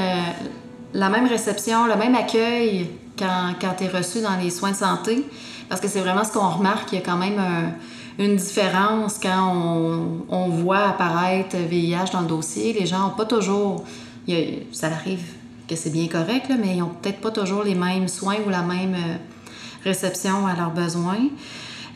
la 0.94 1.08
même 1.08 1.26
réception, 1.26 1.86
le 1.86 1.96
même 1.96 2.14
accueil 2.14 2.88
quand, 3.18 3.54
quand 3.60 3.74
tu 3.78 3.84
es 3.84 3.88
reçu 3.88 4.20
dans 4.20 4.36
les 4.36 4.50
soins 4.50 4.72
de 4.72 4.76
santé. 4.76 5.24
Parce 5.68 5.80
que 5.80 5.88
c'est 5.88 6.00
vraiment 6.00 6.24
ce 6.24 6.32
qu'on 6.32 6.48
remarque, 6.48 6.92
il 6.92 6.96
y 6.96 7.02
a 7.02 7.04
quand 7.04 7.16
même 7.16 7.40
une 8.18 8.36
différence 8.36 9.18
quand 9.18 10.22
on, 10.28 10.48
voit 10.48 10.88
apparaître 10.88 11.56
VIH 11.56 12.12
dans 12.12 12.22
le 12.22 12.28
dossier. 12.28 12.72
Les 12.72 12.86
gens 12.86 13.00
n'ont 13.00 13.14
pas 13.14 13.26
toujours, 13.26 13.84
ça 14.72 14.86
arrive 14.86 15.22
que 15.68 15.76
c'est 15.76 15.90
bien 15.90 16.06
correct, 16.08 16.48
là, 16.48 16.56
mais 16.58 16.74
ils 16.76 16.78
n'ont 16.78 16.92
peut-être 17.02 17.20
pas 17.20 17.30
toujours 17.30 17.64
les 17.64 17.74
mêmes 17.74 18.08
soins 18.08 18.36
ou 18.46 18.50
la 18.50 18.62
même 18.62 18.94
euh, 18.94 19.16
réception 19.84 20.46
à 20.46 20.54
leurs 20.54 20.70
besoins. 20.70 21.28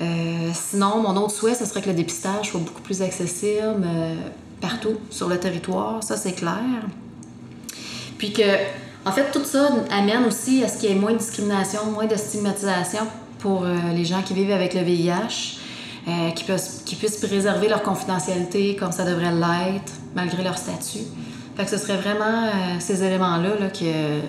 Euh, 0.01 0.51
sinon, 0.55 1.03
mon 1.03 1.17
autre 1.17 1.33
souhait, 1.33 1.55
ce 1.55 1.65
serait 1.65 1.83
que 1.83 1.89
le 1.89 1.95
dépistage 1.95 2.51
soit 2.51 2.61
beaucoup 2.61 2.83
plus 2.83 3.03
accessible 3.03 3.85
euh, 3.85 4.15
partout 4.61 4.97
sur 5.11 5.29
le 5.29 5.39
territoire, 5.39 6.03
ça 6.03 6.17
c'est 6.17 6.33
clair. 6.33 6.83
Puis 8.19 8.33
que, 8.33 8.43
en 9.05 9.13
fait, 9.13 9.31
tout 9.33 9.45
ça 9.45 9.71
amène 9.91 10.25
aussi 10.25 10.65
à 10.65 10.69
ce 10.69 10.79
qu'il 10.79 10.91
y 10.91 10.93
ait 10.93 10.97
moins 10.97 11.13
de 11.13 11.19
discrimination, 11.19 11.87
moins 11.93 12.07
de 12.07 12.17
stigmatisation 12.17 13.07
pour 13.39 13.65
les 13.95 14.05
gens 14.05 14.21
qui 14.21 14.35
vivent 14.35 14.51
avec 14.51 14.75
le 14.75 14.83
VIH, 14.83 15.57
qui, 16.35 16.45
puissent, 16.45 16.83
qui 16.85 16.97
puissent 16.97 17.19
préserver 17.19 17.69
leur 17.69 17.83
confidentialité 17.83 18.77
comme 18.77 18.93
ça 18.93 19.05
devrait 19.05 19.33
l'être, 19.33 19.93
malgré 20.15 20.43
leur 20.43 20.59
statut. 20.59 21.05
Fait 21.57 21.65
que 21.65 21.71
ce 21.71 21.79
serait 21.79 21.97
vraiment 21.97 22.51
ces 22.79 23.03
éléments-là 23.03 23.57
là, 23.61 23.69
que 23.69 24.21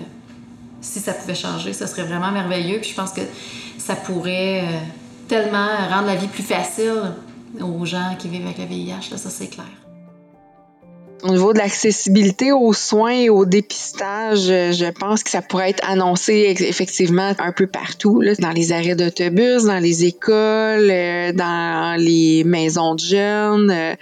si 0.80 1.00
ça 1.00 1.12
pouvait 1.12 1.34
changer, 1.34 1.72
ce 1.72 1.86
serait 1.86 2.04
vraiment 2.04 2.30
merveilleux. 2.30 2.78
Puis 2.80 2.90
je 2.90 2.94
pense 2.94 3.12
que 3.12 3.22
ça 3.78 3.96
pourrait 3.96 4.64
tellement 5.28 5.68
rendre 5.90 6.06
la 6.06 6.16
vie 6.16 6.28
plus 6.28 6.42
facile 6.42 7.14
aux 7.60 7.84
gens 7.86 8.16
qui 8.18 8.28
vivent 8.28 8.46
avec 8.46 8.58
le 8.58 8.66
VIH, 8.66 9.10
là, 9.10 9.16
ça 9.16 9.30
c'est 9.30 9.48
clair. 9.48 9.66
Au 11.22 11.30
niveau 11.30 11.52
de 11.52 11.58
l'accessibilité 11.58 12.52
aux 12.52 12.72
soins 12.72 13.12
et 13.12 13.30
au 13.30 13.44
dépistage, 13.44 14.46
je 14.46 14.90
pense 14.90 15.22
que 15.22 15.30
ça 15.30 15.40
pourrait 15.40 15.70
être 15.70 15.88
annoncé 15.88 16.54
effectivement 16.58 17.32
un 17.38 17.52
peu 17.52 17.66
partout, 17.66 18.20
là, 18.20 18.34
dans 18.38 18.50
les 18.50 18.72
arrêts 18.72 18.96
d'autobus, 18.96 19.64
dans 19.64 19.78
les 19.78 20.04
écoles, 20.04 20.90
euh, 20.90 21.32
dans 21.32 21.96
les 21.98 22.42
maisons 22.44 22.94
de 22.94 23.00
jeunes. 23.00 23.70
Euh. 23.70 23.94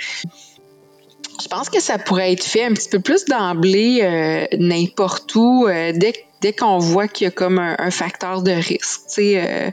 Je 1.43 1.49
pense 1.49 1.69
que 1.69 1.81
ça 1.81 1.99
pourrait 1.99 2.33
être 2.33 2.45
fait 2.45 2.65
un 2.65 2.73
petit 2.73 2.89
peu 2.89 3.01
plus 3.01 3.25
d'emblée 3.25 4.01
euh, 4.03 4.47
n'importe 4.59 5.35
où, 5.35 5.67
dès 5.69 6.13
dès 6.41 6.53
qu'on 6.53 6.79
voit 6.79 7.09
qu'il 7.09 7.27
y 7.27 7.29
a 7.29 7.31
comme 7.31 7.59
un, 7.59 7.91
facteur 7.91 8.43
de 8.43 8.53
risque, 8.53 9.03
tu 9.07 9.15
sais, 9.15 9.43
euh, 9.43 9.71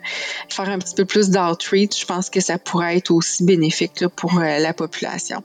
faire 0.49 0.69
un 0.69 0.79
petit 0.79 0.95
peu 0.95 1.05
plus 1.05 1.29
d'outreach, 1.29 2.01
je 2.01 2.05
pense 2.05 2.29
que 2.29 2.39
ça 2.39 2.57
pourrait 2.57 2.97
être 2.97 3.11
aussi 3.11 3.43
bénéfique 3.43 4.07
pour 4.15 4.39
euh, 4.39 4.59
la 4.59 4.73
population. 4.73 5.43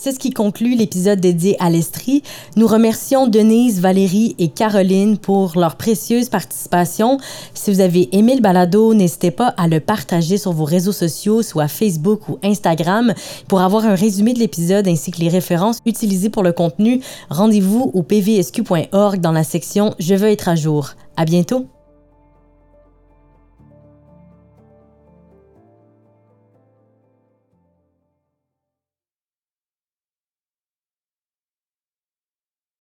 C'est 0.00 0.12
ce 0.12 0.20
qui 0.20 0.30
conclut 0.30 0.76
l'épisode 0.76 1.18
dédié 1.18 1.56
à 1.58 1.70
l'Estrie. 1.70 2.22
Nous 2.54 2.68
remercions 2.68 3.26
Denise, 3.26 3.80
Valérie 3.80 4.36
et 4.38 4.46
Caroline 4.46 5.18
pour 5.18 5.58
leur 5.58 5.74
précieuse 5.74 6.28
participation. 6.28 7.18
Si 7.52 7.72
vous 7.72 7.80
avez 7.80 8.08
aimé 8.16 8.36
le 8.36 8.40
balado, 8.40 8.94
n'hésitez 8.94 9.32
pas 9.32 9.48
à 9.56 9.66
le 9.66 9.80
partager 9.80 10.38
sur 10.38 10.52
vos 10.52 10.64
réseaux 10.64 10.92
sociaux, 10.92 11.42
soit 11.42 11.66
Facebook 11.66 12.28
ou 12.28 12.38
Instagram. 12.44 13.12
Pour 13.48 13.60
avoir 13.60 13.86
un 13.86 13.96
résumé 13.96 14.34
de 14.34 14.38
l'épisode 14.38 14.86
ainsi 14.86 15.10
que 15.10 15.18
les 15.18 15.28
références 15.28 15.80
utilisées 15.84 16.30
pour 16.30 16.44
le 16.44 16.52
contenu, 16.52 17.00
rendez-vous 17.28 17.90
au 17.92 18.04
pvsq.org 18.04 19.20
dans 19.20 19.32
la 19.32 19.42
section 19.42 19.96
Je 19.98 20.14
veux 20.14 20.28
être 20.28 20.48
à 20.48 20.54
jour. 20.54 20.90
À 21.16 21.24
bientôt! 21.24 21.66